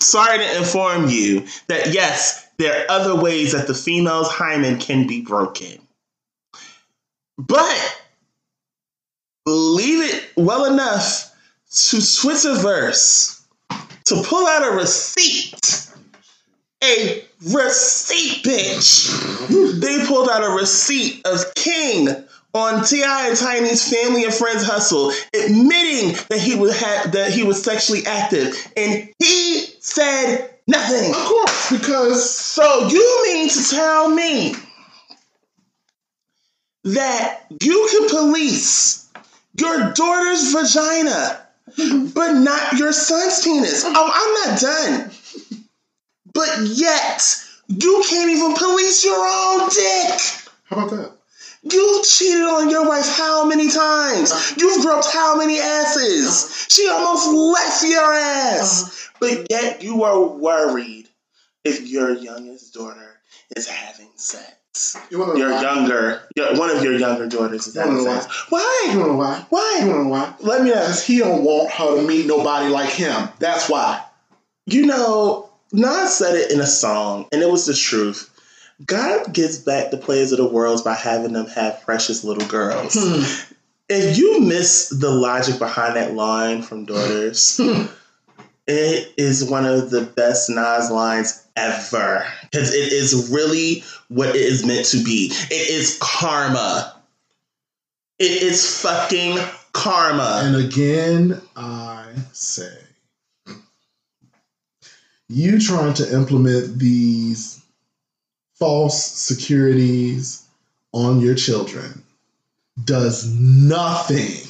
Sorry 0.00 0.38
to 0.38 0.56
inform 0.56 1.10
you 1.10 1.46
that 1.68 1.92
yes, 1.92 2.42
there 2.58 2.80
are 2.80 2.90
other 2.90 3.14
ways 3.14 3.52
that 3.52 3.66
the 3.66 3.74
female's 3.74 4.28
hymen 4.28 4.78
can 4.78 5.06
be 5.06 5.20
broken. 5.20 5.78
But 7.36 7.96
leave 9.44 10.10
it 10.10 10.24
well 10.38 10.64
enough 10.64 11.30
to 11.70 11.98
Twitterverse 11.98 13.40
to 14.06 14.22
pull 14.22 14.46
out 14.46 14.72
a 14.72 14.76
receipt. 14.76 15.88
A 16.84 17.24
receipt, 17.52 18.42
bitch. 18.44 19.80
They 19.80 20.04
pulled 20.06 20.28
out 20.28 20.42
a 20.42 20.50
receipt 20.50 21.24
of 21.26 21.54
King 21.54 22.08
on 22.54 22.84
T.I. 22.84 23.28
and 23.28 23.36
Tiny's 23.38 23.88
family 23.88 24.24
and 24.24 24.34
friends 24.34 24.64
hustle, 24.64 25.12
admitting 25.32 26.16
that 26.28 26.38
he 26.40 26.54
was 26.54 26.78
ha- 26.78 27.08
that 27.12 27.32
he 27.32 27.44
was 27.44 27.62
sexually 27.62 28.04
active, 28.04 28.54
and 28.76 29.08
he 29.18 29.66
said 29.80 30.50
nothing. 30.66 31.10
Of 31.10 31.16
course, 31.16 31.70
because 31.70 32.34
So 32.34 32.88
you 32.88 33.22
mean 33.24 33.48
to 33.48 33.70
tell 33.70 34.08
me 34.10 34.54
that 36.84 37.44
you 37.60 37.88
can 37.90 38.08
police 38.08 39.10
your 39.58 39.92
daughter's 39.92 40.52
vagina, 40.52 41.46
but 42.14 42.34
not 42.34 42.78
your 42.78 42.92
son's 42.92 43.42
penis? 43.42 43.84
Oh, 43.86 44.10
I'm 44.14 44.50
not 44.50 44.60
done. 44.60 45.10
But 46.34 46.60
yet, 46.66 47.22
you 47.68 48.04
can't 48.08 48.30
even 48.30 48.54
police 48.54 49.04
your 49.04 49.16
own 49.16 49.68
dick. 49.68 50.20
how 50.64 50.76
about 50.76 50.90
that? 50.90 51.12
You 51.64 52.02
cheated 52.04 52.42
on 52.42 52.70
your 52.70 52.88
wife 52.88 53.06
how 53.16 53.46
many 53.46 53.70
times? 53.70 54.54
You've 54.56 54.82
groped 54.82 55.12
how 55.12 55.36
many 55.36 55.60
asses? 55.60 56.66
She 56.68 56.88
almost 56.88 57.28
left 57.28 57.84
your 57.84 58.12
ass. 58.12 59.10
But 59.20 59.46
yet 59.48 59.82
you 59.82 60.02
are 60.02 60.20
worried 60.20 61.08
if 61.62 61.86
your 61.86 62.12
youngest 62.12 62.74
daughter 62.74 63.20
is 63.54 63.68
having 63.68 64.10
sex. 64.16 64.52
You 65.10 65.18
wanna 65.18 65.38
Your 65.38 65.52
why? 65.52 65.60
younger, 65.60 66.22
your, 66.34 66.56
one 66.56 66.70
of 66.70 66.82
your 66.82 66.94
younger 66.96 67.26
daughters 67.28 67.66
is 67.66 67.74
You 67.74 67.82
wanna 67.82 67.92
having 67.92 68.04
know 68.06 68.20
sex. 68.20 68.44
You 68.50 68.56
Why? 68.56 68.92
know 68.94 69.12
why? 69.14 69.36
You 69.38 69.44
Why? 69.50 69.78
wanna 69.82 70.02
know 70.04 70.08
why? 70.08 70.34
Let 70.40 70.62
me 70.62 70.72
ask. 70.72 71.04
He 71.04 71.18
don't 71.18 71.44
want 71.44 71.70
her 71.72 71.96
to 71.96 72.02
meet 72.02 72.26
nobody 72.26 72.68
like 72.68 72.88
him. 72.88 73.28
That's 73.38 73.68
why. 73.68 74.02
You 74.66 74.86
know, 74.86 75.50
Nas 75.72 76.14
said 76.16 76.36
it 76.36 76.50
in 76.50 76.60
a 76.60 76.66
song, 76.66 77.26
and 77.32 77.42
it 77.42 77.50
was 77.50 77.66
the 77.66 77.74
truth. 77.74 78.30
God 78.86 79.32
gives 79.34 79.58
back 79.58 79.90
the 79.90 79.98
players 79.98 80.32
of 80.32 80.38
the 80.38 80.48
world 80.48 80.82
by 80.84 80.94
having 80.94 81.34
them 81.34 81.46
have 81.48 81.82
precious 81.84 82.24
little 82.24 82.46
girls. 82.48 82.94
Hmm. 82.98 83.24
If 83.88 84.16
you 84.16 84.40
miss 84.40 84.88
the 84.88 85.10
logic 85.10 85.58
behind 85.58 85.96
that 85.96 86.14
line 86.14 86.62
from 86.62 86.86
Daughters, 86.86 87.60
it 88.66 89.12
is 89.18 89.44
one 89.44 89.66
of 89.66 89.90
the 89.90 90.00
best 90.02 90.48
Nas 90.48 90.90
lines 90.90 91.46
ever. 91.56 92.24
Because 92.52 92.74
it 92.74 92.92
is 92.92 93.30
really 93.32 93.82
what 94.08 94.28
it 94.30 94.36
is 94.36 94.64
meant 94.64 94.86
to 94.86 95.02
be. 95.02 95.32
It 95.50 95.70
is 95.70 95.98
karma. 96.00 96.94
It 98.18 98.42
is 98.42 98.80
fucking 98.80 99.38
karma. 99.72 100.42
And 100.44 100.56
again, 100.56 101.40
I 101.56 102.12
say, 102.32 102.76
you 105.28 105.58
trying 105.58 105.94
to 105.94 106.14
implement 106.14 106.78
these 106.78 107.64
false 108.54 109.02
securities, 109.02 110.42
on 110.92 111.20
your 111.20 111.34
children 111.34 112.02
does 112.84 113.32
nothing 113.34 114.46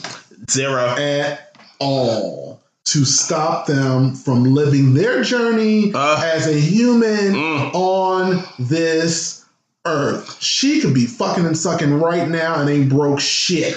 Zero. 0.51 0.95
at 0.99 1.57
all 1.79 2.61
to 2.85 3.05
stop 3.05 3.67
them 3.67 4.15
from 4.15 4.45
living 4.55 4.93
their 4.95 5.23
journey 5.23 5.93
Uh. 5.95 6.21
as 6.25 6.47
a 6.47 6.53
human 6.59 7.35
Mm. 7.35 7.71
on 7.75 8.45
this 8.59 9.45
earth. 9.85 10.37
She 10.41 10.81
could 10.81 10.95
be 10.95 11.07
fucking 11.07 11.47
and 11.47 11.57
sucking 11.57 11.95
right 12.01 12.29
now 12.29 12.57
and 12.61 12.69
ain't 12.69 12.89
broke 12.89 13.21
shit. 13.21 13.77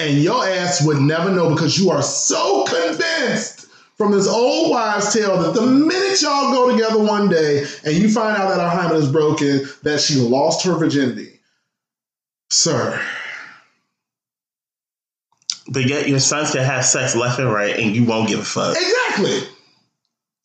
And 0.00 0.22
your 0.22 0.46
ass 0.46 0.82
would 0.84 0.98
never 1.00 1.30
know 1.30 1.50
because 1.50 1.78
you 1.78 1.90
are 1.90 2.02
so 2.02 2.64
convinced 2.64 3.66
from 3.96 4.10
this 4.12 4.26
old 4.26 4.70
wives' 4.70 5.12
tale 5.12 5.40
that 5.40 5.54
the 5.54 5.62
minute 5.66 6.20
y'all 6.20 6.52
go 6.52 6.70
together 6.72 6.98
one 6.98 7.28
day 7.28 7.64
and 7.84 7.94
you 7.94 8.10
find 8.10 8.36
out 8.36 8.48
that 8.48 8.58
our 8.60 8.70
hymen 8.70 8.96
is 8.96 9.08
broken, 9.08 9.68
that 9.84 10.00
she 10.00 10.16
lost 10.16 10.64
her 10.64 10.74
virginity. 10.74 11.40
Sir, 12.50 13.00
But 15.68 15.88
yet 15.88 16.08
your 16.08 16.20
sons 16.20 16.52
can 16.52 16.62
have 16.62 16.84
sex 16.84 17.16
left 17.16 17.38
and 17.38 17.50
right 17.50 17.76
and 17.76 17.96
you 17.96 18.04
won't 18.04 18.28
give 18.28 18.40
a 18.40 18.44
fuck. 18.44 18.76
Exactly. 18.76 19.40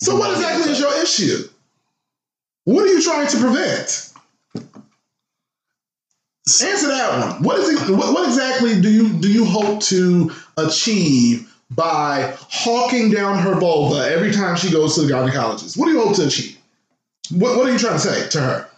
So 0.01 0.15
what 0.15 0.31
exactly 0.31 0.71
is 0.71 0.79
your 0.79 1.01
issue? 1.01 1.49
What 2.63 2.85
are 2.85 2.87
you 2.87 3.01
trying 3.01 3.27
to 3.27 3.37
prevent? 3.39 4.09
Answer 6.61 6.87
that 6.87 7.19
one. 7.19 7.43
What 7.43 7.59
is 7.59 7.69
it, 7.69 7.95
what, 7.95 8.13
what 8.13 8.27
exactly 8.27 8.81
do 8.81 8.89
you 8.89 9.09
do 9.09 9.31
you 9.31 9.45
hope 9.45 9.81
to 9.83 10.31
achieve 10.57 11.53
by 11.69 12.35
hawking 12.49 13.11
down 13.11 13.37
her 13.37 13.59
vulva 13.59 14.09
every 14.09 14.31
time 14.31 14.55
she 14.55 14.71
goes 14.71 14.95
to 14.95 15.01
the 15.01 15.13
gynecologist? 15.13 15.77
What 15.77 15.85
do 15.85 15.91
you 15.91 16.01
hope 16.01 16.15
to 16.15 16.25
achieve? 16.25 16.57
What, 17.31 17.55
what 17.55 17.69
are 17.69 17.71
you 17.71 17.77
trying 17.77 17.93
to 17.93 17.99
say 17.99 18.29
to 18.29 18.41
her? 18.41 18.69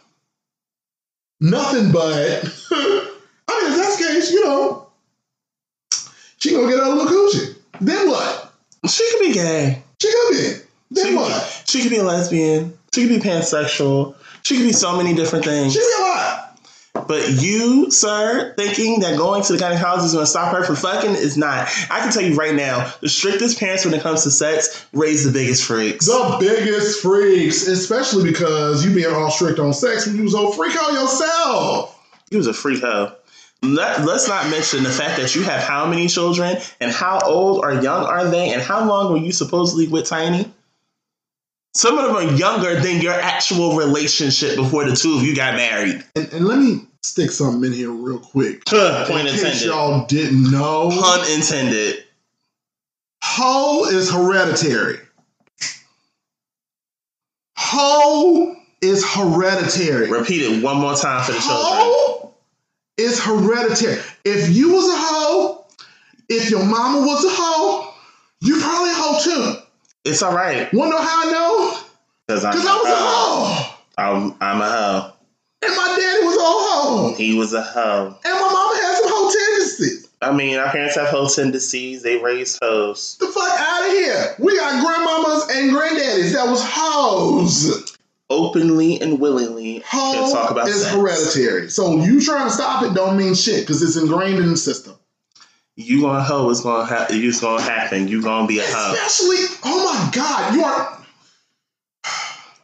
Nothing 1.40 1.92
but 1.92 2.44
I 2.72 3.62
mean 3.62 3.72
if 3.72 3.78
that's 3.78 3.98
the 3.98 4.06
case, 4.06 4.32
you 4.32 4.44
know, 4.44 4.88
she 6.42 6.52
gonna 6.52 6.68
get 6.68 6.80
a 6.80 6.90
little 6.90 7.06
coochie. 7.06 7.56
Then 7.80 8.10
what? 8.10 8.52
She 8.90 9.08
could 9.12 9.20
be 9.20 9.34
gay. 9.34 9.84
She 10.02 10.12
could 10.12 10.32
be. 10.32 10.54
Then 10.90 11.06
She, 11.06 11.16
what? 11.16 11.64
she 11.68 11.82
could 11.82 11.92
be 11.92 11.98
a 11.98 12.04
lesbian. 12.04 12.78
She 12.94 13.08
could 13.08 13.22
be 13.22 13.30
pansexual. 13.30 14.16
She 14.42 14.58
could 14.58 14.64
be 14.66 14.74
so 14.74 14.98
many 14.98 15.14
different 15.14 15.46
things. 15.46 15.74
She 15.74 15.80
could 15.80 15.86
be 15.86 16.04
a 16.04 16.08
lot. 16.08 17.08
But 17.08 17.30
you, 17.30 17.92
sir, 17.92 18.54
thinking 18.58 19.02
that 19.02 19.18
going 19.18 19.44
to 19.44 19.54
the 19.54 19.60
kind 19.60 19.78
gynecologist 19.78 20.06
is 20.06 20.14
going 20.14 20.26
to 20.26 20.30
stop 20.30 20.54
her 20.54 20.64
from 20.64 20.76
fucking 20.76 21.12
is 21.12 21.38
not. 21.38 21.70
I 21.90 22.00
can 22.00 22.12
tell 22.12 22.24
you 22.24 22.36
right 22.36 22.56
now, 22.56 22.92
the 23.02 23.08
strictest 23.08 23.60
parents 23.60 23.86
when 23.86 23.94
it 23.94 24.02
comes 24.02 24.24
to 24.24 24.32
sex 24.32 24.86
raise 24.94 25.24
the 25.24 25.32
biggest 25.32 25.64
freaks. 25.64 26.08
The 26.08 26.38
biggest 26.40 27.02
freaks, 27.02 27.68
especially 27.68 28.30
because 28.30 28.84
you 28.84 28.94
being 28.94 29.14
all 29.14 29.30
strict 29.30 29.60
on 29.60 29.74
sex 29.74 30.08
when 30.08 30.18
you 30.18 30.24
was 30.24 30.36
old 30.36 30.56
freak 30.56 30.76
out 30.76 30.92
yourself. 30.92 31.98
He 32.30 32.38
was 32.38 32.48
a 32.48 32.54
freak 32.54 32.82
hoe. 32.82 33.14
Let, 33.64 34.04
let's 34.06 34.28
not 34.28 34.50
mention 34.50 34.84
the 34.84 34.90
fact 34.90 35.20
that 35.22 35.36
you 35.36 35.44
have 35.44 35.62
how 35.62 35.86
many 35.86 36.08
children 36.08 36.58
and 36.80 36.92
how 36.92 37.20
old 37.24 37.64
or 37.64 37.74
young 37.82 38.06
are 38.06 38.26
they 38.28 38.52
and 38.54 38.62
how 38.62 38.84
long 38.88 39.12
were 39.14 39.20
you 39.20 39.32
supposedly 39.32 39.88
with 39.88 40.08
Tiny? 40.08 40.52
Some 41.76 41.98
of 41.98 42.06
them 42.08 42.16
are 42.16 42.36
younger 42.36 42.80
than 42.82 43.02
your 43.02 43.14
actual 43.14 43.76
relationship 43.78 44.56
before 44.56 44.84
the 44.86 44.96
two 44.96 45.16
of 45.16 45.24
you 45.24 45.36
got 45.36 45.56
married. 45.56 46.04
And, 46.16 46.34
and 46.34 46.46
let 46.48 46.58
me 46.60 46.88
stick 47.04 47.32
something 47.32 47.64
in 47.72 47.78
here 47.78 47.92
real 47.92 48.20
quick. 48.20 48.64
Huh, 48.68 49.06
Point 49.08 49.28
in 49.28 49.34
case 49.36 49.44
intended. 49.44 49.66
y'all 49.68 50.06
didn't 50.08 50.52
know, 50.52 50.90
Pun 50.90 51.32
intended. 51.32 52.04
hoe 53.24 53.86
is 53.86 54.12
hereditary. 54.12 54.98
Hoe 57.58 58.56
is 58.82 59.06
hereditary. 59.08 60.10
Repeat 60.12 60.42
it 60.42 60.64
one 60.64 60.78
more 60.78 60.96
time 60.96 61.24
for 61.24 61.32
the 61.32 61.40
children. 61.40 62.21
Is 63.02 63.24
hereditary. 63.24 64.00
If 64.24 64.50
you 64.56 64.74
was 64.74 64.88
a 64.88 64.98
hoe, 64.98 65.66
if 66.30 66.50
your 66.50 66.64
mama 66.64 67.00
was 67.00 67.26
a 67.26 67.30
hoe, 67.30 67.94
you 68.42 68.60
probably 68.60 68.92
a 68.92 68.96
hoe 68.96 69.20
too. 69.24 69.62
It's 70.06 70.22
all 70.22 70.34
right. 70.34 70.72
Wanna 70.74 70.92
know 70.92 71.02
how 71.02 71.28
I 71.28 71.32
know? 71.32 71.80
Because 72.28 72.46
I 72.46 72.56
was 72.56 72.66
a 72.66 72.68
a 72.68 72.96
hoe. 72.96 73.76
I'm, 73.98 74.36
I'm 74.40 74.62
a 74.62 74.70
hoe. 74.70 75.14
And 75.64 75.76
my 75.76 75.88
daddy 75.88 76.26
was 76.26 76.36
a 76.36 76.40
hoe. 76.42 77.16
He 77.18 77.38
was 77.38 77.54
a 77.54 77.62
hoe. 77.62 78.18
And 78.24 78.34
my 78.34 78.40
mama 78.40 78.80
had 78.82 78.98
some 78.98 79.10
hoe 79.10 79.32
tendencies. 79.32 80.08
I 80.24 80.32
mean, 80.32 80.58
our 80.58 80.72
parents 80.72 80.96
have 80.96 81.08
hoe 81.08 81.28
tendencies. 81.28 82.04
They 82.04 82.18
raised 82.18 82.60
hoes. 82.62 83.18
The 83.20 83.28
fuck 83.28 83.60
out 83.60 83.88
of 83.88 83.92
here. 83.92 84.36
We 84.40 84.56
got 84.56 84.84
grandmamas 84.84 85.56
and 85.56 85.72
granddaddies 85.72 86.34
that 86.34 86.48
was 86.50 86.64
hoes. 86.64 87.98
Openly 88.32 89.00
and 89.02 89.20
willingly 89.20 89.84
Hoe 89.86 90.14
can 90.14 90.32
talk 90.32 90.52
about 90.52 90.68
is 90.68 90.84
sex. 90.84 90.96
hereditary. 90.96 91.70
So 91.70 91.98
you 91.98 92.22
trying 92.22 92.48
to 92.48 92.54
stop 92.54 92.84
it 92.84 92.94
don't 92.94 93.18
mean 93.18 93.36
shit 93.36 93.62
because 93.62 93.82
it's 93.84 93.98
ingrained 93.98 94.40
in 94.40 94.50
the 94.52 94.58
system. 94.58 94.96
You 95.76 96.02
gonna 96.02 96.24
hoe 96.24 96.50
is 96.50 96.62
gonna 96.62 96.86
ha- 96.86 97.08
it's 97.10 97.42
gonna 97.42 97.62
happen. 97.62 98.08
You 98.08 98.22
gonna 98.22 98.48
be 98.48 98.60
a 98.60 98.64
hoe. 98.66 98.94
Especially, 98.94 99.58
oh 99.66 99.86
my 99.86 100.12
God, 100.14 100.54
you 100.56 100.64
are 100.64 100.98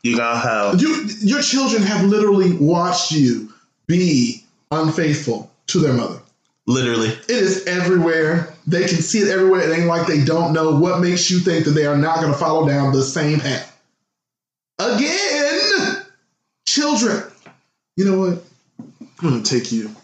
You 0.04 0.18
gonna 0.18 0.40
hoe. 0.40 0.74
you 0.78 1.06
your 1.20 1.42
children 1.42 1.82
have 1.84 2.06
literally 2.06 2.54
watched 2.58 3.12
you 3.12 3.52
be 3.88 4.44
unfaithful 4.72 5.52
to 5.68 5.80
their 5.80 5.94
mother. 5.94 6.20
Literally. 6.66 7.08
It 7.08 7.30
is 7.30 7.66
everywhere. 7.66 8.54
They 8.68 8.82
can 8.82 8.98
see 9.02 9.20
it 9.20 9.30
everywhere. 9.30 9.62
It 9.62 9.74
ain't 9.78 9.88
like 9.88 10.06
they 10.06 10.24
don't 10.26 10.52
know 10.52 10.78
what 10.78 11.00
makes 11.00 11.32
you 11.32 11.40
think 11.40 11.64
that 11.64 11.72
they 11.72 11.86
are 11.86 11.96
not 11.98 12.20
going 12.20 12.34
to 12.34 12.38
follow 12.38 12.68
down 12.68 12.92
the 12.92 13.02
same 13.04 13.40
path. 13.40 13.74
Again, 14.78 15.37
children. 16.78 17.24
You 17.96 18.06
know 18.06 18.20
what? 18.20 18.44
I'm 19.02 19.30
going 19.30 19.42
to 19.42 19.60
take 19.60 19.72
you 19.72 19.96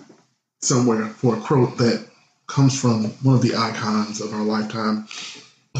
somewhere 0.61 1.05
for 1.05 1.37
a 1.37 1.39
quote 1.39 1.77
that 1.77 2.07
comes 2.47 2.79
from 2.79 3.05
one 3.21 3.35
of 3.35 3.43
the 3.43 3.55
icons 3.55 4.21
of 4.21 4.33
our 4.33 4.41
lifetime. 4.41 5.07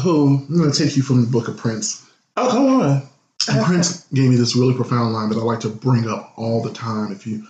Who? 0.00 0.38
I'm 0.48 0.56
going 0.56 0.70
to 0.70 0.78
take 0.78 0.96
you 0.96 1.02
from 1.02 1.22
the 1.22 1.30
book 1.30 1.48
of 1.48 1.56
Prince. 1.56 2.08
Oh, 2.36 2.48
come 2.48 2.66
on. 2.80 3.02
And 3.48 3.64
Prince 3.66 4.06
gave 4.14 4.30
me 4.30 4.36
this 4.36 4.54
really 4.54 4.74
profound 4.74 5.12
line 5.12 5.30
that 5.30 5.38
I 5.38 5.42
like 5.42 5.60
to 5.60 5.68
bring 5.68 6.08
up 6.08 6.32
all 6.36 6.62
the 6.62 6.72
time. 6.72 7.10
If 7.10 7.26
you 7.26 7.44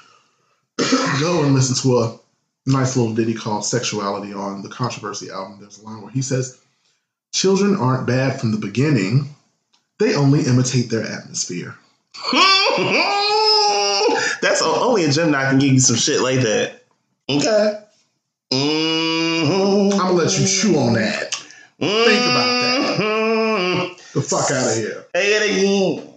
go 1.21 1.45
and 1.45 1.55
listen 1.55 1.77
to 1.83 1.99
a 1.99 2.19
nice 2.67 2.97
little 2.97 3.15
ditty 3.15 3.35
called 3.35 3.67
Sexuality 3.67 4.33
on 4.33 4.63
the 4.63 4.71
Controversy 4.71 5.31
album, 5.31 5.59
there's 5.61 5.79
a 5.79 5.85
line 5.85 6.01
where 6.01 6.11
he 6.11 6.23
says, 6.23 6.59
Children 7.35 7.77
aren't 7.77 8.07
bad 8.07 8.41
from 8.41 8.53
the 8.53 8.59
beginning, 8.59 9.35
they 9.99 10.15
only 10.15 10.41
imitate 10.47 10.89
their 10.89 11.07
atmosphere. 11.07 11.77
That's 14.41 14.63
only 14.63 15.05
a 15.05 15.11
Gemini 15.11 15.51
can 15.51 15.59
give 15.59 15.73
you 15.73 15.81
some 15.81 15.97
shit 15.97 16.21
like 16.21 16.41
that. 16.41 16.85
Okay. 17.29 17.81
Mm-hmm. 18.53 19.93
I'm 19.93 19.99
gonna 19.99 20.13
let 20.13 20.39
you 20.39 20.47
chew 20.47 20.79
on 20.79 20.93
that. 20.95 21.35
Think 21.81 22.23
about 22.23 22.99
that. 22.99 23.97
The 24.15 24.23
fuck 24.23 24.51
out 24.51 24.71
of 24.71 24.77
here. 24.77 25.05
Say 25.15 25.35
it 25.35 25.43
again. 25.51 26.11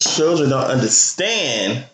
Children 0.00 0.50
don't 0.50 0.70
understand. 0.70 1.86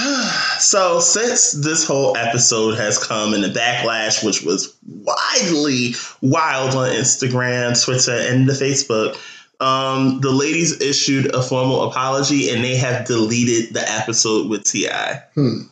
So, 0.60 1.00
since 1.00 1.52
this 1.52 1.86
whole 1.86 2.16
episode 2.16 2.76
has 2.76 2.98
come 2.98 3.32
in 3.34 3.40
the 3.40 3.48
backlash, 3.48 4.24
which 4.24 4.42
was 4.42 4.76
widely 4.86 5.94
wild 6.20 6.74
on 6.74 6.90
Instagram, 6.90 7.82
Twitter, 7.82 8.12
and 8.12 8.48
the 8.48 8.52
Facebook, 8.52 9.16
um, 9.60 10.20
the 10.20 10.30
ladies 10.30 10.80
issued 10.80 11.34
a 11.34 11.42
formal 11.42 11.82
apology 11.88 12.50
and 12.50 12.62
they 12.62 12.76
have 12.76 13.06
deleted 13.06 13.74
the 13.74 13.90
episode 13.90 14.48
with 14.50 14.64
T.I. 14.64 15.22
Hmm. 15.34 15.62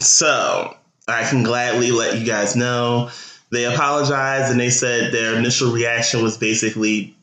So, 0.00 0.76
I 1.08 1.28
can 1.28 1.42
gladly 1.42 1.90
let 1.90 2.18
you 2.18 2.24
guys 2.24 2.56
know 2.56 3.10
they 3.50 3.64
apologized 3.66 4.50
and 4.50 4.58
they 4.60 4.70
said 4.70 5.12
their 5.12 5.36
initial 5.36 5.72
reaction 5.72 6.22
was 6.22 6.36
basically 6.38 7.16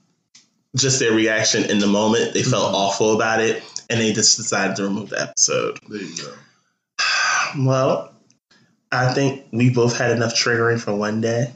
just 0.77 0.99
their 0.99 1.11
reaction 1.13 1.69
in 1.69 1.79
the 1.79 1.87
moment. 1.87 2.33
They 2.33 2.43
felt 2.43 2.71
Mhm. 2.73 2.77
awful 2.77 3.13
about 3.15 3.41
it 3.41 3.63
and 3.89 3.99
they 3.99 4.13
just 4.13 4.37
decided 4.37 4.75
to 4.77 4.83
remove 4.83 5.09
the 5.09 5.21
episode. 5.21 5.77
There 5.89 6.01
you 6.01 6.15
go. 6.15 6.31
Well, 7.57 8.11
I 8.91 9.13
think 9.13 9.45
we 9.51 9.69
both 9.69 9.97
had 9.97 10.11
enough 10.11 10.33
triggering 10.35 10.79
for 10.79 10.93
one 10.95 11.21
day. 11.21 11.53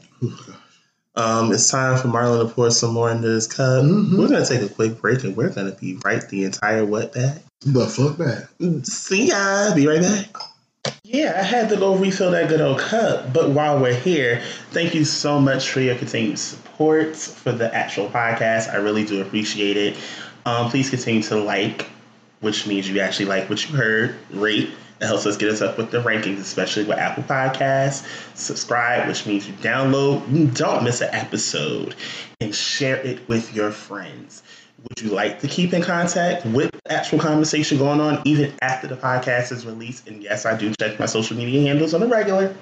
Um, 1.14 1.50
it's 1.52 1.70
time 1.70 1.98
for 1.98 2.08
Marlon 2.08 2.46
to 2.46 2.54
pour 2.54 2.70
some 2.70 2.92
more 2.92 3.10
into 3.10 3.28
this 3.28 3.46
cup. 3.46 3.84
Mhm. 3.84 4.18
We're 4.18 4.28
gonna 4.28 4.44
take 4.44 4.62
a 4.62 4.68
quick 4.68 5.00
break 5.00 5.24
and 5.24 5.34
we're 5.34 5.48
gonna 5.48 5.72
be 5.72 5.98
right 6.04 6.26
the 6.28 6.44
entire 6.44 6.84
wet 6.84 7.12
back. 7.14 7.38
But 7.66 7.86
fuck 7.88 8.18
that. 8.18 8.48
See 8.86 9.28
ya. 9.28 9.74
Be 9.74 9.86
right 9.86 10.02
back. 10.02 10.36
Yeah, 11.02 11.36
I 11.38 11.42
had 11.42 11.68
to 11.70 11.76
go 11.76 11.94
refill 11.96 12.30
that 12.32 12.48
good 12.48 12.60
old 12.60 12.78
cup. 12.78 13.32
But 13.32 13.50
while 13.50 13.78
we're 13.78 13.94
here, 13.94 14.42
thank 14.72 14.94
you 14.94 15.04
so 15.04 15.40
much 15.40 15.70
for 15.70 15.80
your 15.80 15.94
continued 15.94 16.38
support 16.38 17.16
for 17.16 17.52
the 17.52 17.74
actual 17.74 18.10
podcast. 18.10 18.72
I 18.72 18.76
really 18.76 19.04
do 19.04 19.22
appreciate 19.22 19.76
it. 19.76 19.96
Um, 20.44 20.70
please 20.70 20.90
continue 20.90 21.22
to 21.24 21.36
like, 21.36 21.86
which 22.40 22.66
means 22.66 22.88
you 22.88 23.00
actually 23.00 23.26
like 23.26 23.48
what 23.48 23.68
you 23.68 23.74
heard. 23.74 24.14
Rate. 24.30 24.70
It 25.00 25.06
helps 25.06 25.26
us 25.26 25.36
get 25.36 25.50
us 25.50 25.60
up 25.60 25.76
with 25.76 25.90
the 25.90 25.98
rankings, 25.98 26.38
especially 26.38 26.84
with 26.84 26.98
Apple 26.98 27.22
Podcasts. 27.24 28.06
Subscribe, 28.34 29.06
which 29.06 29.26
means 29.26 29.46
you 29.46 29.52
download, 29.54 30.32
you 30.34 30.46
don't 30.46 30.84
miss 30.84 31.02
an 31.02 31.10
episode, 31.12 31.94
and 32.40 32.54
share 32.54 32.96
it 32.96 33.28
with 33.28 33.54
your 33.54 33.70
friends. 33.70 34.42
Would 34.88 35.00
you 35.00 35.10
like 35.10 35.40
to 35.40 35.48
keep 35.48 35.72
in 35.72 35.82
contact 35.82 36.46
with 36.46 36.70
the 36.70 36.92
actual 36.92 37.18
conversation 37.18 37.76
going 37.76 38.00
on 38.00 38.22
even 38.24 38.54
after 38.62 38.86
the 38.86 38.96
podcast 38.96 39.52
is 39.52 39.66
released? 39.66 40.06
And 40.06 40.22
yes, 40.22 40.46
I 40.46 40.56
do 40.56 40.72
check 40.80 40.98
my 40.98 41.06
social 41.06 41.36
media 41.36 41.62
handles 41.62 41.92
on 41.92 42.02
a 42.02 42.06
regular. 42.06 42.54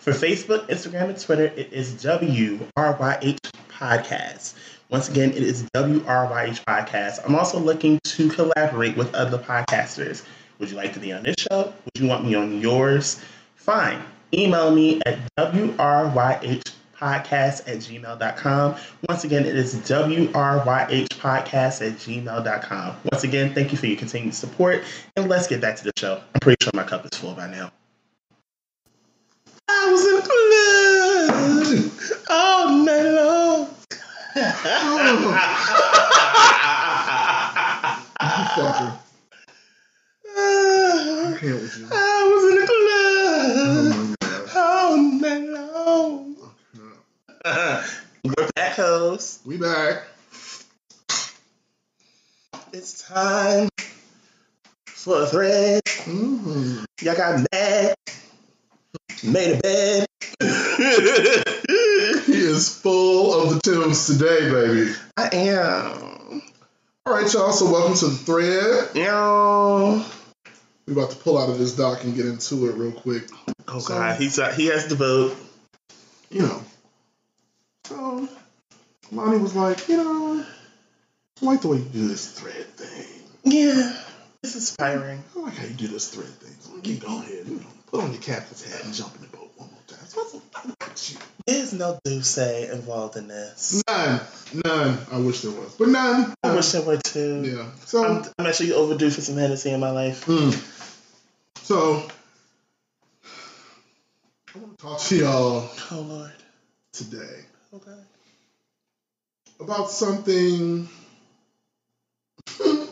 For 0.00 0.12
Facebook, 0.12 0.66
Instagram, 0.68 1.10
and 1.10 1.20
Twitter, 1.20 1.44
it 1.44 1.72
is 1.72 1.94
WRYH 2.02 3.38
Podcast. 3.70 4.54
Once 4.90 5.08
again, 5.08 5.30
it 5.30 5.42
is 5.42 5.64
WRYH 5.74 6.64
Podcast. 6.64 7.20
I'm 7.24 7.34
also 7.34 7.58
looking 7.58 8.00
to 8.04 8.28
collaborate 8.30 8.96
with 8.96 9.14
other 9.14 9.38
podcasters. 9.38 10.22
Would 10.58 10.70
you 10.70 10.76
like 10.76 10.92
to 10.94 11.00
be 11.00 11.12
on 11.12 11.22
this 11.22 11.36
show? 11.38 11.72
Would 11.84 12.02
you 12.02 12.08
want 12.08 12.24
me 12.24 12.34
on 12.34 12.60
yours? 12.60 13.20
Fine. 13.56 14.02
Email 14.32 14.74
me 14.74 15.00
at 15.06 15.18
WRYH 15.36 16.72
podcast 16.98 17.60
at 17.68 17.78
gmail.com. 17.78 18.74
Once 19.08 19.24
again, 19.24 19.46
it 19.46 19.56
is 19.56 19.76
WRYH 19.76 21.08
podcast 21.08 21.86
at 21.86 21.98
gmail.com. 21.98 22.96
Once 23.12 23.24
again, 23.24 23.54
thank 23.54 23.70
you 23.72 23.78
for 23.78 23.86
your 23.86 23.96
continued 23.96 24.34
support. 24.34 24.82
And 25.16 25.28
let's 25.28 25.46
get 25.46 25.60
back 25.60 25.76
to 25.76 25.84
the 25.84 25.92
show. 25.96 26.20
I'm 26.34 26.40
pretty 26.40 26.62
sure 26.62 26.72
my 26.74 26.82
cup 26.82 27.04
is 27.04 27.18
full 27.18 27.34
by 27.34 27.48
now. 27.48 27.70
I 29.68 29.92
was 29.92 30.04
in 30.06 30.16
the 30.16 30.22
club 30.22 30.38
all 32.30 32.70
night 32.84 33.02
long. 33.02 33.68
Fucker. 38.58 38.98
Can't 41.40 41.54
with 41.62 41.78
you. 41.78 41.86
I 41.92 41.94
was 42.34 42.42
in 42.50 42.56
the 42.58 42.66
Oh 43.60 44.16
club 44.18 44.54
my 44.54 44.60
all 44.60 44.96
night 44.96 45.48
long. 45.48 46.36
We're 48.24 48.48
back, 48.56 48.72
hoes. 48.74 49.38
We 49.44 49.56
back. 49.56 50.02
It's 52.72 53.06
time 53.06 53.68
for 54.86 55.22
a 55.22 55.26
thread. 55.26 55.82
Mhm. 55.84 56.84
Y'all 57.02 57.16
got 57.16 57.46
mad, 57.52 57.94
made 59.22 59.58
a 59.58 59.60
bed. 59.60 60.06
He 62.26 62.34
is 62.34 62.68
full 62.80 63.32
of 63.42 63.54
the 63.54 63.60
tunes 63.60 64.06
today, 64.06 64.50
baby. 64.50 64.92
I 65.16 65.28
am. 65.32 66.42
All 67.06 67.14
right, 67.14 67.32
y'all. 67.32 67.52
So 67.52 67.70
welcome 67.70 67.94
to 67.96 68.06
the 68.08 68.16
thread. 68.16 68.96
Yo. 68.96 70.04
We 70.88 70.94
about 70.94 71.10
to 71.10 71.16
pull 71.16 71.36
out 71.36 71.50
of 71.50 71.58
this 71.58 71.76
doc 71.76 72.02
and 72.04 72.16
get 72.16 72.24
into 72.24 72.66
it 72.70 72.74
real 72.76 72.92
quick. 72.92 73.28
Oh 73.68 73.78
So- 73.78 73.88
God, 73.88 74.18
he's 74.18 74.38
uh, 74.38 74.50
he 74.52 74.66
has 74.68 74.86
the 74.86 74.94
vote. 74.94 75.36
You 76.30 76.42
know. 76.42 76.62
So 77.84 78.26
Lonnie 79.12 79.36
was 79.36 79.54
like, 79.54 79.86
you 79.88 79.98
know, 79.98 80.42
I 81.42 81.44
like 81.44 81.60
the 81.60 81.68
way 81.68 81.76
you 81.76 81.84
do 81.84 82.08
this 82.08 82.30
thread 82.32 82.66
thing. 82.76 83.06
Yeah, 83.44 83.94
it's 84.42 84.54
inspiring. 84.54 85.22
I 85.36 85.40
like 85.40 85.56
how 85.56 85.66
you 85.66 85.74
do 85.74 85.88
this 85.88 86.08
thread 86.08 86.28
thing. 86.28 86.54
So 86.60 86.76
you 86.76 86.98
can 86.98 87.06
go 87.06 87.18
ahead, 87.18 87.46
you 87.46 87.56
know, 87.56 87.66
put 87.90 88.02
on 88.04 88.12
your 88.12 88.22
captain's 88.22 88.64
hat 88.70 88.84
and 88.84 88.94
jump 88.94 89.14
in 89.16 89.20
the 89.22 89.28
boat 89.28 89.50
one 89.56 89.68
more 89.70 89.78
time. 89.86 90.06
So 90.06 90.22
what's 90.22 90.34
about 90.34 91.10
you? 91.10 91.18
There's 91.46 91.72
no 91.74 91.98
Duce 92.04 92.38
involved 92.38 93.16
in 93.16 93.28
this. 93.28 93.82
None, 93.88 94.20
none. 94.64 94.98
I 95.12 95.18
wish 95.18 95.42
there 95.42 95.50
was, 95.52 95.74
but 95.74 95.88
none. 95.88 96.34
I 96.42 96.54
wish 96.54 96.72
there 96.72 96.82
were 96.82 96.96
too. 96.98 97.42
Yeah. 97.44 97.66
So, 97.84 98.04
I'm, 98.04 98.24
I'm 98.38 98.46
actually 98.46 98.72
overdue 98.72 99.10
for 99.10 99.20
some 99.20 99.36
Hennessy 99.36 99.70
in 99.70 99.80
my 99.80 99.90
life. 99.90 100.24
mm. 100.26 100.74
So 101.68 102.02
I 104.54 104.58
want 104.58 104.78
to 104.78 104.82
talk 104.86 105.00
to 105.00 105.16
y'all 105.16 105.70
Oh 105.90 106.00
Lord. 106.00 106.32
today 106.94 107.44
Okay. 107.74 108.00
about 109.60 109.90
something 109.90 110.88
that 112.56 112.88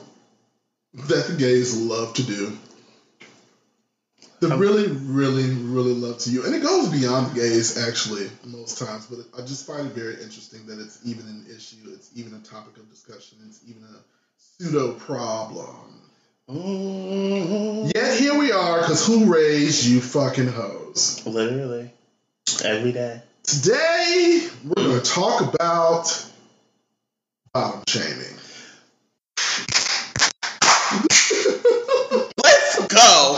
the 0.92 1.36
gays 1.38 1.74
love 1.74 2.12
to 2.16 2.22
do. 2.24 2.58
They 4.40 4.48
really, 4.54 4.88
really, 4.88 5.48
really 5.54 5.94
love 5.94 6.18
to 6.18 6.30
you, 6.30 6.44
and 6.44 6.54
it 6.54 6.62
goes 6.62 6.90
beyond 6.90 7.30
the 7.30 7.40
gays 7.40 7.78
actually 7.78 8.28
most 8.44 8.76
times. 8.76 9.06
But 9.06 9.20
I 9.38 9.46
just 9.46 9.66
find 9.66 9.86
it 9.86 9.94
very 9.94 10.16
interesting 10.22 10.66
that 10.66 10.78
it's 10.78 11.00
even 11.06 11.24
an 11.28 11.46
issue. 11.48 11.78
It's 11.94 12.10
even 12.14 12.34
a 12.34 12.40
topic 12.40 12.76
of 12.76 12.90
discussion. 12.90 13.38
It's 13.48 13.62
even 13.66 13.84
a 13.84 13.98
pseudo 14.36 14.92
problem. 14.92 16.02
Mm 16.48 17.92
Yet 17.94 18.18
here 18.18 18.38
we 18.38 18.52
are, 18.52 18.80
because 18.80 19.06
who 19.06 19.32
raised 19.32 19.84
you 19.84 20.00
fucking 20.00 20.48
hoes? 20.48 21.22
Literally. 21.26 21.90
Every 22.64 22.92
day. 22.92 23.22
Today, 23.42 24.48
we're 24.64 24.74
going 24.74 25.00
to 25.00 25.10
talk 25.10 25.54
about 25.54 26.26
bottom 27.52 27.82
shaming. 27.88 28.36
Let's 32.42 32.86
go. 32.88 33.34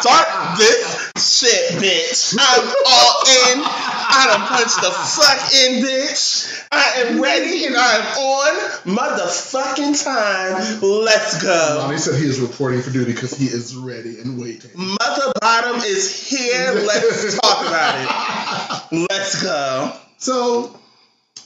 Start 0.00 0.58
this 0.58 0.93
shit, 1.16 1.72
bitch. 1.80 2.36
I'm 2.38 2.66
all 2.86 3.22
in. 3.22 3.62
I 3.64 4.26
done 4.28 4.46
punched 4.48 4.80
the 4.80 4.90
fuck 4.90 5.54
in, 5.54 5.84
bitch. 5.84 6.66
I 6.72 7.02
am 7.02 7.20
ready 7.20 7.66
and 7.66 7.76
I 7.76 7.94
am 7.96 8.18
on 8.18 8.96
motherfucking 8.96 10.04
time. 10.04 10.80
Let's 10.82 11.42
go. 11.42 11.76
Lonnie 11.78 11.98
said 11.98 12.20
he 12.20 12.26
is 12.26 12.40
reporting 12.40 12.82
for 12.82 12.90
duty 12.90 13.12
because 13.12 13.36
he 13.36 13.46
is 13.46 13.76
ready 13.76 14.18
and 14.20 14.40
waiting. 14.40 14.70
Mother 14.74 15.32
Bottom 15.40 15.76
is 15.82 16.28
here. 16.28 16.72
Let's 16.74 17.38
talk 17.40 17.66
about 17.66 18.90
it. 18.92 19.06
Let's 19.10 19.42
go. 19.42 19.92
So, 20.18 20.78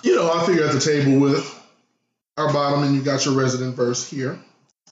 you 0.03 0.14
know, 0.16 0.33
I 0.33 0.47
figure 0.47 0.64
at 0.64 0.73
the 0.73 0.81
table 0.81 1.19
with 1.19 1.55
our 2.37 2.53
bottom, 2.53 2.85
and 2.85 2.95
you 2.95 3.03
got 3.03 3.25
your 3.25 3.35
resident 3.35 3.75
verse 3.75 4.09
here. 4.09 4.39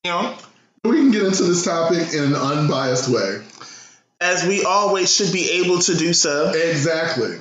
You 0.04 0.10
know, 0.10 0.36
We 0.84 0.96
can 0.96 1.10
get 1.12 1.22
into 1.22 1.44
this 1.44 1.64
topic 1.64 2.12
in 2.12 2.24
an 2.24 2.34
unbiased 2.34 3.08
way. 3.08 3.42
As 4.20 4.46
we 4.46 4.64
always 4.64 5.12
should 5.14 5.32
be 5.32 5.50
able 5.62 5.78
to 5.80 5.94
do 5.96 6.12
so. 6.12 6.50
Exactly. 6.54 7.38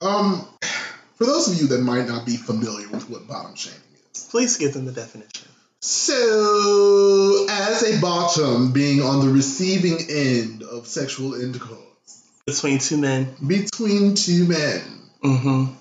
Um, 0.00 0.46
for 1.16 1.24
those 1.26 1.48
of 1.48 1.60
you 1.60 1.68
that 1.68 1.80
might 1.82 2.08
not 2.08 2.26
be 2.26 2.36
familiar 2.36 2.88
with 2.88 3.08
what 3.10 3.26
bottom 3.28 3.54
shaming 3.54 3.78
is, 4.14 4.26
Please 4.30 4.56
give 4.56 4.72
them 4.72 4.84
the 4.86 4.92
definition. 4.92 5.48
so 5.80 7.46
as 7.48 7.82
a 7.84 8.00
bottom 8.00 8.72
being 8.72 9.02
on 9.02 9.24
the 9.26 9.32
receiving 9.32 9.98
end 10.10 10.62
of 10.62 10.86
sexual 10.86 11.34
intercourse 11.34 11.78
Between 12.46 12.78
two 12.78 12.96
men. 12.96 13.34
between 13.46 14.14
two 14.14 14.46
men, 14.46 14.82
Mm-hmm. 15.22 15.72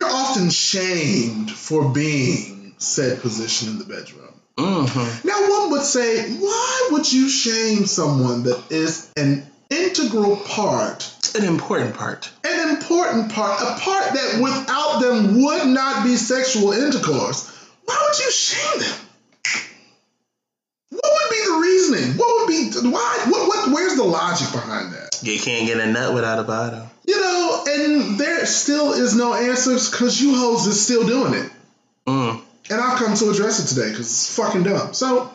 we're 0.00 0.08
often 0.08 0.48
shamed 0.50 1.50
for 1.50 1.90
being 1.92 2.74
said 2.78 3.20
position 3.20 3.68
in 3.70 3.78
the 3.78 3.84
bedroom. 3.84 4.37
Mm-hmm. 4.58 5.28
Now, 5.28 5.48
one 5.50 5.70
would 5.70 5.82
say, 5.82 6.32
why 6.34 6.88
would 6.90 7.10
you 7.12 7.28
shame 7.28 7.86
someone 7.86 8.42
that 8.42 8.60
is 8.70 9.10
an 9.16 9.46
integral 9.70 10.36
part, 10.36 11.10
An 11.36 11.44
important 11.44 11.94
part. 11.94 12.28
an 12.44 12.70
important 12.70 13.30
part, 13.32 13.60
a 13.62 13.78
part 13.80 14.12
that 14.14 14.40
without 14.42 14.98
them 15.00 15.40
would 15.42 15.66
not 15.68 16.04
be 16.04 16.16
sexual 16.16 16.72
intercourse? 16.72 17.48
Why 17.84 17.96
would 18.08 18.18
you 18.18 18.30
shame 18.32 18.80
them? 18.80 18.98
What 20.90 21.04
would 21.04 21.30
be 21.30 21.44
the 21.44 21.58
reasoning? 21.60 22.16
What 22.16 22.40
would 22.40 22.48
be 22.48 22.88
why? 22.90 23.24
What? 23.28 23.46
What? 23.48 23.72
Where's 23.72 23.94
the 23.96 24.04
logic 24.04 24.50
behind 24.52 24.92
that? 24.94 25.20
You 25.22 25.38
can't 25.38 25.66
get 25.66 25.78
a 25.78 25.86
nut 25.86 26.14
without 26.14 26.38
a 26.38 26.42
bottom. 26.44 26.82
You 27.06 27.20
know, 27.20 27.64
and 27.68 28.18
there 28.18 28.44
still 28.46 28.92
is 28.92 29.14
no 29.14 29.34
answers 29.34 29.90
because 29.90 30.20
you 30.20 30.34
hoes 30.34 30.66
is 30.66 30.82
still 30.82 31.06
doing 31.06 31.34
it, 31.34 31.50
Mm. 32.06 32.40
And 32.70 32.80
I've 32.80 32.98
come 32.98 33.14
to 33.16 33.30
address 33.30 33.58
it 33.64 33.68
today 33.74 33.90
because 33.90 34.06
it's 34.06 34.34
fucking 34.36 34.62
dumb. 34.64 34.94
So 34.94 35.30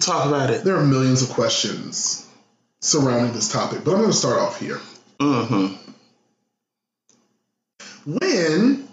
Talk 0.00 0.26
about 0.26 0.50
it. 0.50 0.64
there 0.64 0.76
are 0.76 0.84
millions 0.84 1.22
of 1.22 1.30
questions 1.30 2.28
surrounding 2.80 3.32
this 3.32 3.50
topic, 3.52 3.84
but 3.84 3.92
I'm 3.92 3.98
going 3.98 4.10
to 4.10 4.16
start 4.16 4.38
off 4.40 4.58
here. 4.60 4.80
Mm-hmm. 5.20 5.74
When, 8.06 8.88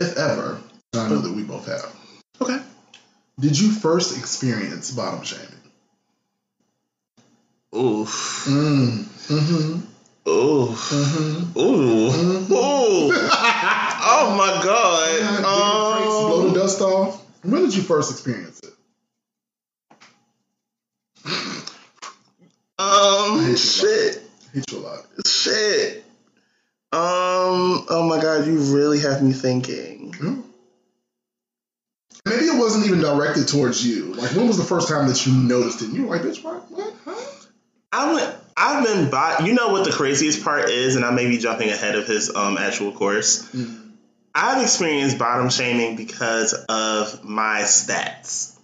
if 0.00 0.16
ever, 0.16 0.58
and 0.92 1.02
I 1.02 1.08
know 1.08 1.18
that 1.18 1.32
we 1.32 1.42
both 1.42 1.66
have, 1.66 1.94
Okay. 2.40 2.58
did 3.40 3.58
you 3.58 3.70
first 3.72 4.18
experience 4.18 4.90
bottom 4.90 5.22
shaming? 5.22 5.46
Oof. 7.74 8.44
Mm. 8.48 9.04
Mm-hmm. 9.28 10.28
Oof. 10.30 10.90
Mm-hmm. 10.90 11.58
Ooh. 11.58 12.10
Mhm. 12.10 12.50
Ooh. 12.50 13.28
Oh 14.04 14.34
my 14.36 14.60
God, 14.64 15.42
god. 15.42 15.44
Um, 15.44 16.21
dust 16.78 16.82
off. 16.82 17.24
When 17.42 17.62
did 17.62 17.74
you 17.74 17.82
first 17.82 18.10
experience 18.10 18.60
it? 18.60 18.70
Um 22.78 23.56
shit. 23.56 24.22
Hate 24.52 24.70
you 24.70 24.78
a 24.78 24.80
lot. 24.80 25.06
Shit. 25.26 26.04
Um 26.92 27.86
oh 27.88 28.06
my 28.08 28.20
god, 28.20 28.46
you 28.46 28.58
really 28.74 29.00
have 29.00 29.22
me 29.22 29.32
thinking. 29.32 30.14
Hmm? 30.14 30.40
Maybe 32.24 32.44
it 32.44 32.58
wasn't 32.58 32.86
even 32.86 33.00
directed 33.00 33.48
towards 33.48 33.84
you. 33.84 34.14
Like, 34.14 34.30
when 34.36 34.46
was 34.46 34.56
the 34.56 34.64
first 34.64 34.88
time 34.88 35.08
that 35.08 35.26
you 35.26 35.32
noticed 35.32 35.82
it? 35.82 35.86
And 35.86 35.96
you 35.96 36.06
were 36.06 36.16
like, 36.16 36.24
bitch, 36.24 36.44
what? 36.44 36.70
What? 36.70 36.94
Huh? 37.04 37.20
I 37.92 38.14
went 38.14 38.36
I've 38.56 38.84
been 38.84 39.10
by 39.10 39.40
you 39.44 39.54
know 39.54 39.68
what 39.68 39.84
the 39.84 39.92
craziest 39.92 40.44
part 40.44 40.68
is, 40.68 40.96
and 40.96 41.04
I 41.04 41.10
may 41.10 41.28
be 41.28 41.38
jumping 41.38 41.68
ahead 41.68 41.96
of 41.96 42.06
his 42.06 42.34
um 42.34 42.58
actual 42.58 42.92
course. 42.92 43.48
Mm. 43.52 43.81
I've 44.34 44.62
experienced 44.62 45.18
bottom 45.18 45.50
shaming 45.50 45.96
because 45.96 46.54
of 46.54 47.24
my 47.24 47.62
stats. 47.62 48.56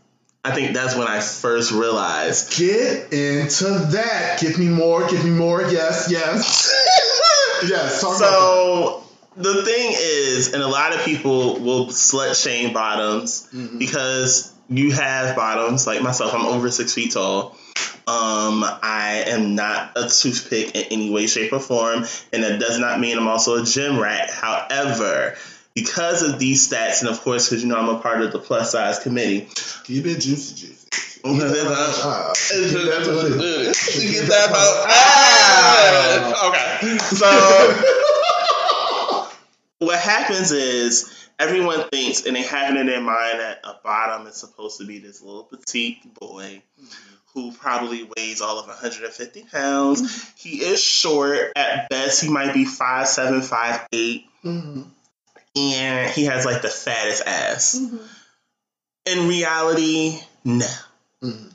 I 0.44 0.52
think 0.52 0.72
that's 0.72 0.94
when 0.96 1.06
I 1.08 1.20
first 1.20 1.72
realized. 1.72 2.56
Get 2.56 3.12
into 3.12 3.64
that. 3.92 4.38
Give 4.40 4.58
me 4.58 4.68
more. 4.68 5.06
Give 5.08 5.22
me 5.24 5.30
more. 5.30 5.60
Yes. 5.62 6.08
Yes. 6.10 6.72
yes. 7.68 8.00
So 8.00 9.02
the 9.36 9.62
thing 9.64 9.92
is, 9.94 10.54
and 10.54 10.62
a 10.62 10.68
lot 10.68 10.94
of 10.94 11.00
people 11.04 11.58
will 11.60 11.86
slut 11.88 12.40
shame 12.42 12.72
bottoms 12.72 13.48
Mhm. 13.54 13.78
because 13.78 14.52
you 14.70 14.92
have 14.92 15.36
bottoms 15.36 15.86
like 15.86 16.00
myself. 16.02 16.32
I'm 16.34 16.46
over 16.46 16.70
six 16.70 16.94
feet 16.94 17.12
tall. 17.12 17.56
Um, 18.06 18.64
I 18.64 19.24
am 19.26 19.54
not 19.54 19.92
a 19.96 20.08
toothpick 20.08 20.74
in 20.74 20.84
any 20.90 21.10
way, 21.10 21.26
shape, 21.26 21.52
or 21.52 21.60
form, 21.60 22.06
and 22.32 22.42
that 22.42 22.58
does 22.58 22.78
not 22.78 22.98
mean 23.00 23.18
I'm 23.18 23.28
also 23.28 23.60
a 23.62 23.64
gym 23.66 23.98
rat. 23.98 24.30
However, 24.30 25.36
because 25.82 26.22
of 26.22 26.38
these 26.38 26.68
stats, 26.68 27.00
and 27.00 27.08
of 27.10 27.20
course, 27.20 27.48
because 27.48 27.62
you 27.62 27.68
know 27.68 27.76
I'm 27.76 27.88
a 27.88 28.00
part 28.00 28.22
of 28.22 28.32
the 28.32 28.38
plus 28.38 28.72
size 28.72 28.98
committee. 28.98 29.48
Keep 29.84 30.06
it 30.06 30.20
juicy, 30.20 30.54
juicy. 30.54 30.74
Keep 31.24 31.36
that 31.38 33.02
to 33.04 33.10
the- 33.12 34.28
that 34.28 34.50
out. 36.30 36.48
Okay. 36.48 36.98
So 36.98 37.28
what 39.86 39.98
happens 39.98 40.52
is 40.52 41.14
everyone 41.38 41.88
thinks 41.90 42.24
and 42.26 42.34
they 42.36 42.42
have 42.42 42.74
it 42.74 42.80
in 42.80 42.86
their 42.86 43.00
mind 43.00 43.40
that 43.40 43.60
a 43.64 43.74
bottom 43.82 44.26
is 44.26 44.36
supposed 44.36 44.78
to 44.78 44.86
be 44.86 44.98
this 44.98 45.22
little 45.22 45.44
petite 45.44 45.98
boy 46.14 46.62
who 47.34 47.52
probably 47.52 48.08
weighs 48.16 48.40
all 48.40 48.58
of 48.58 48.66
150 48.66 49.44
pounds. 49.52 50.32
He 50.36 50.60
is 50.62 50.82
short. 50.82 51.52
At 51.56 51.88
best, 51.88 52.20
he 52.22 52.28
might 52.30 52.54
be 52.54 52.64
5'7, 52.64 53.42
5'8, 53.42 54.24
Mhm. 54.44 54.86
And 55.74 56.10
he 56.10 56.24
has 56.26 56.44
like 56.44 56.62
the 56.62 56.68
fattest 56.68 57.22
ass. 57.26 57.80
In 59.06 59.28
reality, 59.28 60.18
no. 60.44 60.66
Mhm. 61.22 61.52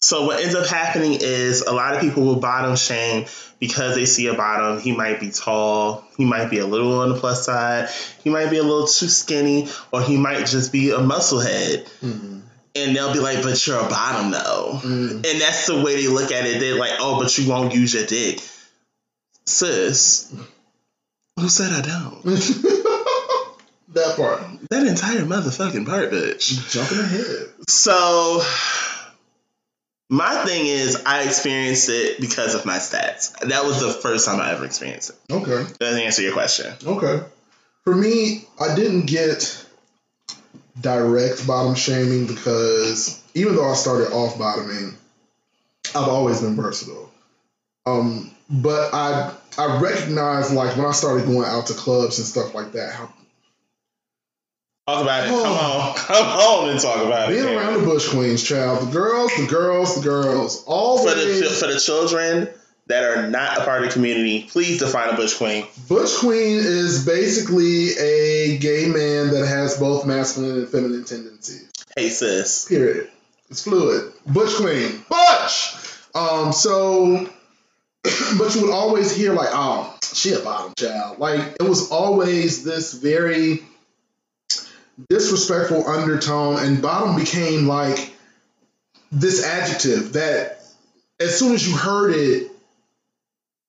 So 0.00 0.26
what 0.26 0.40
ends 0.42 0.54
up 0.54 0.66
happening 0.66 1.18
is 1.20 1.62
a 1.62 1.72
lot 1.72 1.94
of 1.94 2.00
people 2.00 2.24
will 2.24 2.36
bottom 2.36 2.76
shame 2.76 3.26
because 3.58 3.94
they 3.94 4.06
see 4.06 4.26
a 4.28 4.34
bottom. 4.34 4.78
He 4.80 4.92
might 4.92 5.18
be 5.20 5.30
tall, 5.30 6.04
he 6.16 6.24
might 6.24 6.50
be 6.50 6.58
a 6.58 6.66
little 6.66 7.00
on 7.00 7.08
the 7.10 7.18
plus 7.18 7.44
side, 7.44 7.88
he 8.22 8.30
might 8.30 8.50
be 8.50 8.58
a 8.58 8.62
little 8.62 8.86
too 8.86 9.08
skinny, 9.08 9.68
or 9.92 10.02
he 10.02 10.16
might 10.16 10.46
just 10.46 10.72
be 10.72 10.90
a 10.90 10.98
musclehead. 10.98 11.86
Mhm. 12.02 12.42
And 12.74 12.94
they'll 12.94 13.14
be 13.14 13.20
like, 13.20 13.42
"But 13.42 13.66
you're 13.66 13.80
a 13.80 13.88
bottom, 13.88 14.30
though." 14.32 14.80
Mhm. 14.82 15.26
And 15.26 15.40
that's 15.40 15.66
the 15.66 15.80
way 15.80 15.96
they 15.96 16.08
look 16.08 16.30
at 16.30 16.44
it. 16.44 16.60
They're 16.60 16.78
like, 16.78 16.92
"Oh, 17.00 17.18
but 17.18 17.36
you 17.38 17.48
won't 17.48 17.74
use 17.74 17.94
your 17.94 18.04
dick, 18.04 18.42
sis." 19.46 20.28
Who 21.40 21.48
said 21.48 21.72
I 21.72 21.80
don't? 21.80 22.22
that 23.96 24.16
part. 24.16 24.42
That 24.70 24.86
entire 24.86 25.24
motherfucking 25.24 25.86
part, 25.86 26.10
bitch. 26.10 26.70
Jumping 26.70 26.98
ahead. 26.98 27.48
So 27.68 28.42
my 30.08 30.44
thing 30.44 30.66
is 30.66 31.02
I 31.04 31.24
experienced 31.24 31.88
it 31.88 32.20
because 32.20 32.54
of 32.54 32.64
my 32.64 32.78
stats. 32.78 33.36
That 33.40 33.64
was 33.64 33.80
the 33.80 33.92
first 33.92 34.26
time 34.26 34.40
I 34.40 34.52
ever 34.52 34.64
experienced 34.64 35.10
it. 35.10 35.32
Okay. 35.32 35.66
Doesn't 35.78 36.00
answer 36.00 36.22
your 36.22 36.32
question. 36.32 36.72
Okay. 36.84 37.24
For 37.84 37.94
me, 37.94 38.44
I 38.60 38.74
didn't 38.74 39.06
get 39.06 39.64
direct 40.80 41.46
bottom 41.46 41.74
shaming 41.74 42.26
because 42.26 43.22
even 43.34 43.56
though 43.56 43.70
I 43.70 43.74
started 43.74 44.12
off 44.12 44.38
bottoming, 44.38 44.96
I've 45.94 46.08
always 46.08 46.40
been 46.40 46.56
versatile. 46.56 47.10
Um, 47.86 48.30
but 48.50 48.92
I 48.92 49.32
I 49.58 49.80
recognized 49.80 50.52
like 50.52 50.76
when 50.76 50.86
I 50.86 50.92
started 50.92 51.26
going 51.26 51.46
out 51.46 51.66
to 51.68 51.74
clubs 51.74 52.18
and 52.18 52.26
stuff 52.26 52.54
like 52.54 52.72
that, 52.72 52.92
how 52.92 53.12
Talk 54.86 55.02
about 55.02 55.26
it. 55.26 55.30
Oh. 55.32 55.42
Come 55.42 55.52
on. 55.52 55.94
Come 55.96 56.26
on 56.26 56.70
and 56.70 56.80
talk 56.80 57.04
about 57.04 57.28
being 57.28 57.40
it. 57.40 57.46
Being 57.46 57.58
around 57.58 57.80
the 57.80 57.84
Butch 57.84 58.08
Queens, 58.08 58.42
child, 58.42 58.86
the 58.86 58.92
girls, 58.92 59.32
the 59.36 59.46
girls, 59.46 59.96
the 59.96 60.02
girls, 60.02 60.62
All 60.66 60.98
for 60.98 61.12
the 61.12 61.22
always 61.22 61.60
for 61.60 61.66
the 61.66 61.80
children 61.80 62.48
that 62.86 63.02
are 63.02 63.28
not 63.28 63.58
a 63.58 63.64
part 63.64 63.82
of 63.82 63.88
the 63.88 63.92
community, 63.92 64.44
please 64.44 64.78
define 64.78 65.08
a 65.08 65.16
butch 65.16 65.38
queen. 65.38 65.66
Butch 65.88 66.14
Queen 66.18 66.58
is 66.58 67.04
basically 67.04 67.98
a 67.98 68.58
gay 68.58 68.86
man 68.86 69.30
that 69.32 69.44
has 69.46 69.76
both 69.76 70.06
masculine 70.06 70.58
and 70.58 70.68
feminine 70.68 71.04
tendencies. 71.04 71.68
Hey 71.96 72.10
sis. 72.10 72.68
Period. 72.68 73.10
It's 73.50 73.64
fluid. 73.64 74.12
Butch 74.26 74.54
Queen. 74.54 75.04
Butch! 75.08 75.74
Um, 76.14 76.52
so, 76.52 77.28
but 78.38 78.54
you 78.54 78.62
would 78.62 78.72
always 78.72 79.14
hear, 79.14 79.32
like, 79.32 79.50
oh, 79.50 79.96
she 80.12 80.32
a 80.32 80.40
bottom 80.40 80.72
child. 80.76 81.18
Like, 81.18 81.56
it 81.60 81.62
was 81.62 81.90
always 81.90 82.64
this 82.64 82.92
very 82.94 83.62
disrespectful 85.08 85.86
undertone, 85.86 86.58
and 86.64 86.80
bottom 86.82 87.16
became 87.16 87.66
like 87.66 88.12
this 89.12 89.44
adjective 89.44 90.14
that 90.14 90.62
as 91.20 91.38
soon 91.38 91.54
as 91.54 91.66
you 91.68 91.76
heard 91.76 92.14
it, 92.14 92.50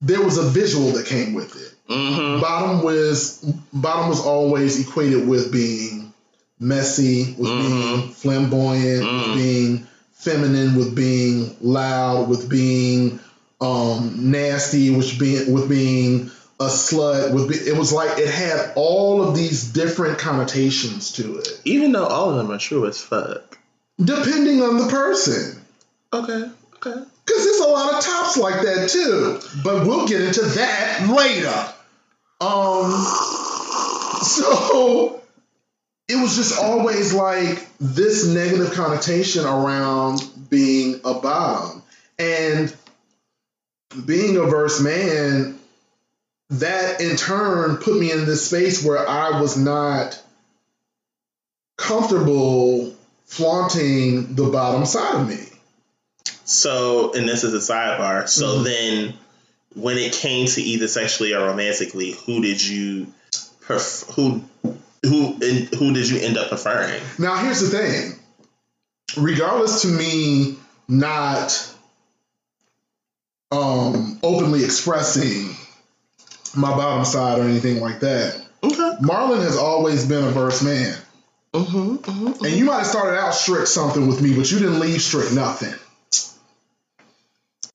there 0.01 0.21
was 0.21 0.37
a 0.37 0.43
visual 0.43 0.91
that 0.91 1.05
came 1.05 1.33
with 1.33 1.55
it 1.55 1.73
Mm-hmm. 1.89 2.41
bottom 2.41 2.83
was 2.83 3.37
bottom 3.71 4.09
was 4.09 4.19
always 4.19 4.77
equated 4.85 5.25
with 5.25 5.53
being 5.53 6.11
messy, 6.59 7.33
with 7.37 7.49
being 7.49 8.09
flamboyant, 8.09 9.03
Mhm. 9.03 9.27
with 9.27 9.35
being 9.37 9.87
feminine, 10.11 10.75
with 10.75 10.93
being 10.95 11.55
loud, 11.61 12.27
with 12.27 12.49
being 12.49 13.19
um, 13.61 14.31
nasty, 14.31 14.89
which 14.89 15.17
being 15.17 15.53
with 15.53 15.69
being 15.69 16.29
a 16.59 16.65
slut. 16.65 17.33
With 17.33 17.49
be, 17.49 17.55
it 17.55 17.77
was 17.77 17.93
like 17.93 18.17
it 18.19 18.29
had 18.29 18.73
all 18.75 19.23
of 19.23 19.35
these 19.35 19.71
different 19.71 20.17
connotations 20.19 21.11
to 21.13 21.37
it, 21.37 21.61
Even 21.65 21.91
though 21.91 22.05
all 22.07 22.29
of 22.31 22.37
them 22.37 22.51
are 22.51 22.57
true 22.57 22.87
as 22.87 22.99
fuck. 23.01 23.57
depending 24.03 24.61
on 24.61 24.77
the 24.77 24.87
person. 24.87 25.61
Okay. 26.13 26.49
Okay. 26.75 27.03
Because 27.25 27.43
there's 27.43 27.59
a 27.59 27.67
lot 27.67 27.93
of 27.95 28.03
tops 28.03 28.37
like 28.37 28.61
that 28.61 28.89
too. 28.89 29.39
But 29.63 29.85
we'll 29.85 30.07
get 30.07 30.21
into 30.21 30.41
that 30.41 31.07
later. 31.09 31.73
Um 32.39 32.91
so 34.23 35.21
it 36.07 36.15
was 36.15 36.35
just 36.37 36.57
always 36.59 37.13
like 37.13 37.67
this 37.79 38.25
negative 38.27 38.73
connotation 38.73 39.45
around 39.45 40.21
being 40.49 41.01
a 41.03 41.15
bottom. 41.15 41.83
And 42.17 42.73
being 44.05 44.37
a 44.37 44.43
verse 44.43 44.79
man, 44.81 45.59
that 46.49 47.01
in 47.01 47.17
turn 47.17 47.77
put 47.77 47.99
me 47.99 48.11
in 48.11 48.25
this 48.25 48.47
space 48.47 48.83
where 48.83 49.07
I 49.07 49.41
was 49.41 49.57
not 49.57 50.21
comfortable 51.77 52.95
flaunting 53.25 54.35
the 54.35 54.45
bottom 54.49 54.85
side 54.85 55.15
of 55.15 55.27
me. 55.27 55.43
So, 56.45 57.13
and 57.13 57.27
this 57.27 57.43
is 57.43 57.53
a 57.53 57.73
sidebar. 57.73 58.27
So 58.29 58.59
Mhm. 58.59 58.63
then, 58.63 59.13
when 59.75 59.97
it 59.97 60.13
came 60.13 60.47
to 60.47 60.61
either 60.61 60.87
sexually 60.87 61.33
or 61.33 61.45
romantically, 61.45 62.11
who 62.25 62.41
did 62.41 62.63
you 62.65 63.13
pref- 63.61 64.05
who 64.15 64.41
who 65.03 65.33
who 65.33 65.93
did 65.93 66.09
you 66.09 66.19
end 66.19 66.37
up 66.37 66.49
preferring? 66.49 67.01
Now, 67.19 67.35
here's 67.37 67.59
the 67.59 67.69
thing. 67.69 68.17
Regardless 69.17 69.81
to 69.81 69.87
me 69.89 70.57
not 70.87 71.69
um, 73.51 74.19
openly 74.23 74.63
expressing 74.63 75.55
my 76.57 76.71
bottom 76.71 77.05
side 77.05 77.39
or 77.39 77.43
anything 77.43 77.79
like 77.79 77.99
that, 78.01 78.47
Okay. 78.63 78.97
Marlon 79.01 79.41
has 79.41 79.57
always 79.57 80.05
been 80.05 80.23
a 80.23 80.31
verse 80.31 80.63
man. 80.63 80.97
Mm-hmm, 81.53 81.95
mm-hmm. 81.95 82.45
And 82.45 82.55
you 82.55 82.65
might 82.65 82.79
have 82.79 82.87
started 82.87 83.19
out 83.19 83.33
strict 83.33 83.67
something 83.67 84.07
with 84.07 84.21
me, 84.21 84.35
but 84.35 84.51
you 84.51 84.59
didn't 84.59 84.79
leave 84.79 85.01
strict 85.01 85.33
nothing. 85.33 85.73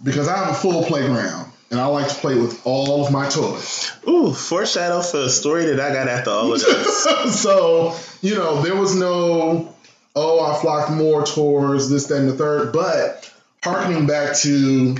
Because 0.02 0.28
I 0.28 0.36
have 0.36 0.50
a 0.50 0.54
full 0.54 0.84
playground 0.84 1.50
and 1.70 1.80
I 1.80 1.86
like 1.86 2.08
to 2.08 2.14
play 2.14 2.34
with 2.34 2.60
all 2.66 3.06
of 3.06 3.12
my 3.12 3.28
toys. 3.28 3.92
Ooh, 4.06 4.34
foreshadow 4.34 5.00
for 5.00 5.20
a 5.20 5.28
story 5.28 5.66
that 5.66 5.80
I 5.80 5.92
got 5.92 6.08
after 6.08 6.30
all 6.30 6.52
of 6.52 6.60
this. 6.60 7.40
so, 7.40 7.96
you 8.20 8.34
know, 8.34 8.60
there 8.62 8.76
was 8.76 8.96
no, 8.96 9.74
oh, 10.16 10.44
I 10.44 10.60
flocked 10.60 10.90
more 10.90 11.24
towards 11.24 11.88
this, 11.88 12.06
that, 12.06 12.18
and 12.18 12.28
the 12.28 12.34
third. 12.34 12.72
But 12.72 13.32
harkening 13.62 14.06
back 14.06 14.36
to 14.38 14.96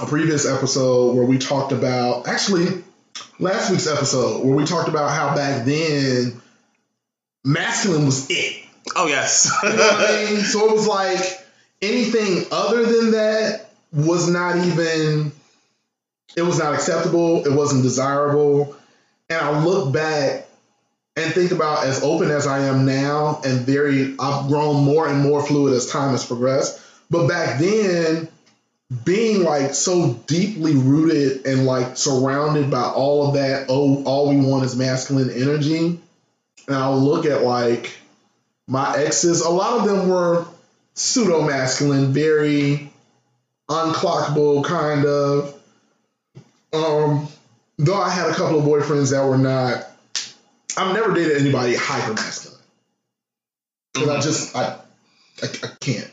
a 0.00 0.06
previous 0.06 0.46
episode 0.46 1.14
where 1.14 1.24
we 1.24 1.38
talked 1.38 1.72
about, 1.72 2.26
actually, 2.26 2.82
last 3.38 3.70
week's 3.70 3.86
episode, 3.86 4.44
where 4.44 4.54
we 4.54 4.64
talked 4.64 4.88
about 4.88 5.10
how 5.10 5.34
back 5.34 5.64
then 5.64 6.40
masculine 7.44 8.06
was 8.06 8.26
it. 8.30 8.62
oh 8.96 9.06
yes. 9.06 9.50
You 9.62 9.70
know 9.70 9.90
I 9.90 10.32
mean? 10.32 10.40
So 10.44 10.68
it 10.68 10.72
was 10.72 10.86
like 10.86 11.20
anything 11.82 12.44
other 12.50 12.84
than 12.84 13.12
that 13.12 13.70
was 13.92 14.28
not 14.28 14.56
even, 14.56 15.32
it 16.36 16.42
was 16.42 16.58
not 16.58 16.74
acceptable. 16.74 17.46
It 17.46 17.52
wasn't 17.52 17.82
desirable. 17.82 18.76
And 19.30 19.40
I 19.40 19.64
look 19.64 19.92
back 19.92 20.46
and 21.16 21.32
think 21.34 21.50
about 21.50 21.84
as 21.84 22.02
open 22.02 22.30
as 22.30 22.46
I 22.46 22.60
am 22.60 22.86
now 22.86 23.40
and 23.44 23.60
very, 23.60 24.14
I've 24.18 24.48
grown 24.48 24.84
more 24.84 25.08
and 25.08 25.20
more 25.20 25.44
fluid 25.44 25.74
as 25.74 25.90
time 25.90 26.12
has 26.12 26.24
progressed. 26.24 26.80
But 27.10 27.26
back 27.26 27.58
then, 27.58 28.28
being 29.04 29.42
like 29.42 29.74
so 29.74 30.14
deeply 30.26 30.74
rooted 30.74 31.46
and 31.46 31.66
like 31.66 31.96
surrounded 31.96 32.70
by 32.70 32.84
all 32.84 33.28
of 33.28 33.34
that, 33.34 33.66
oh, 33.68 34.02
all 34.04 34.28
we 34.30 34.36
want 34.36 34.64
is 34.64 34.76
masculine 34.76 35.30
energy, 35.30 36.00
and 36.66 36.76
I'll 36.76 36.98
look 36.98 37.26
at 37.26 37.42
like 37.42 37.98
my 38.66 38.96
exes, 38.96 39.42
a 39.42 39.50
lot 39.50 39.78
of 39.78 39.86
them 39.86 40.08
were 40.08 40.46
pseudo 40.94 41.42
masculine, 41.42 42.12
very 42.12 42.90
unclockable 43.68 44.64
kind 44.64 45.04
of. 45.04 45.54
Um, 46.72 47.28
though 47.78 48.00
I 48.00 48.10
had 48.10 48.30
a 48.30 48.34
couple 48.34 48.58
of 48.58 48.64
boyfriends 48.64 49.12
that 49.12 49.24
were 49.24 49.38
not. 49.38 49.86
I've 50.76 50.94
never 50.94 51.12
dated 51.12 51.38
anybody 51.38 51.74
hyper 51.74 52.14
masculine 52.14 52.60
because 53.92 54.08
I 54.08 54.20
just 54.20 54.56
I, 54.56 54.62
I 55.42 55.46
I 55.46 55.70
can't 55.80 56.10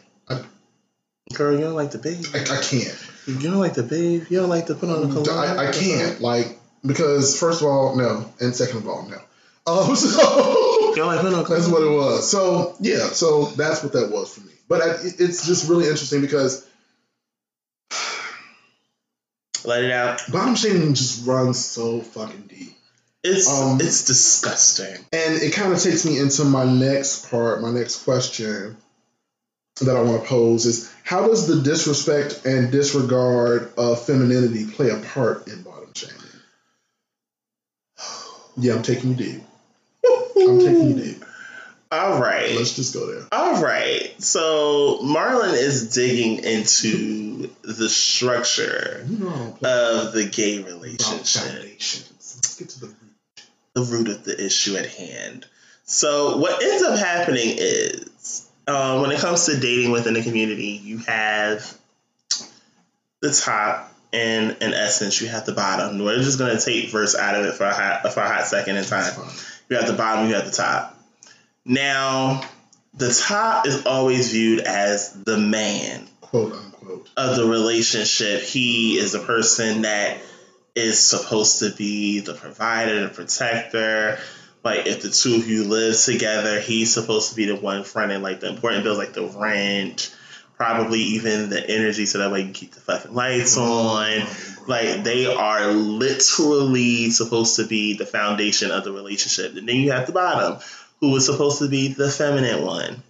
Girl, 1.34 1.54
you 1.56 1.62
don't 1.62 1.74
like 1.74 1.92
the 1.92 1.98
babe. 1.98 2.24
I 2.34 2.40
I 2.42 2.62
can't 2.62 3.10
You 3.26 3.40
don't 3.40 3.60
like 3.60 3.74
the 3.74 3.84
babe. 3.84 4.26
You 4.30 4.40
don't 4.40 4.50
like 4.50 4.68
to 4.68 4.76
put 4.76 4.90
on 4.90 5.08
the 5.08 5.14
cologne. 5.14 5.58
I, 5.58 5.70
I 5.70 5.72
can't 5.72 6.22
like 6.22 6.58
because 6.86 7.40
first 7.40 7.62
of 7.62 7.68
all 7.68 7.96
no 7.96 8.32
and 8.40 8.56
second 8.56 8.78
of 8.78 8.88
all 8.88 9.08
no. 9.10 9.18
Um, 9.68 9.96
so 9.96 10.10
You 10.90 10.96
don't 10.96 11.08
like 11.08 11.22
putting 11.22 11.36
on 11.40 11.44
That's 11.50 11.68
what 11.68 11.82
it 11.82 11.90
was. 11.90 12.30
So 12.30 12.76
yeah, 12.80 13.08
so 13.08 13.46
that's 13.46 13.82
what 13.82 13.94
that 13.94 14.12
was 14.12 14.32
for 14.32 14.42
me. 14.42 14.52
But 14.68 14.82
I, 14.84 14.90
it's 15.02 15.46
just 15.48 15.68
really 15.68 15.86
interesting 15.86 16.22
because 16.22 16.64
Let 19.66 19.84
it 19.84 19.92
out. 19.92 20.22
bottom 20.32 20.54
shaming 20.56 20.94
just 20.94 21.26
runs 21.26 21.64
so 21.66 22.02
fucking 22.02 22.44
deep, 22.48 22.76
It's 23.24 23.50
Um, 23.50 23.80
it's 23.82 24.06
disgusting. 24.06 24.96
and 25.12 25.42
it 25.42 25.54
kind 25.54 25.74
of 25.74 25.82
takes 25.82 26.06
me 26.06 26.20
into 26.20 26.44
my 26.46 26.66
next 26.66 27.32
part, 27.32 27.62
my 27.64 27.72
next 27.72 28.04
question 28.04 28.78
that 29.82 29.98
I 29.98 30.02
want 30.02 30.22
to 30.22 30.30
pose 30.30 30.68
is 30.68 30.92
how 31.06 31.28
does 31.28 31.48
the 31.48 31.62
disrespect 31.62 32.46
and 32.46 32.72
disregard 32.72 33.72
of 33.78 34.04
femininity 34.06 34.66
play 34.66 34.90
a 34.90 34.98
part 34.98 35.48
in 35.48 35.62
bottom 35.62 35.94
shaming? 35.94 36.16
Yeah, 38.58 38.74
I'm 38.74 38.82
taking 38.82 39.12
you 39.12 39.16
deep. 39.16 39.44
I'm 40.36 40.60
taking 40.60 40.90
you 40.90 40.96
deep. 40.96 41.26
All 41.92 42.20
right. 42.20 42.56
Let's 42.56 42.76
just 42.76 42.94
go 42.96 43.06
there. 43.06 43.28
All 43.32 43.62
right. 43.62 44.16
So 44.18 45.00
Marlon 45.04 45.54
is 45.54 45.94
digging 45.94 46.44
into 46.44 47.52
the 47.62 47.88
structure 47.88 49.06
You 49.08 49.20
know, 49.20 49.30
I 49.30 49.38
don't 49.38 49.60
play 49.60 49.70
of 49.70 50.14
the 50.14 50.26
gay 50.26 50.64
relationship. 50.64 51.44
Let's 51.44 52.56
get 52.58 52.70
to 52.70 52.80
the 52.80 52.88
root. 52.88 52.98
the 53.76 53.82
root 53.82 54.08
of 54.10 54.24
the 54.24 54.44
issue 54.44 54.76
at 54.76 54.88
hand. 54.88 55.46
So 55.84 56.38
what 56.38 56.64
ends 56.64 56.84
up 56.84 56.98
happening 56.98 57.58
is 57.60 58.10
um, 58.68 59.02
when 59.02 59.12
it 59.12 59.20
comes 59.20 59.46
to 59.46 59.60
dating 59.60 59.92
within 59.92 60.14
the 60.14 60.24
community, 60.24 60.80
you 60.84 61.00
have 61.00 61.78
the 63.22 63.32
top 63.32 63.92
and 64.14 64.58
in 64.62 64.74
essence 64.74 65.20
you 65.22 65.28
have 65.28 65.46
the 65.46 65.52
bottom. 65.54 66.00
We're 66.00 66.18
just 66.18 66.40
gonna 66.40 66.60
take 66.60 66.90
verse 66.90 67.16
out 67.16 67.36
of 67.36 67.46
it 67.46 67.54
for 67.56 67.66
a 67.66 67.74
hot 67.74 68.14
for 68.14 68.22
a 68.22 68.28
hot 68.28 68.48
second 68.48 68.78
in 68.78 68.86
time. 68.86 69.14
You 69.70 69.78
have 69.78 69.88
the 69.88 69.94
bottom, 69.94 70.30
you 70.30 70.36
have 70.36 70.46
the 70.46 70.52
top. 70.52 70.98
Now, 71.66 72.48
the 72.94 73.12
top 73.12 73.68
is 73.68 73.86
always 73.86 74.32
viewed 74.32 74.60
as 74.60 75.12
the 75.12 75.38
man 75.38 76.08
Quote 76.22 76.54
unquote. 76.54 77.10
of 77.18 77.36
the 77.36 77.46
relationship. 77.46 78.42
He 78.42 78.98
is 78.98 79.14
the 79.14 79.20
person 79.20 79.82
that 79.82 80.20
is 80.76 81.00
supposed 81.00 81.60
to 81.60 81.72
be 81.72 82.20
the 82.20 82.34
provider, 82.34 83.02
the 83.02 83.10
protector. 83.10 84.20
Like 84.66 84.88
if 84.88 85.04
the 85.04 85.10
two 85.10 85.36
of 85.36 85.48
you 85.48 85.64
live 85.64 85.96
together, 85.96 86.60
he's 86.60 86.92
supposed 86.92 87.30
to 87.30 87.36
be 87.36 87.46
the 87.46 87.56
one 87.56 87.84
fronting 87.84 88.24
like 88.24 88.40
the 88.40 88.50
important 88.50 88.84
bills, 88.84 88.98
like 88.98 89.14
the 89.14 89.28
rent, 89.28 90.14
probably 90.58 91.02
even 91.02 91.50
the 91.50 91.70
energy, 91.70 92.08
so 92.08 92.18
that 92.18 92.32
way 92.32 92.42
you 92.42 92.52
keep 92.52 92.74
the 92.74 92.82
fucking 92.82 93.14
lights 93.14 93.58
on. 93.58 94.24
Like 94.68 95.04
they 95.04 95.28
are 95.28 95.72
literally 95.72 97.12
supposed 97.12 97.58
to 97.58 97.68
be 97.68 97.96
the 97.96 98.08
foundation 98.08 98.72
of 98.72 98.84
the 98.84 98.92
relationship. 98.92 99.56
And 99.56 99.70
then 99.70 99.76
you 99.76 99.92
have 99.92 100.08
the 100.08 100.14
bottom, 100.14 100.60
who 101.00 101.16
is 101.16 101.28
supposed 101.28 101.60
to 101.60 101.70
be 101.70 101.90
the 101.90 102.10
feminine 102.10 102.66
one. 102.66 103.04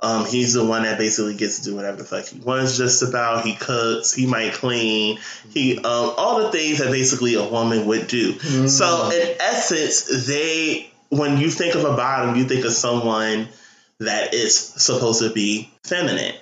Um, 0.00 0.26
he's 0.26 0.54
the 0.54 0.64
one 0.64 0.84
that 0.84 0.96
basically 0.96 1.34
gets 1.34 1.58
to 1.58 1.64
do 1.64 1.74
whatever 1.74 1.96
the 1.96 2.04
fuck 2.04 2.24
he 2.26 2.38
wants 2.38 2.76
just 2.76 3.02
about. 3.02 3.44
He 3.44 3.54
cooks, 3.56 4.12
he 4.12 4.26
might 4.26 4.52
clean, 4.52 5.18
he 5.50 5.76
um 5.78 6.14
all 6.16 6.42
the 6.42 6.52
things 6.52 6.78
that 6.78 6.92
basically 6.92 7.34
a 7.34 7.44
woman 7.44 7.86
would 7.86 8.06
do. 8.06 8.38
So 8.68 9.10
in 9.10 9.36
essence, 9.40 10.26
they 10.26 10.90
when 11.08 11.38
you 11.38 11.50
think 11.50 11.74
of 11.74 11.84
a 11.84 11.96
bottom, 11.96 12.36
you 12.36 12.44
think 12.44 12.64
of 12.64 12.72
someone 12.72 13.48
that 13.98 14.34
is 14.34 14.56
supposed 14.56 15.20
to 15.20 15.30
be 15.30 15.70
feminine. 15.82 16.34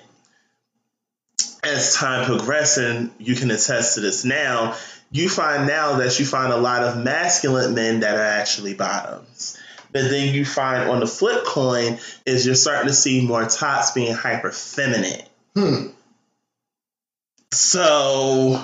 As 1.63 1.95
time 1.95 2.25
progressing, 2.25 3.11
you 3.17 3.35
can 3.35 3.49
attest 3.49 3.95
to 3.95 4.01
this 4.01 4.23
now. 4.23 4.75
You 5.11 5.29
find 5.29 5.67
now 5.67 5.97
that 5.97 6.19
you 6.19 6.25
find 6.25 6.53
a 6.53 6.57
lot 6.57 6.83
of 6.83 7.03
masculine 7.03 7.73
men 7.73 8.01
that 8.01 8.15
are 8.15 8.21
actually 8.21 8.73
bottoms. 8.75 9.57
But 9.97 10.11
then 10.11 10.31
you 10.31 10.45
find 10.45 10.87
on 10.91 10.99
the 10.99 11.07
flip 11.07 11.43
coin 11.43 11.97
is 12.23 12.45
you're 12.45 12.53
starting 12.53 12.87
to 12.87 12.93
see 12.93 13.25
more 13.25 13.43
tops 13.47 13.91
being 13.91 14.13
hyper 14.13 14.51
feminine. 14.51 15.25
Hmm. 15.55 15.87
So, 17.51 18.63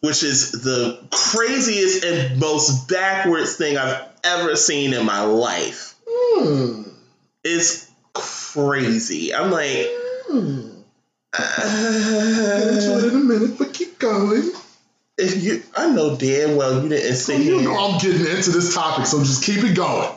which 0.00 0.24
is 0.24 0.50
the 0.50 1.06
craziest 1.12 2.02
and 2.04 2.40
most 2.40 2.88
backwards 2.88 3.54
thing 3.54 3.78
I've 3.78 4.02
ever 4.24 4.56
seen 4.56 4.92
in 4.92 5.06
my 5.06 5.20
life. 5.20 5.94
Hmm. 6.08 6.82
It's 7.44 7.88
crazy. 8.12 9.32
I'm 9.32 9.52
like, 9.52 9.86
Hmm. 10.26 10.70
Get 11.32 11.58
into 12.74 12.98
it 12.98 13.04
uh, 13.04 13.08
in 13.08 13.14
a 13.14 13.18
minute, 13.24 13.56
but 13.56 13.72
keep 13.72 14.00
going. 14.00 14.50
if 15.16 15.44
you, 15.44 15.62
I 15.76 15.90
know 15.92 16.16
damn 16.16 16.56
well 16.56 16.82
you 16.82 16.88
didn't 16.88 17.14
So 17.14 17.36
sit 17.36 17.46
you 17.46 17.62
know 17.62 17.76
I'm 17.78 18.00
getting 18.00 18.26
into 18.26 18.50
this 18.50 18.74
topic, 18.74 19.06
so 19.06 19.20
just 19.20 19.44
keep 19.44 19.62
it 19.62 19.76
going. 19.76 20.10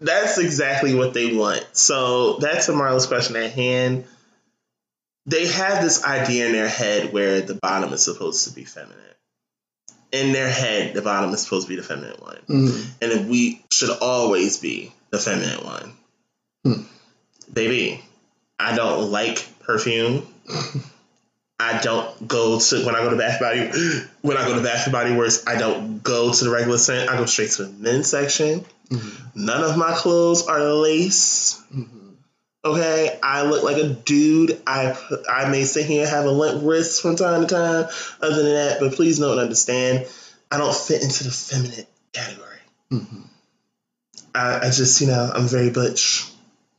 That's 0.00 0.38
exactly 0.38 0.94
what 0.94 1.14
they 1.14 1.34
want. 1.34 1.66
So 1.72 2.38
that's 2.38 2.66
to 2.66 2.72
Marlon's 2.72 3.06
question 3.06 3.36
at 3.36 3.52
hand. 3.52 4.04
They 5.26 5.46
have 5.46 5.82
this 5.82 6.04
idea 6.04 6.46
in 6.46 6.52
their 6.52 6.68
head 6.68 7.12
where 7.12 7.40
the 7.40 7.54
bottom 7.54 7.92
is 7.92 8.04
supposed 8.04 8.48
to 8.48 8.54
be 8.54 8.64
feminine. 8.64 8.96
In 10.10 10.32
their 10.32 10.48
head, 10.48 10.94
the 10.94 11.02
bottom 11.02 11.34
is 11.34 11.42
supposed 11.42 11.66
to 11.66 11.68
be 11.68 11.76
the 11.76 11.82
feminine 11.82 12.16
one. 12.20 12.38
Mm. 12.48 12.86
and 13.02 13.12
if 13.12 13.26
we 13.26 13.62
should 13.70 13.90
always 13.90 14.56
be 14.56 14.92
the 15.10 15.18
feminine 15.18 15.64
one. 15.64 15.92
Hmm. 16.64 16.82
Baby, 17.52 18.02
I 18.58 18.74
don't 18.74 19.10
like 19.10 19.46
perfume. 19.60 20.26
I 21.60 21.80
don't 21.80 22.28
go 22.28 22.60
to 22.60 22.86
when 22.86 22.94
I 22.94 23.00
go 23.02 23.10
to 23.10 23.16
Bath 23.16 23.40
Body 23.40 23.68
when 24.22 24.36
I 24.36 24.46
go 24.46 24.54
to 24.54 24.62
Bath 24.62 24.90
Body 24.92 25.14
Works. 25.14 25.44
I 25.46 25.56
don't 25.58 26.02
go 26.02 26.32
to 26.32 26.44
the 26.44 26.50
regular 26.50 26.78
scent. 26.78 27.10
I 27.10 27.16
go 27.16 27.26
straight 27.26 27.50
to 27.52 27.64
the 27.64 27.70
men's 27.72 28.08
section. 28.08 28.64
Mhm. 28.90 29.34
None 29.34 29.64
of 29.64 29.76
my 29.76 29.92
clothes 29.94 30.46
are 30.46 30.62
lace. 30.62 31.60
Mhm. 31.74 32.14
Okay, 32.64 33.18
I 33.22 33.42
look 33.42 33.62
like 33.64 33.76
a 33.78 33.88
dude. 33.88 34.60
I 34.66 34.96
I 35.28 35.48
may 35.48 35.64
sit 35.64 35.86
here 35.86 36.02
and 36.02 36.10
have 36.10 36.26
a 36.26 36.30
limp 36.30 36.62
wrist 36.64 37.02
from 37.02 37.16
time 37.16 37.42
to 37.42 37.46
time. 37.54 37.88
Other 38.20 38.42
than 38.42 38.54
that, 38.54 38.80
but 38.80 38.94
please 38.94 39.18
know 39.18 39.32
and 39.32 39.40
understand, 39.40 40.06
I 40.50 40.58
don't 40.58 40.74
fit 40.74 41.02
into 41.02 41.24
the 41.24 41.30
feminine 41.30 41.86
category. 42.12 42.58
Mhm. 42.92 43.24
I, 44.34 44.58
I 44.66 44.70
just, 44.70 45.00
you 45.00 45.06
know, 45.08 45.30
I'm 45.34 45.48
very 45.48 45.70
butch, 45.70 46.24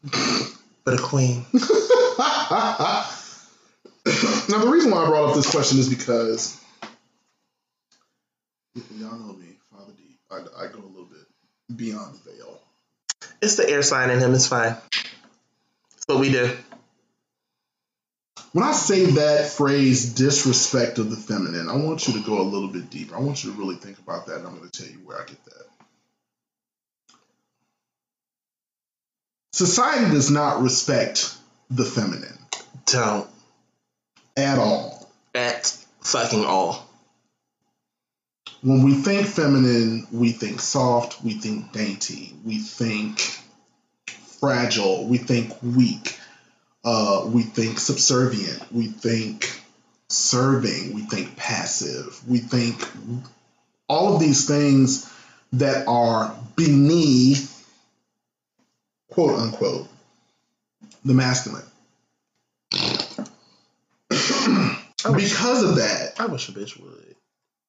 but 0.83 0.93
a 0.93 0.97
queen. 0.97 1.45
now, 4.49 4.65
the 4.65 4.69
reason 4.69 4.91
why 4.91 5.03
I 5.03 5.07
brought 5.07 5.29
up 5.29 5.35
this 5.35 5.49
question 5.49 5.79
is 5.79 5.89
because 5.89 6.59
y'all 8.97 9.17
know 9.17 9.33
me, 9.33 9.57
Father 9.71 9.93
D. 9.95 10.17
I, 10.31 10.37
I 10.37 10.67
go 10.67 10.79
a 10.79 10.89
little 10.89 11.05
bit 11.05 11.25
beyond 11.75 12.15
the 12.15 12.31
veil. 12.31 12.59
It's 13.41 13.55
the 13.55 13.69
air 13.69 13.81
sign 13.81 14.09
in 14.09 14.19
him. 14.19 14.33
It's 14.33 14.47
fine. 14.47 14.75
That's 15.91 16.05
what 16.07 16.19
we 16.19 16.31
do. 16.31 16.51
When 18.51 18.65
I 18.65 18.71
say 18.71 19.05
that 19.05 19.49
phrase, 19.49 20.13
disrespect 20.15 20.97
of 20.97 21.11
the 21.11 21.15
feminine, 21.15 21.69
I 21.69 21.75
want 21.75 22.07
you 22.07 22.15
to 22.15 22.25
go 22.25 22.41
a 22.41 22.43
little 22.43 22.69
bit 22.69 22.89
deeper. 22.89 23.15
I 23.15 23.19
want 23.19 23.43
you 23.43 23.51
to 23.51 23.57
really 23.57 23.75
think 23.75 23.99
about 23.99 24.25
that, 24.25 24.37
and 24.37 24.47
I'm 24.47 24.57
going 24.57 24.67
to 24.67 24.83
tell 24.83 24.91
you 24.91 24.99
where 25.05 25.21
I 25.21 25.25
get 25.25 25.43
that. 25.45 25.65
Society 29.53 30.11
does 30.11 30.31
not 30.31 30.61
respect 30.61 31.35
the 31.69 31.85
feminine 31.85 32.37
Don't 32.87 33.29
at 34.43 34.59
all. 34.59 35.09
at 35.35 35.77
fucking 36.01 36.45
all. 36.45 36.87
When 38.61 38.83
we 38.83 38.95
think 38.95 39.27
feminine, 39.27 40.07
we 40.11 40.31
think 40.31 40.59
soft, 40.59 41.23
we 41.23 41.33
think 41.33 41.71
dainty, 41.71 42.33
we 42.43 42.57
think 42.59 43.19
fragile, 44.39 45.05
we 45.05 45.17
think 45.17 45.53
weak, 45.61 46.17
uh, 46.83 47.23
we 47.27 47.43
think 47.43 47.79
subservient, 47.79 48.71
we 48.71 48.87
think 48.87 49.49
serving, 50.09 50.93
we 50.93 51.03
think 51.03 51.37
passive, 51.37 52.21
we 52.27 52.39
think 52.39 52.85
all 53.87 54.15
of 54.15 54.19
these 54.19 54.47
things 54.47 55.11
that 55.53 55.87
are 55.87 56.35
beneath, 56.55 57.67
quote 59.09 59.39
unquote, 59.39 59.87
the 61.05 61.13
masculine. 61.13 61.63
Because 65.03 65.63
of 65.63 65.75
that, 65.75 66.19
I 66.19 66.25
wish 66.25 66.49
a 66.49 66.51
bitch 66.51 66.79
would. 66.79 67.15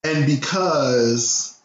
and 0.05 0.27
because 0.27 1.59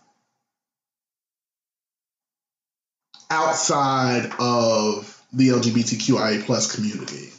outside 3.30 4.32
of 4.40 5.22
the 5.34 5.50
LGBTQIA 5.50 6.46
plus 6.46 6.74
community, 6.76 7.30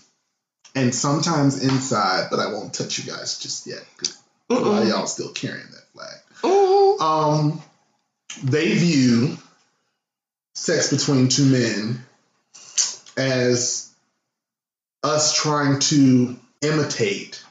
and 0.74 0.95
sometimes 0.95 1.62
inside, 1.62 2.29
but 2.31 2.39
I 2.39 2.53
won't 2.53 2.74
touch 2.74 2.99
you 2.99 3.11
guys 3.11 3.39
just 3.39 3.66
yet 3.66 3.85
because 3.97 4.18
a 4.51 4.55
lot 4.55 4.83
of 4.83 4.89
y'all 4.89 5.07
still 5.07 5.33
carrying 5.33 5.66
that 5.72 5.89
flag. 5.93 6.16
Mm-hmm. 6.43 7.03
Um, 7.03 7.62
they 8.43 8.74
view 8.74 9.39
sex 10.55 10.93
between 10.93 11.29
two 11.29 11.47
men 11.47 12.05
as 13.16 13.91
us 15.03 15.35
trying 15.35 15.79
to 15.81 16.37
imitate 16.62 17.43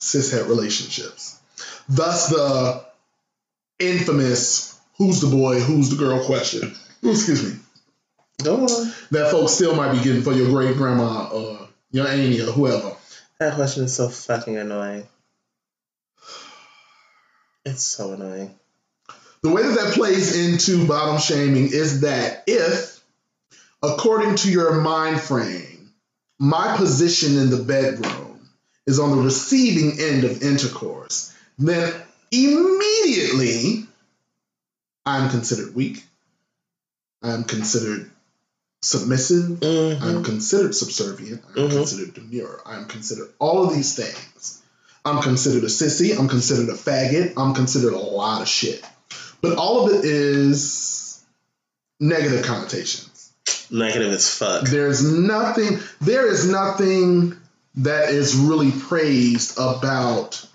cishet 0.00 0.48
relationships. 0.48 1.38
Thus, 1.88 2.28
the 2.28 2.84
infamous 3.78 4.78
"Who's 4.98 5.20
the 5.20 5.28
boy? 5.28 5.60
Who's 5.60 5.90
the 5.90 5.96
girl?" 5.96 6.24
question. 6.24 6.74
Excuse 7.02 7.42
me. 7.44 7.58
Go 8.42 8.56
on. 8.62 8.92
That 9.10 9.30
folks 9.30 9.52
still 9.52 9.74
might 9.74 9.92
be 9.92 10.02
getting 10.02 10.22
for 10.22 10.32
your 10.32 10.48
great 10.48 10.76
grandma 10.76 11.28
or 11.28 11.68
your 11.90 12.06
auntie 12.06 12.40
or 12.40 12.52
whoever. 12.52 12.96
That 13.38 13.54
question 13.54 13.84
is 13.84 13.94
so 13.94 14.08
fucking 14.08 14.56
annoying. 14.56 15.06
It's 17.64 17.82
so 17.82 18.12
annoying. 18.12 18.54
The 19.42 19.50
way 19.50 19.62
that 19.62 19.74
that 19.74 19.94
plays 19.94 20.36
into 20.36 20.86
bottom 20.86 21.18
shaming 21.20 21.68
is 21.72 22.00
that 22.00 22.44
if, 22.46 23.02
according 23.82 24.36
to 24.36 24.50
your 24.50 24.80
mind 24.80 25.20
frame, 25.20 25.92
my 26.38 26.76
position 26.76 27.38
in 27.38 27.50
the 27.50 27.62
bedroom 27.62 28.25
is 28.86 28.98
on 28.98 29.10
the 29.16 29.22
receiving 29.22 29.98
end 30.00 30.24
of 30.24 30.42
intercourse, 30.42 31.32
then 31.58 31.92
immediately 32.30 33.86
I'm 35.04 35.30
considered 35.30 35.74
weak. 35.74 36.04
I'm 37.22 37.44
considered 37.44 38.10
submissive. 38.82 39.60
Mm-hmm. 39.60 40.04
I'm 40.04 40.22
considered 40.24 40.74
subservient. 40.74 41.42
I'm 41.56 41.68
Mhm. 41.68 41.70
considered 41.70 42.14
demure. 42.14 42.60
I'm 42.64 42.84
considered 42.86 43.30
all 43.38 43.64
of 43.66 43.74
these 43.74 43.94
things. 43.94 44.58
I'm 45.04 45.22
considered 45.22 45.64
a 45.64 45.68
sissy. 45.68 46.16
I'm 46.18 46.28
considered 46.28 46.68
a 46.68 46.74
faggot. 46.74 47.34
I'm 47.36 47.54
considered 47.54 47.94
a 47.94 47.98
lot 47.98 48.42
of 48.42 48.48
shit. 48.48 48.84
But 49.40 49.56
all 49.56 49.86
of 49.86 49.94
it 49.94 50.04
is 50.04 51.18
negative 52.00 52.44
connotations. 52.44 53.30
Negative 53.70 54.12
as 54.12 54.28
fuck. 54.28 54.64
There's 54.68 55.02
nothing, 55.04 55.80
there 56.00 56.26
is 56.28 56.48
nothing 56.48 57.36
that 57.78 58.10
is 58.10 58.34
really 58.36 58.70
praised 58.72 59.58
about 59.58 60.46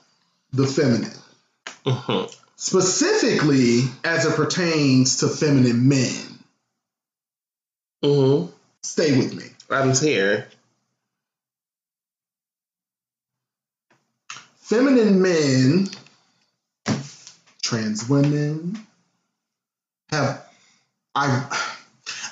the 0.53 0.67
feminine, 0.67 1.11
Mm-hmm. 1.85 2.31
specifically 2.55 3.81
as 4.03 4.25
it 4.25 4.35
pertains 4.35 5.17
to 5.17 5.27
feminine 5.27 5.87
men. 5.87 6.39
Mm-hmm. 8.03 8.51
Stay 8.83 9.17
with 9.17 9.33
me. 9.33 9.45
I'm 9.69 9.95
here. 9.95 10.47
feminine 14.71 15.21
men, 15.21 15.89
trans 17.61 18.07
women, 18.07 18.79
have 20.11 20.45
I 21.13 21.45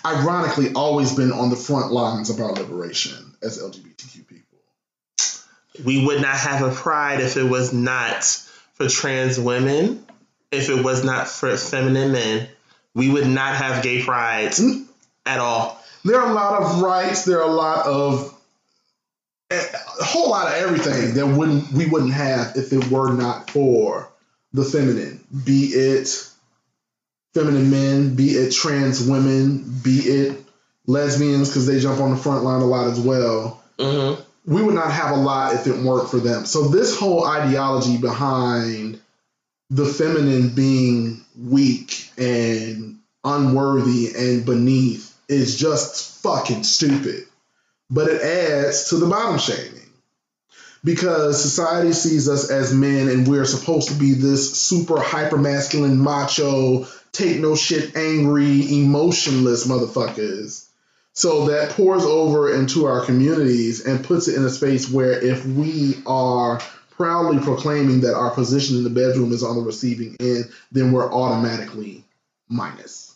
ironically 0.06 0.72
always 0.74 1.14
been 1.14 1.34
on 1.34 1.50
the 1.50 1.58
front 1.58 1.92
lines 1.92 2.30
of 2.30 2.40
our 2.40 2.54
liberation 2.54 3.36
as 3.44 3.60
LGBTQ 3.62 4.26
people. 4.26 4.49
We 5.84 6.06
would 6.06 6.22
not 6.22 6.36
have 6.36 6.62
a 6.62 6.74
pride 6.74 7.22
if 7.22 7.38
it 7.38 7.44
was 7.44 7.74
not 7.74 8.24
for 8.74 8.88
trans 8.88 9.40
women, 9.40 10.06
if 10.52 10.70
it 10.70 10.84
was 10.84 11.04
not 11.04 11.28
for 11.28 11.56
feminine 11.58 12.12
men. 12.12 12.48
We 12.96 13.10
would 13.10 13.28
not 13.28 13.56
have 13.56 13.84
gay 13.84 14.04
prides 14.04 14.60
Mm. 14.60 14.86
at 15.26 15.40
all. 15.40 15.82
There 16.04 16.20
are 16.20 16.30
a 16.30 16.34
lot 16.34 16.62
of 16.62 16.82
rights. 16.82 17.26
There 17.26 17.40
are 17.40 17.50
a 17.50 17.54
lot 17.54 17.86
of 17.86 18.34
a 19.52 20.04
whole 20.04 20.30
lot 20.30 20.48
of 20.48 20.54
everything 20.54 21.16
that 21.16 21.26
wouldn't 21.26 21.72
we 21.72 21.86
wouldn't 21.88 22.14
have 22.14 22.56
if 22.56 22.72
it 22.72 22.90
were 22.90 23.12
not 23.14 23.50
for 23.50 24.08
the 24.54 24.64
feminine, 24.64 25.24
be 25.44 25.66
it 25.66 26.08
feminine 27.34 27.70
men, 27.70 28.16
be 28.16 28.30
it 28.30 28.52
trans 28.52 29.06
women, 29.08 29.80
be 29.84 30.00
it 30.00 30.44
lesbians 30.88 31.50
because 31.50 31.68
they 31.68 31.80
jump 31.80 32.00
on 32.00 32.12
the 32.12 32.18
front 32.18 32.44
line 32.44 32.62
a 32.62 32.66
lot 32.66 32.88
as 32.88 33.00
well. 33.00 33.62
Mm-hmm. 33.78 34.22
We 34.50 34.64
would 34.64 34.74
not 34.74 34.92
have 34.92 35.12
a 35.12 35.22
lot 35.22 35.54
if 35.54 35.68
it 35.68 35.78
weren't 35.78 36.10
for 36.10 36.18
them. 36.18 36.44
So 36.44 36.70
this 36.70 36.98
whole 36.98 37.24
ideology 37.24 37.98
behind 37.98 39.00
the 39.70 39.86
feminine 39.86 40.50
being 40.56 41.24
weak 41.38 42.10
and 42.18 42.98
unworthy 43.24 44.16
and 44.18 44.44
beneath 44.48 45.16
is 45.28 45.60
just 45.60 46.24
fucking 46.24 46.64
stupid. 46.64 47.28
But 47.92 48.08
it 48.10 48.24
adds 48.24 48.90
to 48.90 48.96
the 48.96 49.06
bottom 49.06 49.38
shaming. 49.38 49.76
Because 50.84 51.40
society 51.40 51.94
sees 51.94 52.28
us 52.28 52.50
as 52.50 52.74
men 52.74 53.08
and 53.08 53.28
we're 53.28 53.46
supposed 53.46 53.90
to 53.90 53.96
be 53.96 54.14
this 54.14 54.60
super 54.60 55.00
hyper 55.00 55.38
masculine, 55.38 56.02
macho, 56.02 56.88
take 57.12 57.40
no 57.40 57.56
shit, 57.56 57.96
angry, 57.96 58.82
emotionless 58.82 59.68
motherfuckers. 59.68 60.69
So 61.20 61.48
that 61.48 61.72
pours 61.72 62.06
over 62.06 62.56
into 62.56 62.86
our 62.86 63.04
communities 63.06 63.86
and 63.86 64.06
puts 64.06 64.30
it 64.30 64.36
in 64.36 64.46
a 64.46 64.50
space 64.50 64.90
where 64.90 65.12
if 65.12 65.46
we 65.46 66.02
are 66.06 66.62
proudly 66.92 67.44
proclaiming 67.44 68.00
that 68.00 68.16
our 68.16 68.32
position 68.32 68.78
in 68.78 68.86
the 68.86 68.90
bedroom 68.90 69.34
is 69.34 69.44
on 69.44 69.58
the 69.58 69.62
receiving 69.62 70.16
end, 70.22 70.50
then 70.72 70.94
we're 70.94 71.12
automatically 71.12 72.06
minus. 72.48 73.14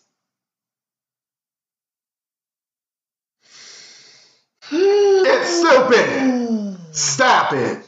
It's 4.69 5.59
stupid. 5.59 6.77
Stop 6.93 7.53
it. 7.53 7.85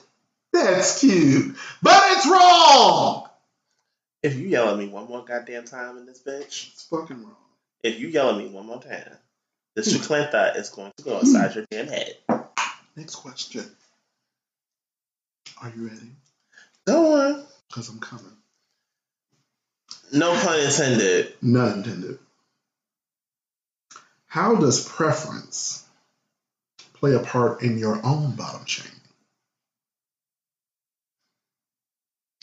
That's 0.53 1.01
cute. 1.01 1.57
But 1.84 2.01
it's 2.13 2.26
wrong. 2.26 3.28
If 4.24 4.38
you 4.38 4.47
yell 4.47 4.70
at 4.70 4.78
me 4.78 4.88
one 4.88 5.07
more 5.09 5.26
goddamn 5.26 5.66
time 5.66 5.97
in 5.97 6.05
this 6.05 6.22
bitch, 6.22 6.72
It's 6.72 6.88
fucking 6.89 7.22
wrong. 7.22 7.36
if 7.84 7.99
you 7.99 8.07
yell 8.07 8.30
at 8.30 8.38
me 8.38 8.47
one 8.47 8.66
more 8.66 8.82
time, 8.82 9.18
this 9.76 9.93
Chiclenta 9.93 10.55
is 10.55 10.69
going 10.69 10.91
to 10.97 11.03
go 11.03 11.19
inside 11.19 11.55
your 11.55 11.65
damn 11.69 11.88
head. 11.88 12.15
Next 12.95 13.15
question. 13.15 13.65
Are 15.61 15.71
you 15.76 15.88
ready? 15.88 16.11
Go 16.86 17.19
on. 17.19 17.45
Because 17.67 17.89
I'm 17.89 17.99
coming. 17.99 18.26
No 20.13 20.34
pun 20.39 20.59
intended. 20.59 21.34
None 21.41 21.80
intended. 21.80 22.19
How 24.28 24.55
does 24.55 24.88
preference 24.88 25.86
play 26.93 27.13
a 27.13 27.19
part 27.19 27.61
in 27.61 27.78
your 27.78 27.99
own 28.05 28.36
bottom 28.36 28.65
shaming? 28.65 28.91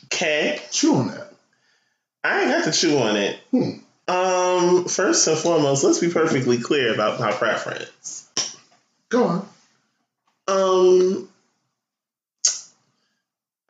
Okay. 0.07 0.61
Chew 0.71 0.97
on 0.97 1.09
that. 1.09 1.33
I 2.25 2.43
ain't 2.43 2.51
got 2.51 2.65
to 2.65 2.79
chew 2.79 2.99
on 2.99 3.17
it. 3.17 3.41
Hmm. 3.51 3.71
Um, 4.13 4.85
first 4.85 5.27
and 5.27 5.39
foremost, 5.39 5.85
let's 5.85 5.99
be 6.01 6.11
perfectly 6.11 6.59
clear 6.59 6.93
about 6.93 7.19
my 7.19 7.33
preference. 7.33 8.29
Go 9.09 9.25
on. 9.25 9.49
Um, 10.49 11.29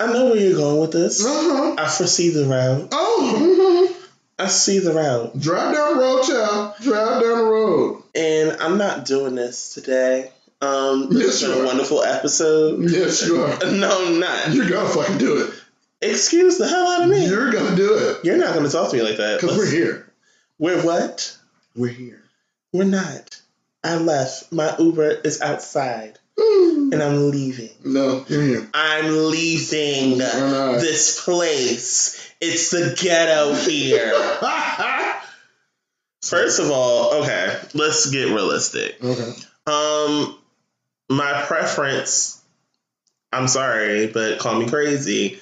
I 0.01 0.13
know 0.13 0.27
where 0.31 0.37
you're 0.37 0.57
going 0.57 0.81
with 0.81 0.93
this. 0.93 1.25
Uh-huh. 1.25 1.77
I 1.79 1.89
foresee 1.89 2.31
the 2.31 2.47
route. 2.47 2.89
Oh, 2.91 3.97
I 4.39 4.49
see 4.49 4.81
the 4.81 4.93
route. 4.93 5.39
drive 5.39 5.75
down 5.75 5.97
the 5.97 6.01
road, 6.03 6.23
child. 6.25 6.75
Drive 6.81 7.23
down 7.23 7.39
the 7.39 7.45
road. 7.45 8.03
And 8.17 8.57
I'm 8.61 8.79
not 8.79 9.05
doing 9.05 9.37
this 9.37 9.75
today. 9.75 10.33
Um, 10.61 11.09
Yes, 11.13 11.41
it's 11.41 11.43
been 11.43 11.61
a 11.61 11.65
wonderful 11.65 12.03
episode. 12.03 12.91
Yes, 12.91 13.25
you 13.27 13.43
are. 13.43 13.49
No, 13.73 14.07
I'm 14.07 14.19
not. 14.19 14.53
You're 14.53 14.69
gonna 14.69 14.89
fucking 14.89 15.19
do 15.19 15.45
it. 15.45 15.55
Excuse 16.01 16.59
the 16.59 16.69
hell 16.69 16.89
out 16.89 17.03
of 17.03 17.11
me. 17.11 17.27
You're 17.29 17.53
gonna 17.53 17.77
do 17.77 17.95
it. 17.97 18.25
You're 18.25 18.39
not 18.39 18.55
to 18.55 18.69
talk 18.69 18.91
to 18.91 18.97
me 18.97 19.03
like 19.03 19.19
that. 19.19 19.41
Because 19.41 19.57
we're 19.57 19.71
here. 19.71 20.12
We're 20.63 20.81
what? 20.87 21.37
We're 21.75 21.89
here. 21.89 22.23
We're 22.73 22.85
not. 22.85 23.41
I 23.83 23.97
left. 23.97 24.53
My 24.53 24.77
Uber 24.79 25.11
is 25.25 25.41
outside, 25.43 26.21
Mm. 26.39 26.93
and 26.93 27.03
I'm 27.03 27.33
leaving. 27.33 27.71
No, 27.85 28.25
you're 28.29 28.43
here. 28.43 28.69
I'm 28.73 29.29
leaving 29.31 30.19
this 30.19 31.21
place. 31.25 32.17
It's 32.41 32.71
the 32.71 32.97
ghetto 32.97 33.55
here. 33.55 34.13
First 36.23 36.61
of 36.61 36.71
all, 36.71 37.23
okay, 37.23 37.59
let's 37.75 38.09
get 38.11 38.27
realistic. 38.29 39.03
okay. 39.03 39.33
Um, 39.67 40.39
my 41.11 41.43
preference. 41.43 42.41
I'm 43.33 43.49
sorry, 43.49 44.07
but 44.07 44.39
call 44.39 44.61
me 44.61 44.69
crazy. 44.69 45.41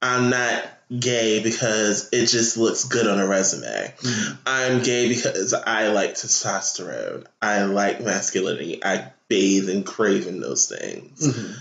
I'm 0.00 0.30
not 0.30 0.64
gay 0.98 1.42
because 1.42 2.08
it 2.12 2.26
just 2.26 2.56
looks 2.56 2.84
good 2.84 3.06
on 3.06 3.18
a 3.18 3.26
resume. 3.26 3.94
Mhm. 3.98 4.38
I'm 4.46 4.82
gay 4.82 5.08
because 5.08 5.54
I 5.54 5.88
like 5.88 6.14
testosterone. 6.14 7.24
I 7.40 7.62
like 7.64 8.00
masculinity. 8.02 8.84
I 8.84 9.12
bathe 9.28 9.68
and 9.70 9.86
crave 9.86 10.26
in 10.26 10.40
those 10.40 10.66
things. 10.66 11.20
Mhm. 11.20 11.56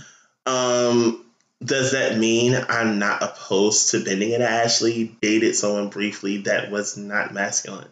Um, 0.46 1.26
does 1.64 1.92
that 1.92 2.18
mean 2.18 2.56
I'm 2.68 3.00
not 3.00 3.22
opposed 3.24 3.92
to 3.92 4.04
bending 4.04 4.34
and 4.34 4.44
Ashley 4.44 5.16
dated 5.22 5.56
someone 5.56 5.90
briefly 5.90 6.40
that 6.44 6.72
was 6.72 6.98
not 6.98 7.34
masculine 7.34 7.88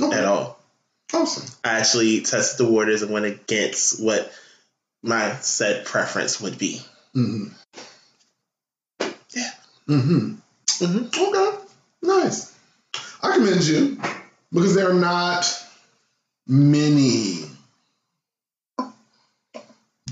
Okay. 0.00 0.18
at 0.18 0.24
all? 0.24 0.60
Awesome. 1.12 1.44
I 1.62 1.78
actually 1.78 2.22
tested 2.22 2.58
the 2.66 2.70
waters 2.70 3.02
and 3.02 3.12
went 3.12 3.26
against 3.26 4.00
what 4.02 4.32
my 5.02 5.36
said 5.40 5.84
preference 5.86 6.40
would 6.40 6.58
be. 6.58 6.82
Mm-hmm. 7.14 7.48
Yeah. 9.30 9.50
Mm-hmm. 9.88 10.34
Mm-hmm. 10.80 11.36
Okay. 11.36 11.58
Nice. 12.02 12.54
I 13.22 13.32
commend 13.32 13.64
you 13.64 13.98
because 14.52 14.74
there 14.74 14.90
are 14.90 14.94
not 14.94 15.46
many 16.46 17.44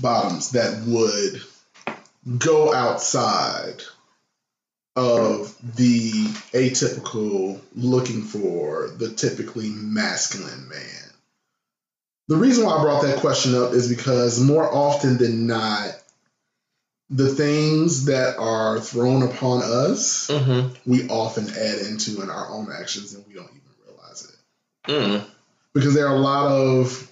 bottoms 0.01 0.51
that 0.51 0.83
would 0.85 1.41
go 2.39 2.73
outside 2.73 3.81
of 4.95 5.55
the 5.75 6.11
atypical 6.53 7.59
looking 7.75 8.21
for 8.21 8.89
the 8.97 9.09
typically 9.09 9.69
masculine 9.69 10.67
man. 10.67 11.09
The 12.27 12.37
reason 12.37 12.65
why 12.65 12.77
I 12.77 12.81
brought 12.81 13.03
that 13.03 13.19
question 13.19 13.55
up 13.55 13.73
is 13.73 13.89
because 13.89 14.39
more 14.39 14.71
often 14.71 15.17
than 15.17 15.47
not, 15.47 15.95
the 17.13 17.29
things 17.29 18.05
that 18.05 18.37
are 18.39 18.79
thrown 18.79 19.21
upon 19.21 19.61
us, 19.61 20.27
Mm-hmm. 20.29 20.89
we 20.89 21.07
often 21.09 21.47
add 21.47 21.79
into 21.79 22.21
in 22.23 22.29
our 22.29 22.49
own 22.49 22.69
actions 22.71 23.13
and 23.13 23.23
we 23.27 23.35
don't 23.35 23.49
even 23.49 23.61
realize 23.87 24.33
it. 24.87 24.91
Mm. 24.91 25.25
Because 25.73 25.93
there 25.93 26.07
are 26.07 26.15
a 26.15 26.19
lot 26.19 26.51
of, 26.51 27.11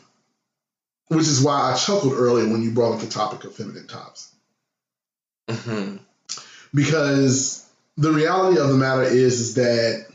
which 1.10 1.28
is 1.28 1.42
why 1.44 1.72
I 1.72 1.76
chuckled 1.78 2.14
earlier 2.14 2.50
when 2.52 2.64
you 2.64 2.72
brought 2.72 2.96
up 2.96 3.02
the 3.02 3.08
topic 3.08 3.44
of 3.44 3.56
feminine 3.56 3.88
tops. 3.88 4.34
Mm-hmm. 5.48 5.98
Because 6.74 7.70
the 7.98 8.12
reality 8.12 8.60
of 8.60 8.70
the 8.70 8.78
matter 8.78 9.04
is, 9.04 9.40
is 9.40 9.54
that 9.56 10.08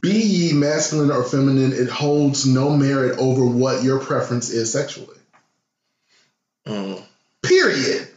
be 0.00 0.10
ye 0.10 0.52
masculine 0.54 1.10
or 1.12 1.22
feminine, 1.22 1.72
it 1.72 1.88
holds 1.88 2.46
no 2.46 2.76
merit 2.76 3.18
over 3.18 3.44
what 3.44 3.84
your 3.84 4.00
preference 4.00 4.50
is 4.50 4.72
sexually. 4.72 5.16
Mm. 6.66 7.02
Period. 7.42 8.08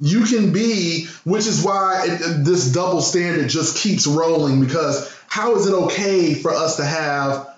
You 0.00 0.24
can 0.24 0.52
be, 0.52 1.06
which 1.24 1.46
is 1.46 1.62
why 1.62 2.06
it, 2.06 2.44
this 2.44 2.72
double 2.72 3.02
standard 3.02 3.48
just 3.48 3.76
keeps 3.76 4.06
rolling. 4.06 4.60
Because 4.60 5.14
how 5.28 5.56
is 5.56 5.66
it 5.66 5.74
okay 5.74 6.34
for 6.34 6.50
us 6.50 6.76
to 6.76 6.84
have? 6.84 7.48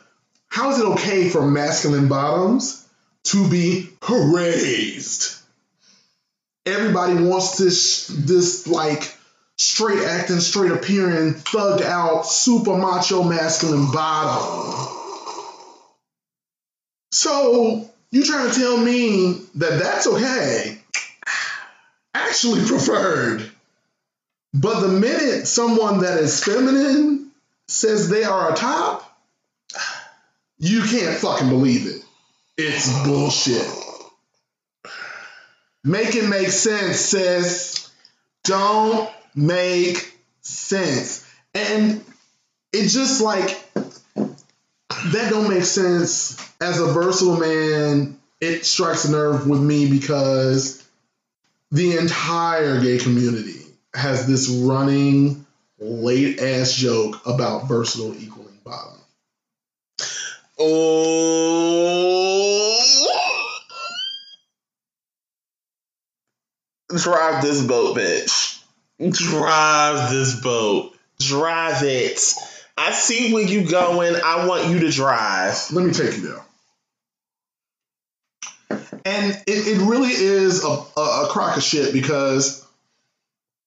How 0.49 0.71
is 0.71 0.81
it 0.81 0.87
okay 0.87 1.31
for 1.31 1.47
masculine 1.47 2.09
bottoms 2.09 2.87
to 3.25 3.49
be 3.49 3.89
praised? 4.01 5.37
Everybody 6.67 7.15
wants 7.15 7.57
this, 7.59 8.09
this 8.09 8.67
like 8.67 9.17
straight 9.57 10.05
acting, 10.05 10.41
straight 10.41 10.73
appearing, 10.73 11.35
thugged 11.35 11.83
out, 11.83 12.27
super 12.27 12.77
macho 12.77 13.23
masculine 13.23 13.91
bottom. 13.93 14.99
So 17.13 17.89
you 18.11 18.25
trying 18.25 18.51
to 18.51 18.59
tell 18.59 18.77
me 18.77 19.41
that 19.55 19.79
that's 19.79 20.07
okay? 20.07 20.82
Actually 22.33 22.65
preferred. 22.65 23.51
But 24.55 24.81
the 24.81 24.89
minute 24.89 25.47
someone 25.47 26.01
that 26.01 26.19
is 26.19 26.43
feminine 26.43 27.31
says 27.69 28.09
they 28.09 28.25
are 28.25 28.51
a 28.51 28.57
top, 28.57 29.05
you 30.59 30.81
can't 30.81 31.19
fucking 31.19 31.51
believe 31.51 31.87
it. 31.87 32.03
It's 32.57 33.05
bullshit. 33.05 33.67
Make 35.85 36.15
it 36.15 36.27
make 36.27 36.49
sense, 36.49 37.01
sis. 37.01 37.91
Don't 38.45 39.11
make 39.35 40.19
sense. 40.41 41.31
And 41.55 42.03
it 42.73 42.89
just 42.89 43.21
like 43.21 43.63
that 44.15 45.27
don't 45.29 45.51
make 45.51 45.65
sense. 45.65 46.41
As 46.63 46.81
a 46.81 46.87
versatile 46.95 47.37
man, 47.39 48.19
it 48.41 48.65
strikes 48.65 49.05
a 49.05 49.13
nerve 49.13 49.47
with 49.47 49.61
me 49.61 49.91
because 49.91 50.82
the 51.73 51.97
entire 51.97 52.81
gay 52.81 52.99
community 52.99 53.63
has 53.95 54.27
this 54.27 54.49
running 54.49 55.45
late 55.79 56.39
ass 56.39 56.75
joke 56.75 57.27
about 57.27 57.67
versatile 57.67 58.15
equaling 58.15 58.59
bottom. 58.63 59.01
Oh. 60.59 61.19
Drive 66.95 67.43
this 67.43 67.67
boat, 67.67 67.97
bitch. 67.97 68.63
Drive 69.11 70.11
this 70.11 70.39
boat. 70.41 70.95
Drive 71.19 71.83
it. 71.83 72.21
I 72.77 72.93
see 72.93 73.33
where 73.33 73.45
you 73.45 73.69
going. 73.71 74.15
I 74.23 74.47
want 74.47 74.69
you 74.69 74.81
to 74.81 74.91
drive. 74.91 75.57
Let 75.73 75.87
me 75.87 75.93
take 75.93 76.17
you 76.17 76.29
there. 76.29 76.45
And 79.05 79.33
it, 79.47 79.67
it 79.67 79.79
really 79.79 80.11
is 80.11 80.65
a, 80.65 80.69
a, 80.69 81.25
a 81.25 81.29
crock 81.31 81.57
of 81.57 81.63
shit 81.63 81.93
because 81.93 82.65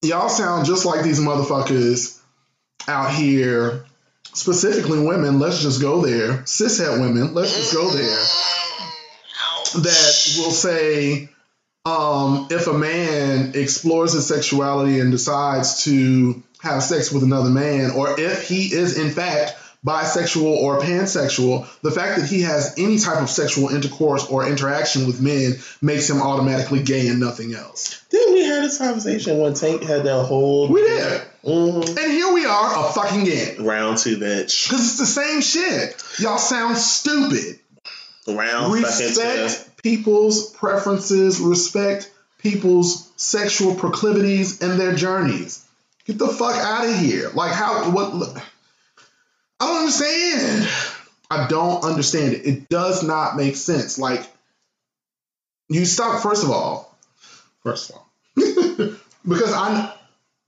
y'all 0.02 0.30
sound 0.30 0.66
just 0.66 0.86
like 0.86 1.04
these 1.04 1.20
motherfuckers 1.20 2.20
out 2.88 3.12
here, 3.12 3.86
specifically 4.34 5.00
women. 5.00 5.40
Let's 5.40 5.62
just 5.62 5.82
go 5.82 6.02
there. 6.06 6.40
Cishet 6.44 7.02
women, 7.02 7.34
let's 7.34 7.56
just 7.56 7.74
go 7.74 7.90
there. 7.90 8.26
That 9.82 10.36
will 10.38 10.52
say, 10.52 11.30
um, 11.86 12.48
if 12.50 12.68
a 12.68 12.74
man 12.74 13.52
explores 13.56 14.14
his 14.14 14.26
sexuality 14.26 15.00
and 15.00 15.12
decides 15.12 15.84
to 15.84 16.42
have 16.62 16.82
sex 16.82 17.12
with 17.12 17.24
another 17.24 17.50
man, 17.50 17.92
or 17.92 18.20
if 18.20 18.48
he 18.48 18.74
is 18.74 18.98
in 18.98 19.12
fact 19.12 19.54
bisexual 19.86 20.44
or 20.44 20.80
pansexual, 20.80 21.68
the 21.82 21.92
fact 21.92 22.20
that 22.20 22.28
he 22.28 22.42
has 22.42 22.74
any 22.78 22.98
type 22.98 23.22
of 23.22 23.30
sexual 23.30 23.70
intercourse 23.70 24.26
or 24.28 24.48
interaction 24.48 25.06
with 25.06 25.22
men 25.22 25.56
makes 25.82 26.10
him 26.10 26.22
automatically 26.22 26.82
gay 26.82 27.08
and 27.08 27.20
nothing 27.20 27.54
else. 27.54 28.02
Didn't 28.10 28.34
we 28.34 28.44
had 28.46 28.64
this 28.64 28.80
conversation 28.80 29.38
when 29.38 29.54
Tank 29.54 29.84
had 29.84 30.04
that 30.06 30.24
whole 30.24 30.68
We 30.70 30.82
did. 30.82 31.22
Mhm. 31.46 31.88
And 31.88 32.12
here 32.12 32.34
we 32.34 32.46
are, 32.46 32.90
a 32.90 32.94
fucking 32.94 33.26
game. 33.26 33.64
round 33.64 34.00
two, 34.00 34.18
bitch? 34.18 34.68
Because 34.68 34.82
it's 34.88 34.98
the 34.98 35.06
same 35.06 35.42
shit. 35.42 36.02
Y'all 36.18 36.40
sound 36.40 36.78
stupid. 36.78 37.60
Round. 38.28 38.74
Respect 38.74 39.70
people's 39.84 40.50
preferences, 40.50 41.40
respect 41.40 42.10
people's 42.40 43.08
sexual 43.18 43.76
proclivities 43.76 44.62
and 44.62 44.80
their 44.80 44.96
journeys. 44.96 45.64
Get 46.08 46.18
the 46.18 46.28
fuck 46.28 46.56
out 46.56 46.88
of 46.88 46.96
here. 46.96 47.30
Like, 47.34 47.52
how, 47.52 47.92
what, 47.92 48.14
I 49.60 49.66
don't 49.68 49.78
understand. 49.78 50.70
I 51.32 51.48
don't 51.48 51.84
understand 51.84 52.34
it. 52.34 52.46
It 52.46 52.70
does 52.70 53.04
not 53.04 53.36
make 53.36 53.56
sense. 53.56 53.98
Like, 53.98 54.26
you 55.70 55.86
stop, 55.86 56.22
first 56.22 56.44
of 56.44 56.52
all, 56.52 56.96
first 57.64 57.90
of 57.90 57.96
all, 57.96 58.12
because 59.28 59.54
I, 59.54 59.94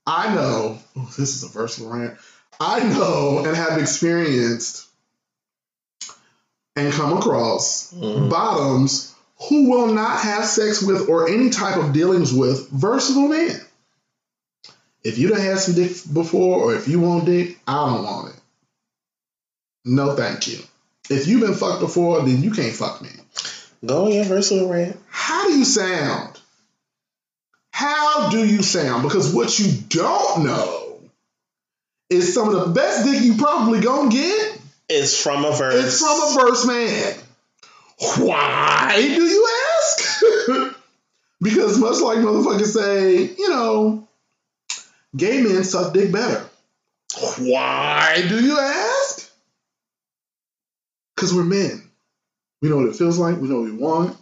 I 0.06 0.36
know, 0.36 0.78
oh, 0.96 1.14
this 1.18 1.36
is 1.36 1.44
a 1.44 1.48
versatile 1.48 1.90
rant. 1.92 2.18
I 2.60 2.84
know 2.84 3.44
and 3.46 3.56
have 3.56 3.80
experienced 3.80 4.88
and 6.76 6.94
come 6.94 7.18
across 7.18 7.92
Mhm. 7.94 8.30
bottoms 8.30 9.14
who 9.50 9.70
will 9.70 9.94
not 9.94 10.20
have 10.22 10.46
sex 10.46 10.82
with 10.82 11.10
or 11.10 11.28
any 11.30 11.50
type 11.50 11.78
of 11.78 11.94
dealings 11.94 12.34
with 12.34 12.70
versatile 12.70 13.28
men. 13.28 13.60
If 15.04 15.18
you 15.18 15.30
done 15.30 15.40
had 15.40 15.60
some 15.60 15.76
dick 15.76 15.92
before 16.12 16.60
or 16.60 16.76
if 16.76 16.88
you 16.88 17.00
want 17.00 17.26
dick, 17.26 17.60
I 17.68 17.74
don't 17.86 18.04
want 18.04 18.30
it. 18.36 18.37
No, 19.88 20.16
thank 20.16 20.48
you. 20.48 20.60
If 21.10 21.28
you've 21.28 21.42
been 21.42 21.54
fucked 21.54 21.80
before, 21.80 22.22
then 22.22 22.44
you 22.44 22.52
can't 22.52 22.74
fuck 22.74 23.02
me. 23.02 23.10
Go 23.86 24.10
your 24.10 24.26
versatile 24.26 24.70
rant. 24.70 24.98
How 25.10 25.48
do 25.48 25.58
you 25.58 25.64
sound? 25.66 26.40
How 27.72 28.30
do 28.30 28.46
you 28.46 28.64
sound? 28.64 29.04
Because 29.04 29.34
what 29.34 29.58
you 29.60 29.72
don't 29.88 30.46
know 30.46 31.00
is 32.10 32.34
some 32.34 32.50
of 32.50 32.68
the 32.68 32.74
best 32.74 33.06
dick 33.06 33.22
you 33.22 33.36
probably 33.36 33.80
gonna 33.80 34.10
get 34.10 34.60
It's 34.90 35.22
from 35.22 35.46
a 35.46 35.52
verse. 35.52 35.86
It's 35.86 36.00
from 36.00 36.20
a 36.20 36.46
verse 36.46 36.66
man. 36.66 37.16
Why 38.18 38.94
do 38.96 39.24
you 39.24 39.50
ask? 39.80 40.76
because 41.42 41.78
much 41.78 42.00
like 42.02 42.18
motherfuckers 42.18 42.74
say, 42.74 43.24
you 43.24 43.50
know, 43.50 44.08
gay 45.16 45.42
men 45.42 45.64
suck 45.64 45.94
dick 45.94 46.12
better. 46.12 46.46
Why 47.40 48.26
do 48.28 48.44
you 48.44 48.60
ask? 48.60 48.87
Because 51.28 51.38
we're 51.38 51.44
men. 51.44 51.84
We 52.62 52.70
know 52.70 52.78
what 52.78 52.88
it 52.88 52.96
feels 52.96 53.18
like. 53.18 53.38
We 53.38 53.48
know 53.50 53.62
what 53.62 53.72
we 53.72 53.78
want. 53.78 54.18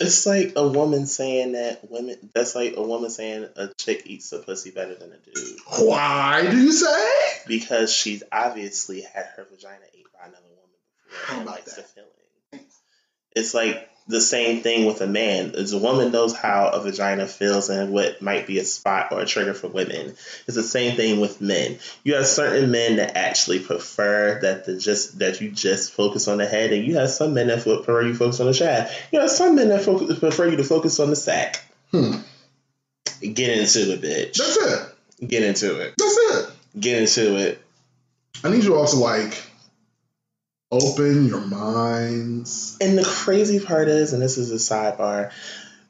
It's 0.00 0.26
like 0.26 0.52
a 0.56 0.66
woman 0.66 1.06
saying 1.06 1.52
that 1.52 1.88
women. 1.90 2.16
That's 2.34 2.54
like 2.54 2.74
a 2.76 2.82
woman 2.82 3.10
saying 3.10 3.48
a 3.56 3.68
chick 3.78 4.02
eats 4.06 4.32
a 4.32 4.38
pussy 4.40 4.70
better 4.72 4.94
than 4.94 5.12
a 5.12 5.16
dude 5.16 5.58
Why 5.78 6.48
do 6.50 6.56
you 6.58 6.72
say? 6.72 7.08
because 7.46 7.92
she's 7.92 8.22
obviously 8.32 9.02
had 9.02 9.26
her 9.36 9.46
vagina 9.50 9.84
ate 9.94 10.06
by 10.12 10.26
another 10.26 10.42
woman 10.48 10.70
before 11.08 11.36
How 11.36 11.42
about 11.42 11.54
likes 11.54 11.74
that? 11.76 11.86
the 11.94 12.02
feeling. 12.52 12.66
It's 13.34 13.54
like 13.54 13.90
the 14.06 14.20
same 14.20 14.60
thing 14.60 14.84
with 14.84 15.00
a 15.00 15.06
man. 15.06 15.54
As 15.54 15.72
a 15.72 15.78
woman 15.78 16.12
knows 16.12 16.36
how 16.36 16.68
a 16.68 16.80
vagina 16.80 17.26
feels 17.26 17.70
and 17.70 17.92
what 17.92 18.20
might 18.20 18.46
be 18.46 18.58
a 18.58 18.64
spot 18.64 19.08
or 19.12 19.20
a 19.20 19.26
trigger 19.26 19.54
for 19.54 19.68
women. 19.68 20.14
It's 20.46 20.56
the 20.56 20.62
same 20.62 20.96
thing 20.96 21.20
with 21.20 21.40
men. 21.40 21.78
You 22.02 22.16
have 22.16 22.26
certain 22.26 22.70
men 22.70 22.96
that 22.96 23.16
actually 23.16 23.60
prefer 23.60 24.40
that 24.42 24.66
the 24.66 24.76
just 24.76 25.20
that 25.20 25.40
you 25.40 25.50
just 25.50 25.92
focus 25.92 26.28
on 26.28 26.38
the 26.38 26.46
head, 26.46 26.72
and 26.72 26.84
you 26.84 26.96
have 26.96 27.10
some 27.10 27.32
men 27.34 27.46
that 27.46 27.62
prefer 27.62 28.02
you 28.02 28.14
focus 28.14 28.40
on 28.40 28.46
the 28.46 28.54
shaft. 28.54 28.94
You 29.10 29.20
have 29.20 29.30
some 29.30 29.56
men 29.56 29.70
that 29.70 29.82
focus, 29.82 30.18
prefer 30.18 30.48
you 30.48 30.56
to 30.58 30.64
focus 30.64 31.00
on 31.00 31.10
the 31.10 31.16
sack. 31.16 31.64
Hmm. 31.90 32.16
Get 33.20 33.58
into 33.58 33.92
it, 33.92 34.02
bitch. 34.02 34.36
That's 34.36 34.56
it. 34.56 35.26
Get 35.26 35.42
into 35.44 35.80
it. 35.80 35.94
That's 35.96 36.16
it. 36.16 36.50
Get 36.78 37.00
into 37.00 37.36
it. 37.38 37.62
I 38.42 38.50
need 38.50 38.64
you 38.64 38.74
all 38.76 38.86
to 38.86 38.96
like 38.96 39.42
open 40.82 41.26
your 41.26 41.40
minds. 41.40 42.76
And 42.80 42.98
the 42.98 43.04
crazy 43.04 43.60
part 43.60 43.88
is, 43.88 44.12
and 44.12 44.22
this 44.22 44.38
is 44.38 44.50
a 44.50 44.56
sidebar, 44.56 45.32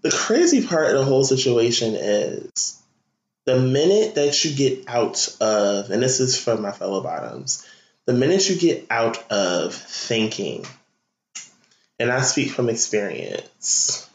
the 0.02 0.10
crazy 0.10 0.66
part 0.66 0.90
of 0.90 0.98
the 0.98 1.04
whole 1.04 1.24
situation 1.24 1.94
is 1.94 2.80
the 3.46 3.58
minute 3.58 4.14
that 4.14 4.44
you 4.44 4.54
get 4.54 4.88
out 4.88 5.34
of, 5.40 5.90
and 5.90 6.02
this 6.02 6.20
is 6.20 6.38
for 6.38 6.56
my 6.56 6.72
fellow 6.72 7.02
bottoms, 7.02 7.66
the 8.06 8.12
minute 8.12 8.48
you 8.48 8.56
get 8.56 8.86
out 8.90 9.30
of 9.30 9.74
thinking, 9.74 10.64
and 11.98 12.10
I 12.10 12.20
speak 12.22 12.50
from 12.50 12.68
experience, 12.68 14.08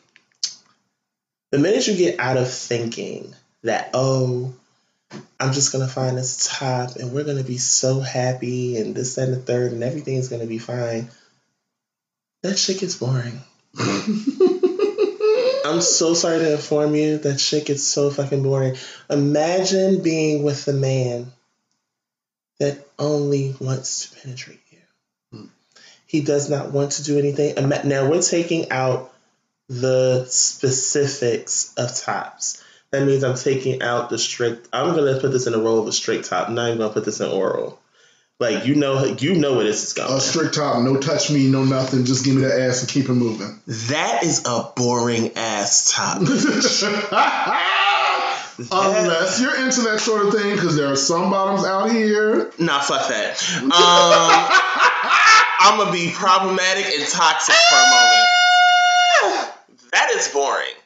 the 1.51 1.59
minute 1.59 1.87
you 1.87 1.95
get 1.95 2.19
out 2.19 2.37
of 2.37 2.51
thinking 2.51 3.33
that, 3.63 3.89
oh, 3.93 4.53
I'm 5.39 5.53
just 5.53 5.71
gonna 5.71 5.87
find 5.87 6.17
this 6.17 6.49
top 6.51 6.97
and 6.97 7.11
we're 7.11 7.23
gonna 7.23 7.43
be 7.43 7.57
so 7.57 7.99
happy 7.99 8.77
and 8.77 8.93
this 8.93 9.17
and 9.17 9.33
the 9.33 9.37
third 9.37 9.71
and 9.71 9.83
everything's 9.83 10.27
gonna 10.27 10.45
be 10.45 10.59
fine. 10.59 11.09
That 12.43 12.57
shit 12.57 12.79
gets 12.79 12.95
boring. 12.95 13.41
I'm 15.65 15.81
so 15.81 16.13
sorry 16.13 16.39
to 16.39 16.53
inform 16.53 16.95
you 16.95 17.19
that 17.19 17.39
shit 17.39 17.65
gets 17.65 17.83
so 17.83 18.09
fucking 18.09 18.43
boring. 18.43 18.75
Imagine 19.09 20.01
being 20.01 20.43
with 20.43 20.67
a 20.67 20.73
man 20.73 21.31
that 22.59 22.85
only 22.97 23.55
wants 23.59 24.09
to 24.09 24.19
penetrate 24.19 24.61
you. 24.71 24.79
Hmm. 25.31 25.45
He 26.05 26.21
does 26.21 26.49
not 26.49 26.71
want 26.71 26.93
to 26.93 27.03
do 27.03 27.17
anything. 27.17 27.55
Now 27.85 28.09
we're 28.09 28.21
taking 28.21 28.71
out 28.71 29.13
the 29.67 30.25
specifics 30.25 31.73
of 31.77 31.95
tops. 31.95 32.63
That 32.91 33.05
means 33.05 33.23
I'm 33.23 33.35
taking 33.35 33.81
out 33.83 34.09
the 34.09 34.17
strict. 34.17 34.67
I'm 34.73 34.95
gonna 34.95 35.19
put 35.19 35.31
this 35.31 35.45
in 35.45 35.53
the 35.53 35.61
role 35.61 35.79
of 35.79 35.87
a 35.87 35.91
straight 35.91 36.23
top. 36.23 36.49
I'm 36.49 36.55
not 36.55 36.67
even 36.67 36.79
gonna 36.79 36.93
put 36.93 37.05
this 37.05 37.19
in 37.19 37.29
oral. 37.29 37.79
Like 38.39 38.65
you 38.65 38.75
know, 38.75 39.03
you 39.03 39.35
know 39.35 39.55
where 39.55 39.65
this 39.65 39.83
is 39.83 39.93
going. 39.93 40.13
A 40.13 40.21
strict 40.21 40.55
top, 40.55 40.81
no 40.81 40.95
touch 40.95 41.29
me, 41.29 41.49
no 41.49 41.65
nothing. 41.65 42.05
Just 42.05 42.23
give 42.23 42.35
me 42.35 42.41
the 42.41 42.63
ass 42.63 42.79
and 42.81 42.89
keep 42.89 43.09
it 43.09 43.13
moving. 43.13 43.59
that 43.67 44.23
is 44.23 44.45
a 44.45 44.71
boring 44.75 45.33
ass 45.35 45.91
top. 45.91 46.21
Unless 48.71 49.41
you're 49.41 49.55
into 49.65 49.81
that 49.81 49.99
sort 49.99 50.25
of 50.25 50.33
thing, 50.33 50.55
because 50.55 50.75
there 50.75 50.91
are 50.91 50.95
some 50.95 51.29
bottoms 51.29 51.65
out 51.65 51.91
here. 51.91 52.51
Nah, 52.57 52.79
fuck 52.79 53.07
that. 53.09 53.41
Um, 53.61 53.69
I'm 55.59 55.77
gonna 55.77 55.91
be 55.91 56.11
problematic 56.13 56.85
and 56.85 57.07
toxic 57.07 57.55
for 57.55 57.75
a 57.75 57.89
moment. 59.29 59.51
That 59.91 60.11
is 60.15 60.29
boring. 60.29 60.78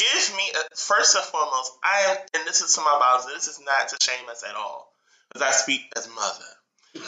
Okay. 0.00 0.08
Give 0.12 0.36
me 0.36 0.42
a, 0.54 0.76
first 0.76 1.16
and 1.16 1.24
foremost. 1.24 1.72
I 1.82 2.10
am, 2.10 2.16
and 2.34 2.46
this 2.46 2.60
is 2.60 2.74
to 2.74 2.80
my 2.80 2.96
bottoms. 2.98 3.32
This 3.32 3.48
is 3.48 3.60
not 3.64 3.88
to 3.88 3.96
shame 4.00 4.28
us 4.30 4.44
at 4.48 4.56
all, 4.56 4.92
because 5.28 5.46
I 5.46 5.50
speak 5.52 5.92
as 5.96 6.08
mother. 6.08 7.04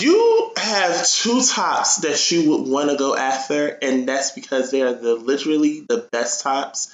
You 0.00 0.52
have 0.56 1.06
two 1.06 1.42
tops 1.42 1.98
that 1.98 2.30
you 2.30 2.50
would 2.50 2.68
want 2.68 2.90
to 2.90 2.96
go 2.96 3.16
after, 3.16 3.68
and 3.68 4.08
that's 4.08 4.32
because 4.32 4.70
they 4.70 4.82
are 4.82 4.94
the 4.94 5.14
literally 5.14 5.80
the 5.80 6.08
best 6.10 6.42
tops. 6.42 6.92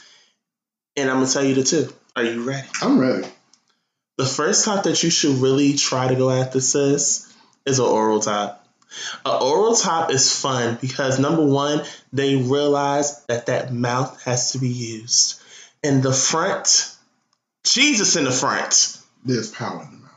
And 0.96 1.08
I'm 1.08 1.20
gonna 1.20 1.28
tell 1.28 1.44
you 1.44 1.54
the 1.54 1.62
two. 1.62 1.92
Are 2.16 2.24
you 2.24 2.42
ready? 2.42 2.68
I'm 2.82 2.98
ready. 2.98 3.28
The 4.18 4.26
first 4.26 4.64
top 4.64 4.84
that 4.84 5.02
you 5.02 5.08
should 5.10 5.36
really 5.36 5.74
try 5.74 6.08
to 6.08 6.14
go 6.14 6.30
after, 6.30 6.60
sis, 6.60 7.32
is 7.64 7.78
an 7.78 7.86
oral 7.86 8.20
top. 8.20 8.59
An 9.24 9.42
oral 9.42 9.74
top 9.74 10.10
is 10.10 10.34
fun 10.34 10.78
because 10.80 11.18
number 11.18 11.44
one, 11.44 11.82
they 12.12 12.36
realize 12.36 13.24
that 13.26 13.46
that 13.46 13.72
mouth 13.72 14.20
has 14.24 14.52
to 14.52 14.58
be 14.58 14.68
used. 14.68 15.40
In 15.82 16.00
the 16.02 16.12
front, 16.12 16.94
Jesus 17.64 18.16
in 18.16 18.24
the 18.24 18.30
front, 18.32 18.98
There's 19.24 19.50
power 19.50 19.82
in 19.82 19.90
the 19.92 19.96
mouth. 19.98 20.10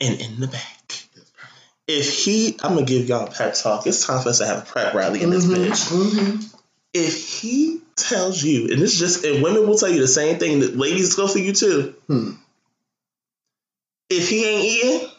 and 0.00 0.20
in 0.20 0.40
the 0.40 0.46
back. 0.48 1.06
There's 1.14 1.30
power. 1.30 1.50
If 1.88 2.24
he, 2.24 2.58
I'm 2.62 2.74
gonna 2.74 2.86
give 2.86 3.08
y'all 3.08 3.26
a 3.26 3.30
pep 3.30 3.54
talk. 3.54 3.86
It's 3.86 4.04
time 4.06 4.22
for 4.22 4.28
us 4.30 4.38
to 4.38 4.46
have 4.46 4.58
a 4.62 4.66
prep 4.66 4.92
rally 4.94 5.22
in 5.22 5.30
this 5.30 5.46
Mhm, 5.46 5.54
bitch. 5.56 5.88
mhm. 5.88 6.54
If 6.92 7.40
he 7.40 7.80
tells 7.96 8.42
you, 8.42 8.68
and 8.72 8.82
it's 8.82 8.96
just, 8.98 9.24
and 9.24 9.42
women 9.42 9.66
will 9.68 9.78
tell 9.78 9.88
you 9.90 10.00
the 10.00 10.08
same 10.08 10.38
thing 10.38 10.60
that 10.60 10.76
ladies 10.76 11.14
go 11.14 11.26
for 11.28 11.38
you 11.38 11.52
too. 11.52 11.94
Hmm. 12.08 12.32
If 14.10 14.28
he 14.28 14.44
ain't 14.44 14.64
eating. 14.64 15.10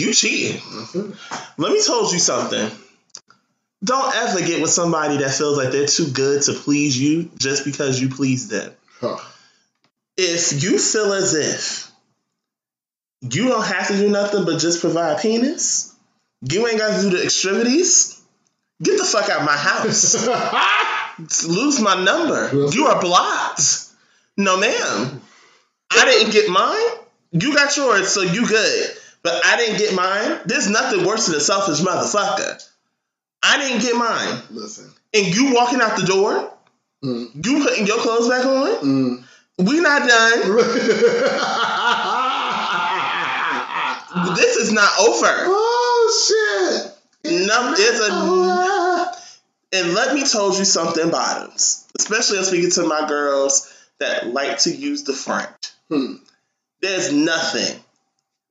You 0.00 0.12
cheating. 0.12 0.60
It. 0.94 1.14
Let 1.58 1.72
me 1.72 1.82
told 1.82 2.12
you 2.12 2.18
something. 2.18 2.70
Don't 3.82 4.14
ever 4.14 4.40
get 4.40 4.60
with 4.60 4.70
somebody 4.70 5.18
that 5.18 5.30
feels 5.30 5.56
like 5.56 5.70
they're 5.70 5.86
too 5.86 6.10
good 6.10 6.42
to 6.42 6.52
please 6.52 7.00
you 7.00 7.30
just 7.38 7.64
because 7.64 8.00
you 8.00 8.10
please 8.10 8.48
them. 8.48 8.72
Huh. 9.00 9.18
If 10.16 10.62
you 10.62 10.78
feel 10.78 11.12
as 11.14 11.34
if 11.34 11.90
you 13.22 13.48
don't 13.48 13.64
have 13.64 13.88
to 13.88 13.96
do 13.96 14.08
nothing 14.08 14.44
but 14.44 14.58
just 14.60 14.80
provide 14.80 15.20
penis, 15.20 15.94
you 16.42 16.66
ain't 16.66 16.78
got 16.78 16.96
to 16.96 17.02
do 17.02 17.16
the 17.16 17.24
extremities, 17.24 18.20
get 18.82 18.98
the 18.98 19.04
fuck 19.04 19.28
out 19.28 19.44
my 19.44 19.56
house. 19.56 20.26
Lose 21.46 21.80
my 21.80 22.02
number. 22.02 22.70
You 22.72 22.86
are 22.86 23.00
blocked. 23.00 23.86
No, 24.36 24.58
ma'am. 24.58 25.20
I 25.90 26.04
didn't 26.04 26.32
get 26.32 26.48
mine. 26.48 27.06
You 27.32 27.54
got 27.54 27.76
yours, 27.76 28.08
so 28.08 28.22
you 28.22 28.46
good. 28.46 28.90
But 29.22 29.44
I 29.44 29.56
didn't 29.56 29.78
get 29.78 29.94
mine. 29.94 30.40
There's 30.46 30.68
nothing 30.68 31.04
worse 31.04 31.26
than 31.26 31.36
a 31.36 31.40
selfish 31.40 31.80
motherfucker. 31.84 32.66
I 33.42 33.58
didn't 33.58 33.82
get 33.82 33.96
mine. 33.96 34.42
Listen. 34.50 34.90
And 35.14 35.26
you 35.34 35.54
walking 35.54 35.80
out 35.80 35.96
the 35.98 36.06
door, 36.06 36.52
Mm, 37.02 37.46
you 37.46 37.64
putting 37.64 37.86
your 37.86 37.96
clothes 37.98 38.28
back 38.28 38.44
on. 38.44 38.68
mm. 38.84 39.24
We 39.58 39.80
not 39.80 40.06
done. 40.06 40.42
This 44.36 44.56
is 44.56 44.72
not 44.72 44.90
over. 45.00 45.26
oh 45.46 46.92
shit. 47.24 47.46
No, 47.46 47.74
there's 47.76 48.00
a 48.00 49.12
and 49.72 49.94
let 49.94 50.14
me 50.14 50.24
tell 50.26 50.56
you 50.58 50.64
something, 50.64 51.10
bottoms. 51.10 51.86
Especially 51.98 52.38
I'm 52.38 52.44
speaking 52.44 52.70
to 52.72 52.84
my 52.86 53.06
girls 53.06 53.72
that 53.98 54.26
like 54.26 54.58
to 54.60 54.74
use 54.74 55.04
the 55.04 55.12
front. 55.12 55.72
Hmm. 55.88 56.14
There's 56.82 57.12
nothing, 57.12 57.78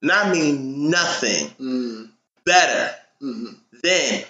and 0.01 0.11
I 0.11 0.31
mean 0.31 0.89
nothing, 0.89 1.49
Mm, 1.59 2.09
better 2.45 2.95
mm. 3.21 3.55
than 3.84 4.23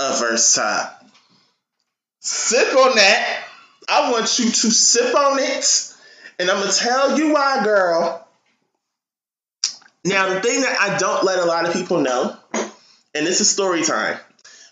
a 0.00 0.16
verse 0.18 0.54
top. 0.54 1.04
Sip 2.20 2.76
on 2.76 2.96
that. 2.96 3.44
I 3.88 4.10
want 4.12 4.38
you 4.38 4.46
to 4.46 4.70
sip 4.70 5.14
on 5.14 5.38
it. 5.40 5.94
And 6.38 6.50
I'm 6.50 6.60
gonna 6.60 6.72
tell 6.72 7.18
you 7.18 7.32
why, 7.32 7.62
girl. 7.64 8.26
Now, 10.04 10.28
the 10.34 10.40
thing 10.40 10.62
that 10.62 10.76
I 10.80 10.98
don't 10.98 11.24
let 11.24 11.38
a 11.38 11.44
lot 11.44 11.66
of 11.66 11.72
people 11.72 12.00
know, 12.00 12.36
and 12.52 13.26
this 13.26 13.40
is 13.40 13.48
story 13.50 13.82
time, 13.82 14.18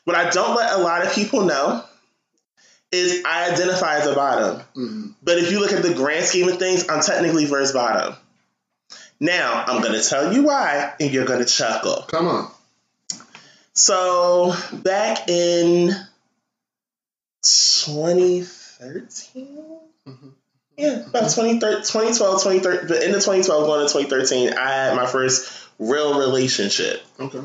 what 0.05 0.16
I 0.16 0.31
don't 0.31 0.57
let 0.57 0.73
a 0.73 0.78
lot 0.82 1.07
of 1.07 1.12
people 1.12 1.43
know 1.43 1.85
is 2.91 3.23
I 3.24 3.51
identify 3.53 3.99
as 3.99 4.07
a 4.07 4.15
bottom. 4.15 4.62
Mm. 4.74 5.15
But 5.23 5.39
if 5.39 5.53
you 5.53 5.61
look 5.61 5.73
at 5.73 5.82
the 5.82 5.95
grand 5.95 6.24
scheme 6.24 6.49
of 6.49 6.59
things, 6.59 6.89
I'm 6.89 7.01
technically 7.03 7.47
verse 7.47 7.73
bottom. 7.73 8.16
Now, 9.21 9.65
I'm 9.67 9.83
gonna 9.83 10.03
tell 10.03 10.33
you 10.33 10.45
why, 10.45 10.95
and 10.99 11.11
you're 11.11 11.27
gonna 11.27 11.45
chuckle. 11.45 12.05
Come 12.09 12.27
on. 12.27 12.51
So 13.75 14.55
back 14.73 15.29
in 15.29 15.95
2013, 17.43 19.59
Mhm. 20.09 20.33
yeah, 20.77 21.07
about 21.07 21.31
2012, 21.31 22.43
2013, 22.43 22.89
the 22.89 23.05
end 23.05 23.15
of 23.15 23.23
2012, 23.23 23.67
going 23.67 23.87
to 23.87 23.93
2013, 23.93 24.55
I 24.55 24.73
had 24.73 24.97
my 24.97 25.07
first 25.07 25.49
real 25.79 26.19
relationship. 26.19 27.03
Okay. 27.19 27.41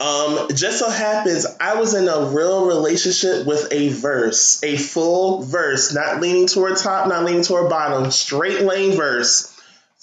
Um, 0.00 0.48
just 0.54 0.80
so 0.80 0.90
happens 0.90 1.46
I 1.60 1.76
was 1.76 1.94
in 1.94 2.08
a 2.08 2.24
real 2.26 2.66
relationship 2.66 3.46
with 3.46 3.68
a 3.72 3.88
verse, 3.90 4.60
a 4.62 4.76
full 4.76 5.42
verse, 5.42 5.94
not 5.94 6.20
leaning 6.20 6.46
toward 6.48 6.76
top, 6.76 7.06
not 7.08 7.24
leaning 7.24 7.42
toward 7.42 7.70
bottom, 7.70 8.10
straight 8.10 8.62
lane 8.62 8.96
verse. 8.96 9.50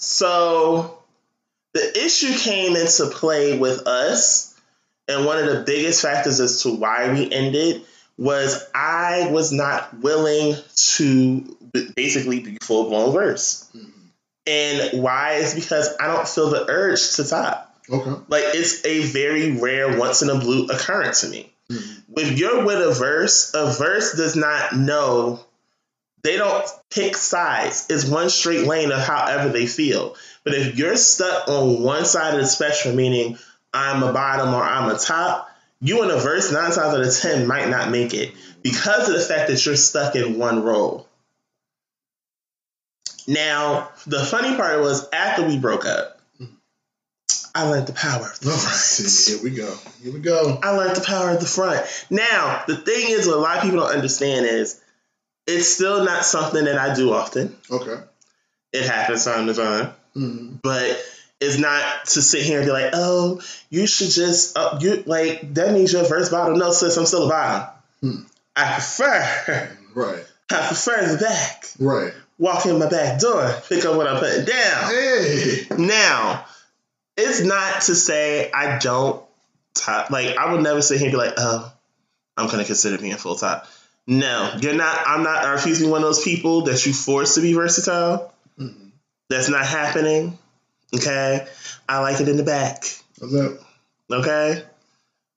So 0.02 0.98
the 1.74 2.04
issue 2.04 2.36
came 2.36 2.74
into 2.74 3.06
play 3.06 3.56
with 3.56 3.86
us, 3.86 4.52
and 5.06 5.24
one 5.24 5.38
of 5.38 5.46
the 5.46 5.62
biggest 5.64 6.02
factors 6.02 6.40
as 6.40 6.62
to 6.62 6.70
why 6.74 7.12
we 7.12 7.30
ended 7.30 7.82
was 8.18 8.68
I 8.74 9.28
was 9.30 9.52
not 9.52 10.00
willing 10.00 10.56
to 10.96 11.56
basically 11.94 12.40
be 12.40 12.58
full 12.60 12.88
blown 12.88 13.12
verse. 13.12 13.64
Mhm. 13.74 13.92
And 14.44 15.02
why 15.02 15.34
is 15.34 15.54
because 15.54 15.88
I 16.00 16.08
don't 16.08 16.28
feel 16.28 16.50
the 16.50 16.68
urge 16.68 17.14
to 17.14 17.24
top. 17.24 17.72
Okay. 17.88 18.10
Like 18.26 18.44
it's 18.54 18.84
a 18.84 19.04
very 19.04 19.52
rare, 19.52 19.98
once 19.98 20.22
in 20.22 20.30
a 20.30 20.38
blue 20.38 20.66
occurrence 20.66 21.20
to 21.20 21.28
me. 21.28 21.52
Mm-hmm. 21.70 22.18
If 22.18 22.38
you're 22.38 22.64
with 22.64 22.80
a 22.80 22.92
verse, 22.92 23.52
a 23.54 23.70
verse 23.72 24.14
does 24.14 24.34
not 24.34 24.74
know. 24.76 25.44
They 26.22 26.36
don't 26.36 26.64
pick 26.90 27.16
sides. 27.16 27.86
It's 27.90 28.04
one 28.04 28.30
straight 28.30 28.66
lane 28.66 28.92
of 28.92 29.00
however 29.00 29.48
they 29.48 29.66
feel. 29.66 30.16
But 30.44 30.54
if 30.54 30.78
you're 30.78 30.96
stuck 30.96 31.48
on 31.48 31.82
one 31.82 32.04
side 32.04 32.34
of 32.34 32.40
the 32.40 32.46
spectrum, 32.46 32.96
meaning 32.96 33.38
I'm 33.72 34.02
a 34.02 34.12
bottom 34.12 34.54
or 34.54 34.62
I'm 34.62 34.90
a 34.90 34.98
top, 34.98 35.48
you 35.80 36.02
in 36.04 36.10
a 36.10 36.16
verse 36.16 36.52
nine 36.52 36.70
times 36.70 36.78
out 36.78 37.00
of 37.00 37.16
ten 37.16 37.46
might 37.46 37.68
not 37.68 37.90
make 37.90 38.14
it 38.14 38.32
because 38.62 39.08
of 39.08 39.14
the 39.14 39.20
fact 39.20 39.48
that 39.48 39.64
you're 39.66 39.76
stuck 39.76 40.14
in 40.14 40.38
one 40.38 40.62
role. 40.62 41.08
Now, 43.26 43.90
the 44.06 44.24
funny 44.24 44.56
part 44.56 44.80
was 44.80 45.08
after 45.12 45.46
we 45.46 45.58
broke 45.58 45.86
up, 45.86 46.20
I 47.54 47.68
learned 47.68 47.86
the 47.86 47.92
power 47.92 48.26
of 48.26 48.40
the 48.40 48.50
front. 48.50 48.76
see, 48.76 49.34
here 49.34 49.42
we 49.42 49.50
go. 49.50 49.74
Here 50.02 50.12
we 50.12 50.20
go. 50.20 50.58
I 50.62 50.70
learned 50.70 50.96
the 50.96 51.04
power 51.04 51.30
of 51.30 51.40
the 51.40 51.46
front. 51.46 51.84
Now, 52.10 52.64
the 52.66 52.76
thing 52.76 53.10
is, 53.10 53.26
what 53.26 53.36
a 53.36 53.40
lot 53.40 53.56
of 53.58 53.62
people 53.62 53.80
don't 53.80 53.94
understand 53.94 54.46
is 54.46 54.80
it's 55.46 55.68
still 55.68 56.04
not 56.04 56.24
something 56.24 56.64
that 56.64 56.78
I 56.78 56.94
do 56.94 57.12
often. 57.12 57.56
Okay. 57.70 57.96
It 58.72 58.84
happens 58.86 59.24
time 59.24 59.46
to 59.46 59.54
time, 59.54 59.92
Mm-hmm. 60.16 60.56
but 60.62 61.02
it's 61.40 61.58
not 61.58 62.04
to 62.06 62.22
sit 62.22 62.42
here 62.42 62.58
and 62.58 62.66
be 62.66 62.72
like, 62.72 62.90
"Oh, 62.94 63.40
you 63.70 63.86
should 63.86 64.10
just 64.10 64.56
you 64.80 65.02
like 65.06 65.54
that 65.54 65.72
means 65.72 65.92
you're 65.92 66.04
verse 66.04 66.28
bottom." 66.28 66.58
No, 66.58 66.70
sis, 66.72 66.96
I'm 66.96 67.06
still 67.06 67.26
a 67.26 67.28
bottom. 67.28 67.68
Hmm. 68.00 68.22
I 68.56 68.72
prefer, 68.74 69.76
Right. 69.94 70.24
I 70.50 70.66
prefer 70.66 71.06
the 71.12 71.18
back. 71.18 71.64
Right. 71.78 72.12
Walk 72.38 72.66
in 72.66 72.78
my 72.78 72.88
back 72.88 73.18
door, 73.20 73.50
pick 73.68 73.84
up 73.84 73.96
what 73.96 74.06
I'm 74.06 74.18
putting 74.20 74.44
down. 74.44 74.90
Hey. 74.92 75.66
Now, 75.78 76.44
it's 77.16 77.40
not 77.40 77.82
to 77.82 77.94
say 77.94 78.50
I 78.52 78.78
don't 78.78 79.22
top. 79.74 80.10
Like 80.10 80.36
I 80.36 80.52
would 80.52 80.62
never 80.62 80.82
sit 80.82 80.98
here 80.98 81.08
and 81.08 81.12
be 81.12 81.18
like, 81.18 81.34
"Oh, 81.36 81.72
I'm 82.36 82.48
gonna 82.48 82.64
consider 82.64 82.98
being 82.98 83.16
full 83.16 83.36
top." 83.36 83.66
No, 84.06 84.56
you're 84.60 84.74
not. 84.74 84.98
I'm 85.06 85.22
not. 85.22 85.44
I 85.44 85.52
refuse 85.52 85.78
to 85.78 85.84
be 85.84 85.90
one 85.90 86.02
of 86.02 86.08
those 86.08 86.24
people 86.24 86.62
that 86.62 86.84
you 86.84 86.92
force 86.92 87.36
to 87.36 87.40
be 87.40 87.52
versatile. 87.52 88.32
Mhm. 88.58 88.90
That's 89.30 89.48
not 89.48 89.64
happening. 89.64 90.38
Okay, 90.94 91.46
I 91.88 92.00
like 92.00 92.20
it 92.20 92.28
in 92.28 92.36
the 92.36 92.42
back. 92.42 92.84
What's 93.18 93.32
that? 93.32 93.58
Okay, 94.10 94.62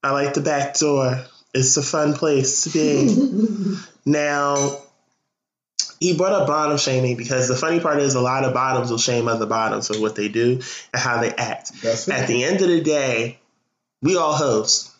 I 0.02 0.10
like 0.10 0.34
the 0.34 0.40
back 0.42 0.76
door. 0.78 1.24
It's 1.54 1.76
a 1.76 1.82
fun 1.82 2.14
place 2.14 2.64
to 2.64 2.70
be. 2.70 3.76
now, 4.04 4.78
he 6.00 6.14
brought 6.16 6.32
up 6.32 6.46
bottom 6.46 6.76
shaming 6.76 7.16
because 7.16 7.48
the 7.48 7.56
funny 7.56 7.80
part 7.80 8.00
is 8.00 8.14
a 8.14 8.20
lot 8.20 8.44
of 8.44 8.52
bottoms 8.52 8.90
will 8.90 8.98
shame 8.98 9.28
other 9.28 9.46
bottoms 9.46 9.88
for 9.88 9.98
what 9.98 10.16
they 10.16 10.28
do 10.28 10.60
and 10.92 11.02
how 11.02 11.20
they 11.22 11.30
act. 11.30 11.70
That's 11.82 12.08
At 12.08 12.28
the 12.28 12.44
end 12.44 12.60
of 12.60 12.68
the 12.68 12.82
day, 12.82 13.38
we 14.02 14.16
all 14.16 14.34
hoes. 14.34 14.90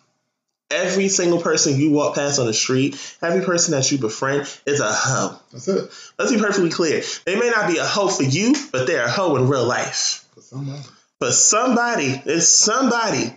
Every 0.71 1.09
single 1.09 1.41
person 1.41 1.79
you 1.79 1.93
walk 1.93 2.17
past 2.17 2.41
on 2.41 2.47
the 2.47 2.55
street, 2.55 2.95
every 3.23 3.45
person 3.45 3.73
that 3.73 3.91
you 3.93 3.99
befriend 3.99 4.53
is 4.67 4.81
a 4.81 4.93
hoe. 4.93 5.39
That's 5.53 5.69
it. 5.69 5.91
Let's 6.19 6.33
be 6.33 6.39
perfectly 6.39 6.71
clear. 6.71 7.03
They 7.25 7.39
may 7.39 7.51
not 7.51 7.71
be 7.71 7.79
a 7.79 7.85
hoe 7.85 8.09
for 8.09 8.25
you, 8.25 8.55
but 8.73 8.87
they're 8.87 9.05
a 9.05 9.11
hoe 9.11 9.37
in 9.37 9.49
real 9.49 9.65
life. 9.65 10.25
For 10.35 10.41
somebody. 10.41 10.83
But 11.21 11.33
somebody, 11.35 12.23
it's 12.27 12.49
somebody. 12.49 13.33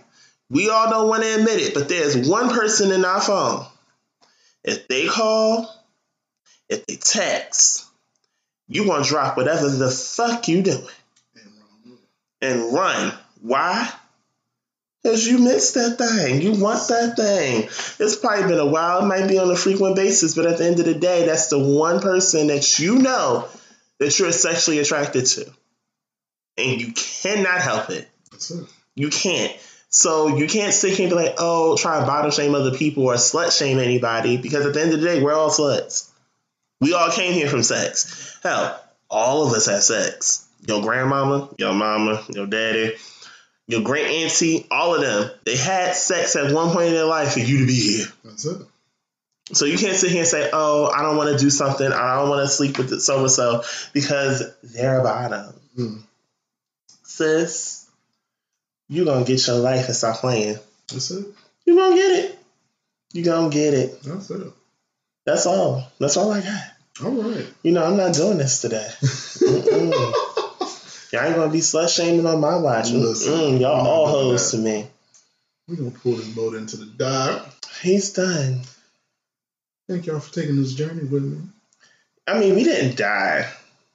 We 0.50 0.68
all 0.68 0.90
don't 0.90 1.08
want 1.08 1.22
to 1.22 1.34
admit 1.36 1.60
it, 1.60 1.74
but 1.74 1.88
there's 1.88 2.28
one 2.28 2.50
person 2.50 2.90
in 2.90 3.04
our 3.04 3.20
phone. 3.20 3.64
If 4.64 4.88
they 4.88 5.06
call, 5.06 5.72
if 6.68 6.84
they 6.86 6.96
text, 6.96 7.86
you 8.68 8.86
gonna 8.86 9.04
drop 9.04 9.36
whatever 9.36 9.68
the 9.68 9.90
fuck 9.90 10.48
you 10.48 10.62
doing 10.62 10.86
and 12.42 12.72
run. 12.72 13.12
Why? 13.40 13.90
Because 15.02 15.26
you 15.26 15.38
miss 15.38 15.72
that 15.72 15.96
thing. 15.96 16.42
You 16.42 16.52
want 16.52 16.88
that 16.88 17.16
thing. 17.16 17.64
It's 17.98 18.16
probably 18.16 18.48
been 18.48 18.58
a 18.58 18.66
while. 18.66 19.02
It 19.02 19.06
might 19.06 19.28
be 19.28 19.38
on 19.38 19.50
a 19.50 19.56
frequent 19.56 19.96
basis, 19.96 20.34
but 20.34 20.46
at 20.46 20.58
the 20.58 20.66
end 20.66 20.78
of 20.78 20.84
the 20.84 20.94
day, 20.94 21.24
that's 21.24 21.48
the 21.48 21.58
one 21.58 22.00
person 22.00 22.48
that 22.48 22.78
you 22.78 22.98
know 22.98 23.48
that 23.98 24.18
you're 24.18 24.32
sexually 24.32 24.78
attracted 24.78 25.26
to. 25.26 25.50
And 26.58 26.80
you 26.80 26.92
cannot 26.92 27.60
help 27.60 27.90
it. 27.90 28.08
It. 28.32 28.52
You 28.94 29.08
can't. 29.08 29.56
So 29.88 30.36
you 30.36 30.46
can't 30.46 30.72
sit 30.72 30.94
here 30.94 31.06
and 31.06 31.10
be 31.10 31.16
like, 31.16 31.36
oh, 31.38 31.76
try 31.76 31.98
and 31.98 32.06
bottom 32.06 32.30
shame 32.30 32.54
other 32.54 32.76
people 32.76 33.04
or 33.04 33.14
slut 33.14 33.56
shame 33.56 33.78
anybody 33.78 34.36
because 34.36 34.66
at 34.66 34.74
the 34.74 34.80
end 34.82 34.92
of 34.92 35.00
the 35.00 35.06
day, 35.06 35.22
we're 35.22 35.32
all 35.32 35.50
sluts. 35.50 36.10
We 36.80 36.94
all 36.94 37.10
came 37.10 37.32
here 37.32 37.48
from 37.48 37.62
sex. 37.62 38.38
Hell, 38.42 38.80
all 39.10 39.46
of 39.46 39.52
us 39.52 39.66
have 39.66 39.82
sex. 39.82 40.46
Your 40.66 40.82
grandmama, 40.82 41.48
your 41.58 41.72
mama, 41.72 42.24
your 42.30 42.46
daddy, 42.46 42.94
your 43.70 43.82
great 43.82 44.06
auntie, 44.06 44.66
all 44.70 44.94
of 44.94 45.00
them, 45.00 45.30
they 45.44 45.56
had 45.56 45.94
sex 45.94 46.36
at 46.36 46.52
one 46.52 46.72
point 46.72 46.88
in 46.88 46.94
their 46.94 47.04
life 47.04 47.32
for 47.32 47.40
you 47.40 47.58
to 47.60 47.66
be 47.66 47.74
here. 47.74 48.06
That's 48.24 48.44
it. 48.44 48.62
So 49.52 49.64
you 49.64 49.78
can't 49.78 49.96
sit 49.96 50.10
here 50.10 50.20
and 50.20 50.28
say, 50.28 50.48
oh, 50.52 50.86
I 50.86 51.02
don't 51.02 51.16
want 51.16 51.30
to 51.30 51.42
do 51.42 51.50
something. 51.50 51.86
I 51.90 52.16
don't 52.16 52.28
want 52.28 52.46
to 52.46 52.54
sleep 52.54 52.78
with 52.78 53.00
so 53.00 53.20
and 53.20 53.30
so 53.30 53.64
because 53.92 54.44
they're 54.62 55.00
a 55.00 55.02
bottom. 55.02 55.54
Mm. 55.76 56.02
Sis, 57.02 57.88
you 58.88 59.04
to 59.04 59.24
get 59.26 59.46
your 59.46 59.56
life 59.56 59.86
and 59.86 59.96
stop 59.96 60.16
playing. 60.16 60.58
That's 60.88 61.10
it. 61.10 61.26
You 61.64 61.76
gonna 61.76 61.96
get 61.96 62.24
it. 62.24 62.38
You 63.12 63.24
gonna 63.24 63.50
get 63.50 63.74
it. 63.74 64.02
That's 64.02 64.30
it. 64.30 64.52
That's 65.26 65.46
all. 65.46 65.84
That's 65.98 66.16
all 66.16 66.32
I 66.32 66.40
got. 66.40 66.62
All 67.04 67.10
right. 67.10 67.46
You 67.62 67.72
know, 67.72 67.84
I'm 67.84 67.96
not 67.96 68.14
doing 68.14 68.38
this 68.38 68.60
today. 68.60 68.88
Y'all 71.12 71.24
ain't 71.24 71.36
gonna 71.36 71.52
be 71.52 71.58
slut 71.58 71.94
shaming 71.94 72.26
on 72.26 72.40
my 72.40 72.56
watch. 72.56 72.90
Listen. 72.90 73.60
Y'all 73.60 73.86
all 73.86 74.12
doing 74.12 74.30
hoes 74.30 74.50
to 74.52 74.58
me. 74.58 74.86
We're 75.70 75.76
going 75.76 75.92
to 75.92 75.98
pull 76.00 76.16
this 76.16 76.26
boat 76.26 76.56
into 76.56 76.78
the 76.78 76.86
dock. 76.86 77.48
He's 77.80 78.12
done. 78.12 78.62
Thank 79.88 80.06
y'all 80.06 80.18
for 80.18 80.34
taking 80.34 80.56
this 80.56 80.74
journey 80.74 81.04
with 81.04 81.22
me. 81.22 81.42
I 82.26 82.40
mean, 82.40 82.56
we 82.56 82.64
didn't 82.64 82.96
die. 82.96 83.48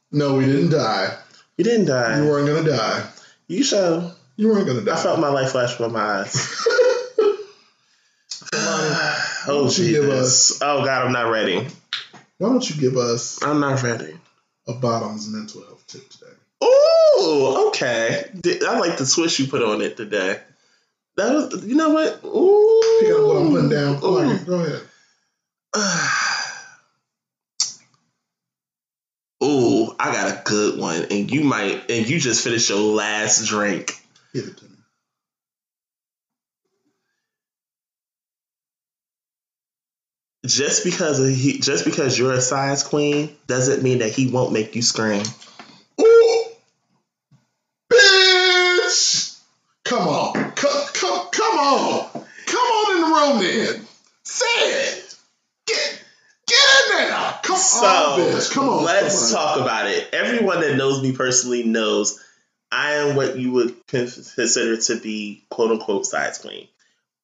No, 0.09 0.35
we 0.35 0.45
didn't 0.45 0.69
die. 0.69 1.17
We 1.57 1.65
didn't 1.65 1.87
die. 1.87 2.21
You 2.21 2.29
weren't 2.29 2.47
going 2.47 2.63
to 2.63 2.71
die. 2.71 3.05
You 3.49 3.61
show. 3.61 4.09
You 4.37 4.47
weren't 4.47 4.67
going 4.67 4.79
to 4.79 4.85
die. 4.85 4.93
I 4.93 5.03
felt 5.03 5.19
my 5.19 5.27
life 5.27 5.51
flash 5.51 5.71
before 5.71 5.89
my 5.89 6.21
eyes. 6.21 6.65
oh 8.53 9.45
don't 9.45 9.77
you 9.77 9.91
give 9.91 10.03
Jesus! 10.05 10.61
Oh 10.61 10.85
God, 10.85 11.05
I'm 11.05 11.11
not 11.11 11.29
ready. 11.29 11.67
Why 12.37 12.49
don't 12.49 12.69
you 12.69 12.79
give 12.79 12.95
us 12.95 13.43
I'm 13.43 13.59
not 13.59 13.83
ready. 13.83 14.15
a 14.67 14.73
bottoms 14.75 15.27
mental 15.27 15.61
health 15.63 15.85
tip 15.87 16.07
today? 16.09 16.31
Ooh, 17.19 17.67
okay. 17.69 18.25
I 18.67 18.79
like 18.79 18.97
the 18.97 19.05
twist 19.05 19.39
you 19.39 19.47
put 19.47 19.61
on 19.61 19.81
it 19.81 19.95
today. 19.97 20.39
That 21.17 21.33
was, 21.33 21.65
you 21.65 21.75
know 21.75 21.89
what? 21.91 22.21
Ooh. 22.25 22.99
Pick 22.99 23.11
up 23.11 23.25
what 23.25 23.37
I'm 23.37 23.49
putting 23.49 23.69
down. 23.69 23.95
Ooh. 24.03 24.37
Go 24.45 24.63
ahead. 24.63 24.81
Ooh, 29.43 29.93
I 29.99 30.11
got 30.11 30.31
a 30.31 30.41
good 30.43 30.79
one, 30.79 31.05
and 31.11 31.29
you 31.31 31.43
might, 31.43 31.91
and 31.91 32.09
you 32.09 32.19
just 32.19 32.43
finished 32.43 32.69
your 32.69 32.79
last 32.79 33.45
drink. 33.45 33.99
Give 34.33 34.47
it 34.47 34.57
to 34.57 34.65
me. 34.65 34.71
Just 40.45 40.83
because 40.83 41.17
he, 41.27 41.59
just 41.59 41.85
because 41.85 42.17
you're 42.17 42.33
a 42.33 42.41
size 42.41 42.83
queen 42.83 43.35
doesn't 43.47 43.83
mean 43.83 43.99
that 43.99 44.11
he 44.11 44.27
won't 44.27 44.51
make 44.53 44.75
you 44.75 44.81
scream. 44.81 45.23
Ooh! 45.99 46.43
Bitch! 47.91 49.39
Come 49.83 50.07
on. 50.07 50.33
Come, 50.51 50.85
come, 50.93 51.27
come 51.31 51.57
on. 51.59 52.09
Come 52.45 52.59
on 52.59 52.95
in 52.95 53.01
the 53.01 53.07
room 53.07 53.39
then. 53.43 53.87
Say 54.23 54.45
it. 54.59 55.15
Get, 55.67 56.03
get 56.47 56.59
in 56.91 56.97
there. 57.09 57.39
Come 57.43 57.57
So 57.57 57.85
on, 57.85 58.19
bitch. 58.19 58.44
Come 58.55 58.69
on. 58.69 58.83
let's 58.85 59.31
come 59.31 59.37
on. 59.39 59.45
talk 59.55 59.61
about 59.61 59.87
it. 59.87 60.09
Everyone 60.13 60.61
that 60.61 60.75
knows 60.77 61.01
me 61.03 61.11
personally 61.11 61.63
knows 61.63 62.19
I 62.71 62.93
am 62.93 63.15
what 63.15 63.37
you 63.37 63.51
would 63.53 63.85
consider 63.87 64.77
to 64.77 64.95
be 64.99 65.43
quote 65.49 65.71
unquote 65.71 66.05
size 66.05 66.37
queen, 66.39 66.67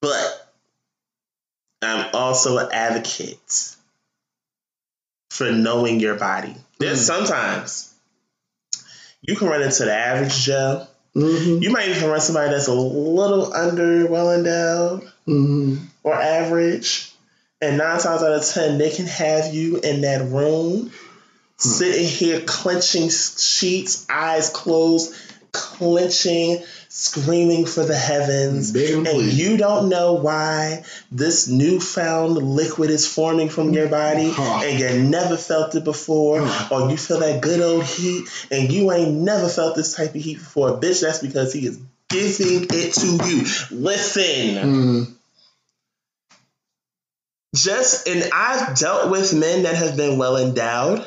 but 0.01 0.51
I'm 1.81 2.09
also 2.13 2.57
an 2.59 2.69
advocate 2.71 3.75
for 5.31 5.51
knowing 5.51 5.99
your 5.99 6.15
body. 6.15 6.55
There's 6.79 6.99
Mm. 6.99 7.07
sometimes 7.07 7.93
you 9.21 9.35
can 9.35 9.47
run 9.47 9.61
into 9.63 9.85
the 9.85 9.93
average 9.93 10.35
Joe. 10.43 10.87
Mhm, 11.15 11.61
You 11.61 11.71
might 11.71 11.89
even 11.89 12.09
run 12.09 12.21
somebody 12.21 12.51
that's 12.51 12.67
a 12.67 12.73
little 12.73 13.53
under 13.53 14.07
well 14.07 14.31
endowed 14.33 15.11
mhm. 15.27 15.79
or 16.03 16.13
average, 16.13 17.11
and 17.59 17.77
nine 17.77 17.99
times 17.99 18.23
out 18.23 18.31
of 18.33 18.45
ten, 18.45 18.77
they 18.77 18.89
can 18.91 19.07
have 19.07 19.53
you 19.53 19.77
in 19.77 20.01
that 20.01 20.21
room, 20.29 20.91
sitting 21.61 22.07
here 22.07 22.41
clenching 22.41 23.09
sheets, 23.09 24.05
eyes 24.09 24.49
closed, 24.49 25.13
clenching, 25.51 26.63
screaming 26.89 27.65
for 27.65 27.85
the 27.85 27.95
heavens. 27.95 28.73
And 28.75 29.05
please. 29.05 29.37
you 29.39 29.57
don't 29.57 29.89
know 29.89 30.13
why 30.13 30.83
this 31.11 31.47
newfound 31.47 32.35
liquid 32.35 32.89
is 32.89 33.07
forming 33.07 33.49
from 33.49 33.73
your 33.73 33.87
body, 33.87 34.31
Huh. 34.31 34.61
and 34.63 34.79
you 34.79 35.03
never 35.03 35.37
felt 35.37 35.75
it 35.75 35.83
before, 35.83 36.41
Huh. 36.45 36.75
or 36.85 36.89
you 36.91 36.97
feel 36.97 37.19
that 37.19 37.41
good 37.41 37.61
old 37.61 37.83
heat, 37.83 38.27
and 38.49 38.71
you 38.71 38.91
ain't 38.91 39.13
never 39.13 39.47
felt 39.49 39.75
this 39.75 39.93
type 39.93 40.15
of 40.15 40.21
heat 40.21 40.39
before. 40.39 40.79
Bitch, 40.79 41.01
that's 41.01 41.19
because 41.19 41.53
he 41.53 41.65
is 41.67 41.79
giving 42.09 42.67
it 42.69 42.93
to 42.93 43.07
you. 43.27 43.45
Listen. 43.71 44.55
Mm, 44.55 45.13
just 47.53 48.07
and 48.07 48.29
I've 48.33 48.77
dealt 48.77 49.11
with 49.11 49.33
men 49.33 49.63
that 49.63 49.75
have 49.75 49.97
been 49.97 50.17
well 50.17 50.37
endowed 50.37 51.05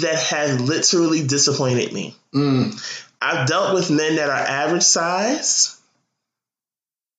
that 0.00 0.18
have 0.30 0.60
literally 0.60 1.26
disappointed 1.26 1.92
me. 1.92 2.14
mm. 2.34 3.02
I've 3.20 3.48
dealt 3.48 3.74
with 3.74 3.90
men 3.90 4.16
that 4.16 4.28
are 4.28 4.36
average 4.36 4.82
size 4.82 5.80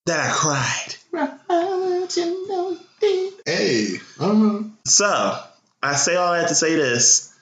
that 0.05 0.19
I 0.19 0.31
cried. 0.31 0.95
Hey, 3.45 3.95
uh-huh. 4.19 4.63
So 4.85 5.39
I 5.81 5.95
say 5.95 6.15
all 6.15 6.33
that 6.33 6.49
to 6.49 6.55
say 6.55 6.75
this: 6.75 7.33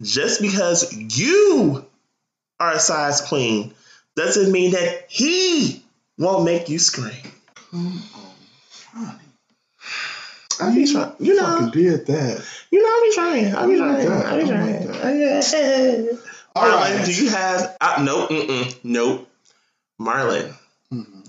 just 0.00 0.40
because 0.40 0.92
you 0.92 1.84
are 2.60 2.72
a 2.74 2.78
size 2.78 3.20
queen 3.20 3.74
doesn't 4.16 4.52
mean 4.52 4.72
that 4.72 5.06
he 5.08 5.82
won't 6.18 6.44
make 6.44 6.68
you 6.68 6.78
scream. 6.78 7.12
Honey. 7.72 9.23
I 10.60 10.74
be 10.74 10.86
trying, 10.90 11.12
you 11.20 11.34
know, 11.34 11.44
fucking 11.44 11.70
did 11.70 12.06
that. 12.06 12.44
you 12.70 12.82
know, 12.82 12.88
I 12.88 13.08
be 13.08 13.14
trying, 13.14 13.54
I 13.54 13.66
be 13.66 13.80
I 13.80 13.86
like 13.86 14.06
trying, 14.06 14.08
that. 14.08 14.26
I 14.26 14.36
be 14.36 14.42
I 14.44 14.46
trying. 14.46 14.86
like 14.86 15.04
Oh, 15.04 15.12
yeah. 15.12 16.16
All 16.56 16.64
Marlon, 16.70 16.96
right. 16.96 17.04
do 17.06 17.12
you 17.24 17.30
have? 17.30 17.76
Uh, 17.80 18.02
no, 18.04 18.26
mm-mm, 18.28 18.78
nope. 18.84 19.28
Marlon, 20.00 20.54
Mhm. 20.92 21.24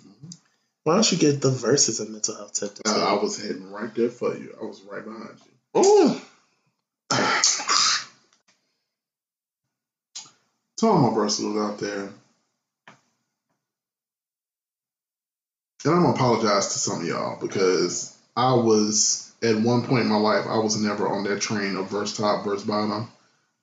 why 0.84 0.94
don't 0.96 1.12
you 1.12 1.18
get 1.18 1.42
the 1.42 1.50
verses 1.52 2.00
of 2.00 2.10
mental 2.10 2.36
health 2.36 2.54
tip? 2.54 2.78
Uh, 2.86 3.18
I 3.18 3.22
was 3.22 3.42
heading 3.42 3.72
right 3.72 3.94
there 3.96 4.10
for 4.10 4.36
you. 4.38 4.56
I 4.62 4.66
was 4.66 4.82
right 4.84 5.04
behind 5.04 5.30
you. 5.46 5.52
Oh, 5.74 6.22
To 10.78 10.88
all 10.88 11.10
my 11.10 11.18
versatiles 11.18 11.72
out 11.72 11.80
there, 11.80 12.02
and 15.86 15.94
I'm 15.94 16.02
gonna 16.04 16.10
apologize 16.14 16.74
to 16.74 16.80
some 16.80 17.02
of 17.02 17.08
y'all 17.08 17.40
because 17.40 18.15
I 18.36 18.54
was 18.54 19.32
at 19.44 19.56
one 19.56 19.84
point 19.86 20.04
in 20.04 20.10
my 20.10 20.18
life 20.18 20.46
I 20.48 20.58
was 20.58 20.76
never 20.78 21.08
on 21.08 21.24
that 21.26 21.42
train 21.42 21.76
of 21.76 21.90
verse 21.90 22.16
top, 22.18 22.44
verse 22.46 22.64
bottom. 22.64 23.10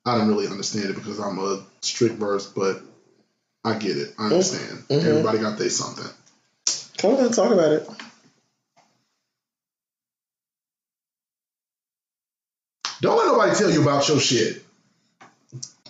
I 0.04 0.14
didn't 0.14 0.28
really 0.28 0.48
understand 0.48 0.90
it 0.90 0.94
because 0.96 1.18
I'm 1.20 1.38
a 1.38 1.62
strict 1.80 2.14
verse, 2.16 2.46
but 2.46 2.80
I 3.64 3.74
get 3.74 3.96
it. 3.96 4.14
I 4.18 4.24
understand. 4.26 4.84
Mhm. 4.88 5.04
Everybody 5.04 5.38
got 5.38 5.58
their 5.58 5.70
something. 5.70 6.04
come 6.98 7.14
on, 7.14 7.30
talk 7.32 7.52
about 7.52 7.72
it. 7.72 7.88
Don't 13.00 13.16
let 13.18 13.26
nobody 13.26 13.54
tell 13.58 13.70
you 13.70 13.82
about 13.82 14.08
your 14.08 14.20
shit. 14.20 14.62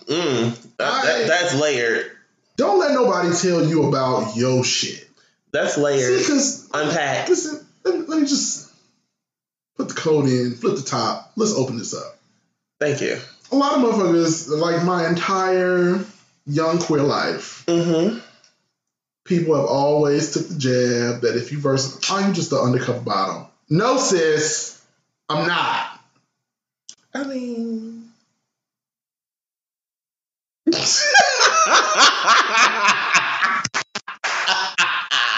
Mm, 0.07 0.61
that, 0.77 1.03
that, 1.03 1.05
I- 1.23 1.27
that's 1.27 1.55
layered. 1.59 2.11
Don't 2.57 2.79
let 2.79 2.91
nobody 2.93 3.35
tell 3.35 3.65
you 3.65 3.87
about 3.87 4.35
your 4.35 4.63
shit. 4.63 5.07
That's 5.51 5.75
See, 5.75 5.81
layered. 5.81 6.19
because 6.19 6.69
Unpack. 6.73 7.29
listen, 7.29 7.65
let 7.83 7.95
me, 7.99 8.05
let 8.07 8.21
me 8.21 8.27
just 8.27 8.67
put 8.67 8.71
the 8.71 8.72
code 10.03 10.25
in, 10.27 10.55
flip 10.55 10.75
the 10.75 10.81
top. 10.83 11.31
Let's 11.35 11.55
open 11.55 11.77
this 11.77 11.93
up. 11.93 12.17
Thank 12.79 13.01
you. 13.01 13.17
A 13.51 13.55
lot 13.55 13.75
of 13.77 13.81
motherfuckers, 13.81 14.49
like 14.49 14.83
my 14.83 15.07
entire 15.07 16.03
young 16.45 16.79
queer 16.79 17.03
life, 17.03 17.63
Mm-hmm. 17.67 18.19
people 19.25 19.55
have 19.55 19.65
always 19.65 20.33
took 20.33 20.47
the 20.49 20.55
jab 20.55 21.21
that 21.21 21.35
if 21.37 21.51
you 21.51 21.59
verse, 21.59 21.99
oh, 22.09 22.27
you 22.27 22.33
just 22.33 22.49
the 22.49 22.57
undercover 22.57 22.99
bottom. 22.99 23.45
No, 23.69 23.97
sis, 23.97 24.81
I'm 25.29 25.47
not. 25.47 25.99
I 27.13 27.23
mean. 27.23 28.09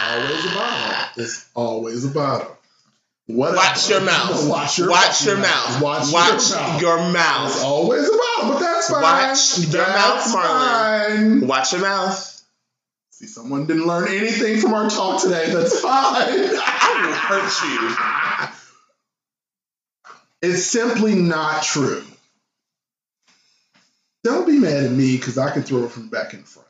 Always 0.07 0.45
a 0.45 0.49
bottom. 0.55 1.09
It's 1.17 1.49
always 1.53 2.05
a 2.05 2.09
bottom. 2.09 2.47
Whatever. 3.27 3.57
Watch 3.57 3.89
your 3.89 4.01
mouth. 4.01 4.47
Watch 4.49 4.77
your 4.77 4.89
Watch 4.89 5.25
your 5.25 5.37
mouth. 5.37 5.45
mouth. 5.45 5.81
Watch, 5.81 6.13
Watch 6.13 6.49
your 6.51 6.59
mouth. 6.59 6.81
your 6.81 7.47
It's 7.47 7.63
always 7.63 8.07
a 8.07 8.11
bottom, 8.11 8.49
but 8.53 8.59
that's 8.59 8.89
fine. 8.89 9.01
Watch 9.01 9.57
your 9.59 9.83
that's 9.83 10.33
mouth, 10.33 10.45
fine. 10.45 11.47
Watch 11.47 11.71
your 11.73 11.81
mouth. 11.81 12.43
See, 13.11 13.25
someone 13.27 13.65
didn't 13.65 13.87
learn 13.87 14.09
anything 14.09 14.59
from 14.59 14.73
our 14.75 14.89
talk 14.89 15.21
today. 15.23 15.51
That's 15.51 15.79
fine. 15.79 15.91
I 16.27 17.01
will 17.07 17.13
hurt 17.13 18.51
you. 20.43 20.49
It's 20.51 20.65
simply 20.65 21.15
not 21.15 21.63
true. 21.63 22.03
Don't 24.23 24.45
be 24.45 24.59
mad 24.59 24.83
at 24.83 24.91
me 24.91 25.15
because 25.17 25.37
I 25.39 25.49
can 25.51 25.63
throw 25.63 25.85
it 25.85 25.91
from 25.91 26.09
back 26.09 26.33
and 26.33 26.45
front. 26.45 26.67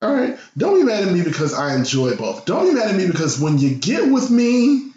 All 0.00 0.14
right. 0.14 0.38
Don't 0.56 0.76
be 0.76 0.84
mad 0.84 1.04
at 1.06 1.12
me 1.12 1.22
because 1.22 1.52
I 1.54 1.74
enjoy 1.74 2.16
both. 2.16 2.46
Don't 2.46 2.68
be 2.68 2.74
mad 2.74 2.88
at 2.90 2.96
me 2.96 3.06
because 3.06 3.38
when 3.38 3.58
you 3.58 3.74
get 3.74 4.10
with 4.10 4.30
me 4.30 4.91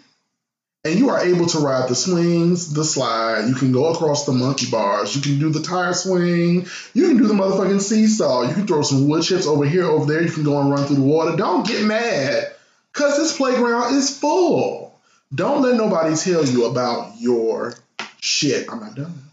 and 0.86 0.98
you 0.98 1.10
are 1.10 1.20
able 1.20 1.46
to 1.46 1.58
ride 1.58 1.88
the 1.88 1.94
swings, 1.94 2.72
the 2.72 2.84
slide, 2.84 3.48
you 3.48 3.54
can 3.54 3.72
go 3.72 3.92
across 3.92 4.24
the 4.24 4.32
monkey 4.32 4.70
bars, 4.70 5.16
you 5.16 5.20
can 5.20 5.38
do 5.40 5.50
the 5.50 5.60
tire 5.60 5.92
swing, 5.92 6.66
you 6.94 7.08
can 7.08 7.16
do 7.16 7.26
the 7.26 7.34
motherfucking 7.34 7.80
seesaw, 7.80 8.42
you 8.42 8.54
can 8.54 8.66
throw 8.66 8.82
some 8.82 9.08
wood 9.08 9.24
chips 9.24 9.46
over 9.46 9.64
here, 9.64 9.84
over 9.84 10.10
there, 10.10 10.22
you 10.22 10.30
can 10.30 10.44
go 10.44 10.60
and 10.60 10.70
run 10.70 10.86
through 10.86 10.96
the 10.96 11.02
water. 11.02 11.36
Don't 11.36 11.66
get 11.66 11.84
mad 11.84 12.52
because 12.92 13.16
this 13.16 13.36
playground 13.36 13.96
is 13.96 14.16
full. 14.16 14.98
Don't 15.34 15.62
let 15.62 15.76
nobody 15.76 16.14
tell 16.14 16.44
you 16.44 16.66
about 16.66 17.20
your 17.20 17.74
shit. 18.20 18.70
I'm 18.70 18.78
not 18.78 18.94
done. 18.94 19.25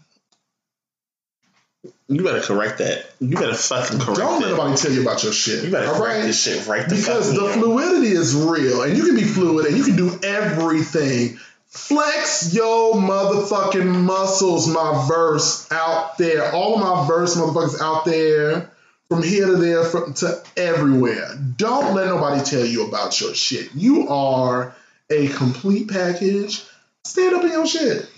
You 2.08 2.22
better 2.22 2.40
correct 2.40 2.78
that. 2.78 3.06
You 3.18 3.36
better 3.36 3.54
fucking 3.54 3.98
correct 3.98 4.18
Don't 4.18 4.42
let 4.42 4.48
it. 4.48 4.56
nobody 4.56 4.76
tell 4.76 4.92
you 4.92 5.02
about 5.02 5.22
your 5.22 5.32
shit. 5.32 5.64
You 5.64 5.70
better 5.70 5.86
correct 5.86 6.18
right? 6.18 6.22
this 6.22 6.42
shit 6.42 6.66
right 6.66 6.86
the 6.86 6.96
Because 6.96 7.32
the 7.32 7.48
fluidity 7.48 8.08
is 8.12 8.34
real, 8.34 8.82
and 8.82 8.96
you 8.96 9.06
can 9.06 9.16
be 9.16 9.24
fluid, 9.24 9.66
and 9.66 9.76
you 9.76 9.84
can 9.84 9.96
do 9.96 10.18
everything. 10.22 11.38
Flex 11.68 12.54
your 12.54 12.94
motherfucking 12.94 13.86
muscles, 13.86 14.68
my 14.68 15.06
verse 15.08 15.70
out 15.72 16.18
there. 16.18 16.52
All 16.52 16.74
of 16.74 16.80
my 16.80 17.08
verse 17.08 17.36
motherfuckers 17.36 17.80
out 17.80 18.04
there, 18.04 18.70
from 19.08 19.22
here 19.22 19.46
to 19.46 19.56
there, 19.56 19.84
from 19.84 20.12
to 20.14 20.42
everywhere. 20.56 21.34
Don't 21.56 21.94
let 21.94 22.06
nobody 22.06 22.44
tell 22.44 22.64
you 22.64 22.86
about 22.86 23.18
your 23.20 23.34
shit. 23.34 23.74
You 23.74 24.08
are 24.08 24.76
a 25.10 25.28
complete 25.28 25.88
package. 25.88 26.62
Stand 27.02 27.34
up 27.34 27.44
in 27.44 27.50
your 27.50 27.66
shit. 27.66 28.08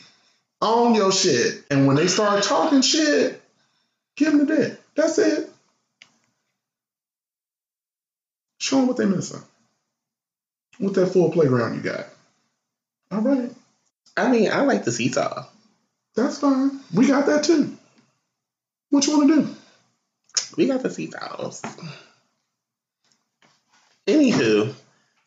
Own 0.61 0.95
your 0.95 1.13
shit. 1.13 1.65
And 1.71 1.87
when 1.87 1.97
they 1.97 2.09
start 2.09 2.43
talking 2.43 2.83
shit, 2.83 3.43
give 4.17 4.33
them 4.33 4.47
the 4.47 4.57
dick. 4.57 4.81
That's 4.95 5.19
it. 5.19 5.51
Show 8.59 8.77
them 8.77 8.89
what 8.89 8.97
they're 8.97 9.07
missing. 9.07 9.43
With 10.81 10.95
that 10.95 11.07
full 11.07 11.31
playground 11.31 11.77
you 11.77 11.83
got. 11.83 12.07
All 13.11 13.21
right. 13.21 13.51
I 14.17 14.31
mean, 14.31 14.51
I 14.51 14.63
like 14.63 14.85
the 14.85 14.93
seesaw. 14.93 15.47
That's 16.15 16.39
fine. 16.39 16.81
We 16.93 17.07
got 17.07 17.27
that 17.27 17.45
too. 17.45 17.77
What 18.91 19.07
you 19.07 19.19
want 19.19 19.31
to 19.31 19.43
do? 19.43 19.55
We 20.57 20.67
got 20.67 20.83
the 20.83 20.91
seesaws. 20.91 21.63
Anywho, 24.07 24.75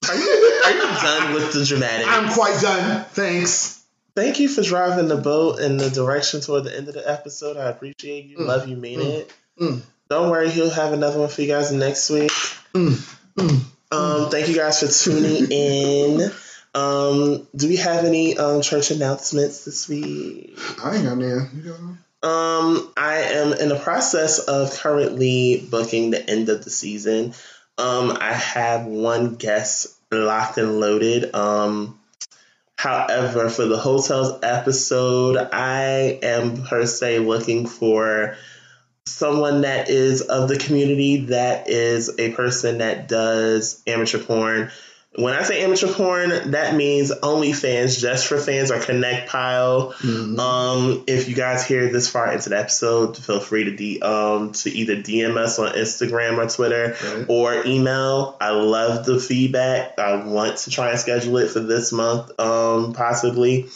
are 0.08 0.16
you 0.16 0.62
are 0.66 0.72
you 0.72 0.82
done 0.82 1.34
with 1.34 1.54
the 1.54 1.66
dramatic? 1.66 2.08
I'm 2.10 2.34
quite 2.34 2.60
done. 2.62 3.06
Thanks. 3.12 3.79
Thank 4.20 4.42
you 4.42 4.50
for 4.50 4.62
driving 4.62 5.08
the 5.08 5.16
boat 5.16 5.62
in 5.62 5.78
the 5.78 5.90
direction 5.90 6.42
toward 6.42 6.66
the 6.66 6.76
end 6.76 6.90
of 6.90 6.94
the 6.94 7.10
episode. 7.10 7.56
I 7.56 7.70
appreciate 7.70 8.26
you. 8.26 8.40
Mm, 8.40 8.48
Love 8.48 8.68
you, 8.68 8.76
mean 8.76 9.00
mm, 9.00 9.06
it. 9.06 9.34
mm. 9.58 9.82
Don't 10.10 10.30
worry, 10.30 10.50
he'll 10.50 10.70
have 10.70 10.92
another 10.92 11.20
one 11.20 11.30
for 11.30 11.42
you 11.42 11.48
guys 11.48 11.72
next 11.72 12.10
week. 12.10 12.32
Mm, 12.74 13.18
mm. 13.38 13.62
Um, 13.94 14.30
thank 14.30 14.50
you 14.50 14.56
guys 14.56 14.82
for 14.82 14.88
tuning 14.88 15.50
in. 15.50 16.32
Um, 16.76 17.48
do 17.56 17.70
we 17.70 17.78
have 17.78 18.04
any 18.04 18.38
um, 18.38 18.62
church 18.62 18.92
announcements 18.92 19.64
this 19.64 19.88
week? 19.88 20.60
I 20.84 20.98
ain't 20.98 21.06
got 21.06 21.18
there. 21.18 21.50
You 21.56 21.62
got 21.62 21.78
them? 21.78 22.00
Um, 22.22 22.94
I 22.98 23.16
am 23.20 23.54
in 23.54 23.70
the 23.70 23.80
process 23.82 24.40
of 24.40 24.74
currently 24.74 25.66
booking 25.72 26.10
the 26.12 26.30
end 26.30 26.50
of 26.50 26.66
the 26.66 26.70
season. 26.70 27.34
Um, 27.78 28.18
I 28.20 28.34
have 28.34 28.86
one 28.86 29.36
guest 29.36 29.96
locked 30.12 30.58
and 30.58 30.82
loaded. 30.82 31.34
Um, 31.34 31.99
however, 32.80 33.50
for 33.50 33.66
the 33.66 33.78
hotels 33.78 34.40
episode, 34.42 35.36
I 35.52 36.18
am 36.24 36.64
per 36.64 36.86
se 36.86 37.20
looking 37.20 37.68
for 37.68 38.38
someone 39.06 39.62
that 39.62 39.90
is 39.90 40.22
of 40.22 40.48
the 40.48 40.58
community 40.58 41.26
that 41.26 41.70
is 41.70 42.18
a 42.18 42.32
person 42.32 42.78
that 42.78 43.10
does 43.10 43.84
amateur 43.86 44.20
porn. 44.20 44.72
When 45.16 45.34
I 45.34 45.42
say 45.42 45.64
amateur 45.64 45.92
porn, 45.92 46.52
that 46.52 46.76
means 46.76 47.12
OnlyFans, 47.12 48.00
just 48.00 48.28
for 48.28 48.38
fans, 48.38 48.70
or 48.70 48.80
Connect 48.80 49.28
Pile. 49.28 49.92
Mhm. 50.02 50.38
Um, 50.40 51.04
if 51.08 51.28
you 51.28 51.34
guys 51.36 51.66
hear 51.66 51.92
this 51.92 52.08
far 52.08 52.32
into 52.32 52.50
the 52.50 52.60
episode, 52.60 53.18
feel 53.18 53.40
free 53.40 53.64
to 53.66 53.76
d 53.76 54.00
um 54.02 54.52
to 54.52 54.70
either 54.70 54.98
DM 54.98 55.36
us 55.36 55.58
on 55.58 55.74
Instagram 55.74 56.38
or 56.38 56.48
Twitter 56.48 56.96
Right. 57.04 57.26
or 57.28 57.64
email. 57.66 58.38
I 58.40 58.52
love 58.52 59.04
the 59.04 59.20
feedback. 59.20 59.98
I 59.98 60.24
want 60.24 60.58
to 60.58 60.70
try 60.70 60.92
and 60.92 61.00
schedule 61.00 61.38
it 61.38 61.50
for 61.50 61.60
this 61.60 61.92
month, 61.92 62.40
um, 62.40 62.94
possibly. 62.94 63.68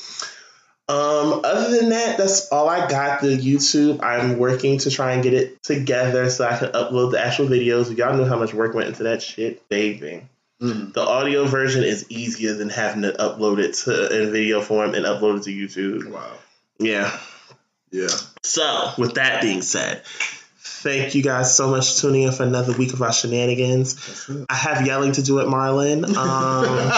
Um, 0.87 1.41
other 1.43 1.75
than 1.79 1.89
that, 1.89 2.17
that's 2.17 2.49
all 2.49 2.69
I 2.69 2.87
got. 2.87 3.21
The 3.21 3.35
YouTube, 3.37 4.03
I'm 4.03 4.37
working 4.37 4.77
to 4.79 4.91
try 4.91 5.13
and 5.13 5.23
get 5.23 5.33
it 5.33 5.63
together 5.63 6.29
so 6.29 6.45
I 6.45 6.57
can 6.57 6.69
upload 6.73 7.11
the 7.11 7.25
actual 7.25 7.47
videos. 7.47 7.95
Y'all 7.97 8.15
know 8.15 8.25
how 8.25 8.37
much 8.37 8.53
work 8.53 8.75
went 8.75 8.89
into 8.89 9.03
that 9.03 9.21
shit, 9.23 9.67
baby. 9.69 10.23
Mm. 10.63 10.93
The 10.93 11.01
audio 11.01 11.43
version 11.43 11.83
is 11.83 12.09
easier 12.09 12.53
than 12.53 12.69
having 12.69 13.01
to 13.01 13.11
upload 13.11 13.59
it 13.59 13.73
to 13.83 14.21
in 14.23 14.31
video 14.31 14.61
form 14.61 14.95
and 14.95 15.05
upload 15.05 15.39
it 15.39 15.43
to 15.43 15.49
YouTube. 15.51 16.09
Wow. 16.09 16.31
Yeah. 16.79 17.19
Yeah. 17.91 18.07
So, 18.43 18.91
with 18.97 19.15
that 19.15 19.41
being 19.41 19.61
said, 19.61 20.03
thank 20.05 21.15
you 21.15 21.21
guys 21.21 21.55
so 21.55 21.69
much 21.69 21.93
for 21.95 22.01
tuning 22.01 22.23
in 22.23 22.31
for 22.31 22.43
another 22.43 22.71
week 22.73 22.93
of 22.93 23.01
our 23.01 23.11
shenanigans. 23.11 24.29
I 24.49 24.55
have 24.55 24.87
yelling 24.87 25.11
to 25.13 25.21
do 25.21 25.39
it, 25.39 25.47
Marlon. 25.47 26.03
Um, 26.15 26.89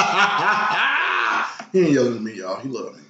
he 1.71 1.81
ain't 1.81 1.91
yelling 1.91 2.15
at 2.17 2.21
me, 2.21 2.33
y'all. 2.35 2.59
He 2.59 2.69
love 2.69 2.95
me. 2.95 3.01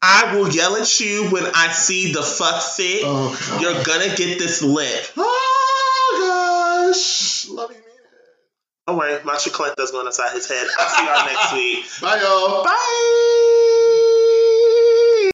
I 0.00 0.34
will 0.34 0.48
yell 0.48 0.76
at 0.76 1.00
you 1.00 1.28
when 1.30 1.44
I 1.44 1.68
see 1.72 2.12
the 2.12 2.22
fuck 2.22 2.62
fit. 2.62 3.02
Oh, 3.04 3.58
You're 3.60 3.82
gonna 3.82 4.14
get 4.16 4.38
this 4.38 4.62
lip. 4.62 5.04
Oh, 5.16 6.92
gosh. 6.92 7.48
Love 7.48 7.72
you. 7.72 7.79
Don't 8.90 8.98
wait, 8.98 9.24
my 9.24 9.36
does 9.76 9.92
going 9.92 10.06
inside 10.06 10.32
his 10.32 10.48
head. 10.48 10.66
I'll 10.76 10.88
see 10.88 11.04
y'all 11.04 11.24
next 11.24 11.52
week. 11.52 11.86
Bye 12.02 12.20
y'all. 12.20 12.64
Bye. 12.64 13.49